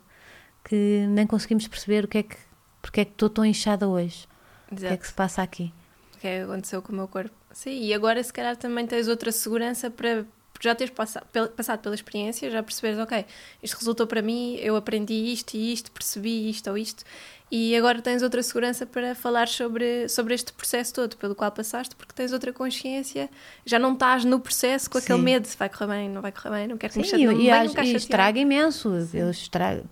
que 0.64 1.06
nem 1.08 1.26
conseguimos 1.26 1.66
perceber 1.66 2.04
o 2.04 2.08
que 2.08 2.18
é 2.18 2.22
que, 2.22 2.36
porque 2.82 3.00
é 3.00 3.04
que 3.04 3.12
estou 3.12 3.30
tão 3.30 3.44
inchada 3.44 3.88
hoje, 3.88 4.26
o 4.70 4.76
que 4.76 4.84
é 4.84 4.86
Exato. 4.88 5.00
que 5.00 5.06
se 5.06 5.14
passa 5.14 5.42
aqui. 5.42 5.72
O 6.14 6.18
que 6.18 6.26
é 6.26 6.38
que 6.38 6.44
aconteceu 6.44 6.82
com 6.82 6.92
o 6.92 6.96
meu 6.96 7.08
corpo. 7.08 7.34
Sim, 7.52 7.82
e 7.82 7.94
agora 7.94 8.22
se 8.22 8.32
calhar 8.32 8.56
também 8.56 8.86
tens 8.86 9.08
outra 9.08 9.32
segurança 9.32 9.90
para 9.90 10.24
porque 10.52 10.68
já 10.68 10.74
teres 10.74 10.92
passado, 10.92 11.26
pel- 11.32 11.48
passado 11.48 11.80
pela 11.80 11.94
experiência, 11.94 12.50
já 12.50 12.62
perceberes, 12.62 12.98
ok, 12.98 13.24
isto 13.62 13.76
resultou 13.78 14.06
para 14.06 14.20
mim, 14.22 14.56
eu 14.56 14.76
aprendi 14.76 15.14
isto 15.32 15.54
e 15.54 15.72
isto, 15.72 15.90
percebi 15.90 16.50
isto 16.50 16.68
ou 16.70 16.76
isto, 16.76 17.04
e 17.50 17.74
agora 17.74 18.00
tens 18.00 18.22
outra 18.22 18.42
segurança 18.42 18.86
para 18.86 19.14
falar 19.14 19.48
sobre, 19.48 20.08
sobre 20.08 20.34
este 20.34 20.52
processo 20.52 20.94
todo 20.94 21.16
pelo 21.16 21.34
qual 21.34 21.50
passaste, 21.50 21.96
porque 21.96 22.12
tens 22.14 22.32
outra 22.32 22.52
consciência, 22.52 23.28
já 23.64 23.78
não 23.78 23.94
estás 23.94 24.24
no 24.24 24.38
processo 24.38 24.88
com 24.88 24.98
aquele 24.98 25.18
Sim. 25.18 25.24
medo, 25.24 25.46
se 25.46 25.56
vai 25.56 25.68
correr 25.68 25.86
bem, 25.88 26.08
não 26.08 26.22
vai 26.22 26.30
correr 26.30 26.50
bem, 26.50 26.68
não 26.68 26.76
quero 26.78 26.92
que 26.92 26.98
me 26.98 27.04
Sim, 27.04 27.10
chate, 27.10 27.22
e, 27.22 27.26
não 27.26 27.32
me 27.34 27.40
e, 27.40 27.92
e 27.92 27.96
estraga 27.96 28.38
imenso. 28.38 28.88
Eu 29.12 29.30
estrago, 29.30 29.84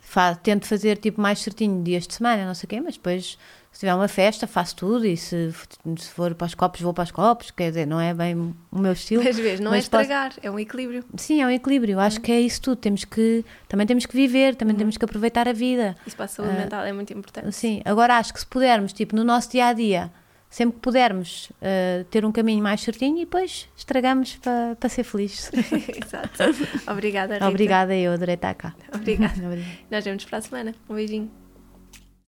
fa- 0.00 0.34
tento 0.34 0.66
fazer 0.66 0.98
tipo 0.98 1.20
mais 1.20 1.38
certinho 1.38 1.82
dias 1.82 2.06
de 2.06 2.14
semana, 2.14 2.46
não 2.46 2.54
sei 2.54 2.66
o 2.66 2.68
quê, 2.68 2.80
mas 2.80 2.94
depois 2.96 3.38
se 3.76 3.80
tiver 3.80 3.94
uma 3.94 4.08
festa 4.08 4.46
faço 4.46 4.74
tudo 4.74 5.04
e 5.04 5.18
se, 5.18 5.52
se 5.98 6.08
for 6.08 6.34
para 6.34 6.46
os 6.46 6.54
copos 6.54 6.80
vou 6.80 6.94
para 6.94 7.04
os 7.04 7.10
copos, 7.10 7.50
quer 7.50 7.68
dizer, 7.68 7.86
não 7.86 8.00
é 8.00 8.14
bem 8.14 8.34
o 8.72 8.78
meu 8.78 8.92
estilo. 8.92 9.22
Mas 9.22 9.36
vês, 9.38 9.60
não 9.60 9.70
é 9.70 9.76
mas 9.76 9.86
posso- 9.86 10.00
estragar, 10.04 10.32
é 10.42 10.50
um 10.50 10.58
equilíbrio. 10.58 11.04
Sim, 11.14 11.42
é 11.42 11.46
um 11.46 11.50
equilíbrio. 11.50 12.00
Acho 12.00 12.18
que 12.22 12.32
é 12.32 12.40
isso 12.40 12.62
tudo. 12.62 12.76
Temos 12.78 13.04
que 13.04 13.44
também 13.68 13.86
temos 13.86 14.06
que 14.06 14.16
viver, 14.16 14.54
também 14.54 14.72
Uhum. 14.72 14.78
temos 14.78 14.96
que 14.96 15.04
aproveitar 15.04 15.46
a 15.46 15.52
vida. 15.52 15.94
Isso 16.06 16.16
para 16.16 16.24
a 16.24 16.28
saúde 16.28 16.52
Ah, 16.54 16.58
mental 16.60 16.84
é 16.86 16.92
muito 16.94 17.12
importante. 17.12 17.52
Sim, 17.54 17.82
agora 17.84 18.16
acho 18.16 18.32
que 18.32 18.40
se 18.40 18.46
pudermos, 18.46 18.94
tipo, 18.94 19.14
no 19.14 19.22
nosso 19.22 19.50
dia 19.50 19.66
a 19.66 19.72
dia, 19.74 20.10
sempre 20.48 20.76
que 20.76 20.80
pudermos 20.80 21.50
uh, 21.60 22.02
ter 22.04 22.24
um 22.24 22.32
caminho 22.32 22.62
mais 22.62 22.80
certinho 22.80 23.18
e 23.18 23.26
depois 23.26 23.68
estragamos 23.76 24.36
para 24.36 24.74
para 24.80 24.88
ser 24.88 25.04
felizes. 25.04 25.50
Exato. 26.02 26.30
Obrigada, 26.90 27.34
Rita. 27.34 27.46
Obrigada, 27.46 27.94
eu 27.94 28.12
adorei 28.12 28.36
estar 28.36 28.54
cá. 28.54 28.74
Obrigada. 28.94 29.34
Obrigada. 29.46 29.70
Nós 29.90 30.02
vemos 30.02 30.24
para 30.24 30.38
a 30.38 30.40
semana. 30.40 30.74
Um 30.88 30.94
beijinho. 30.94 31.30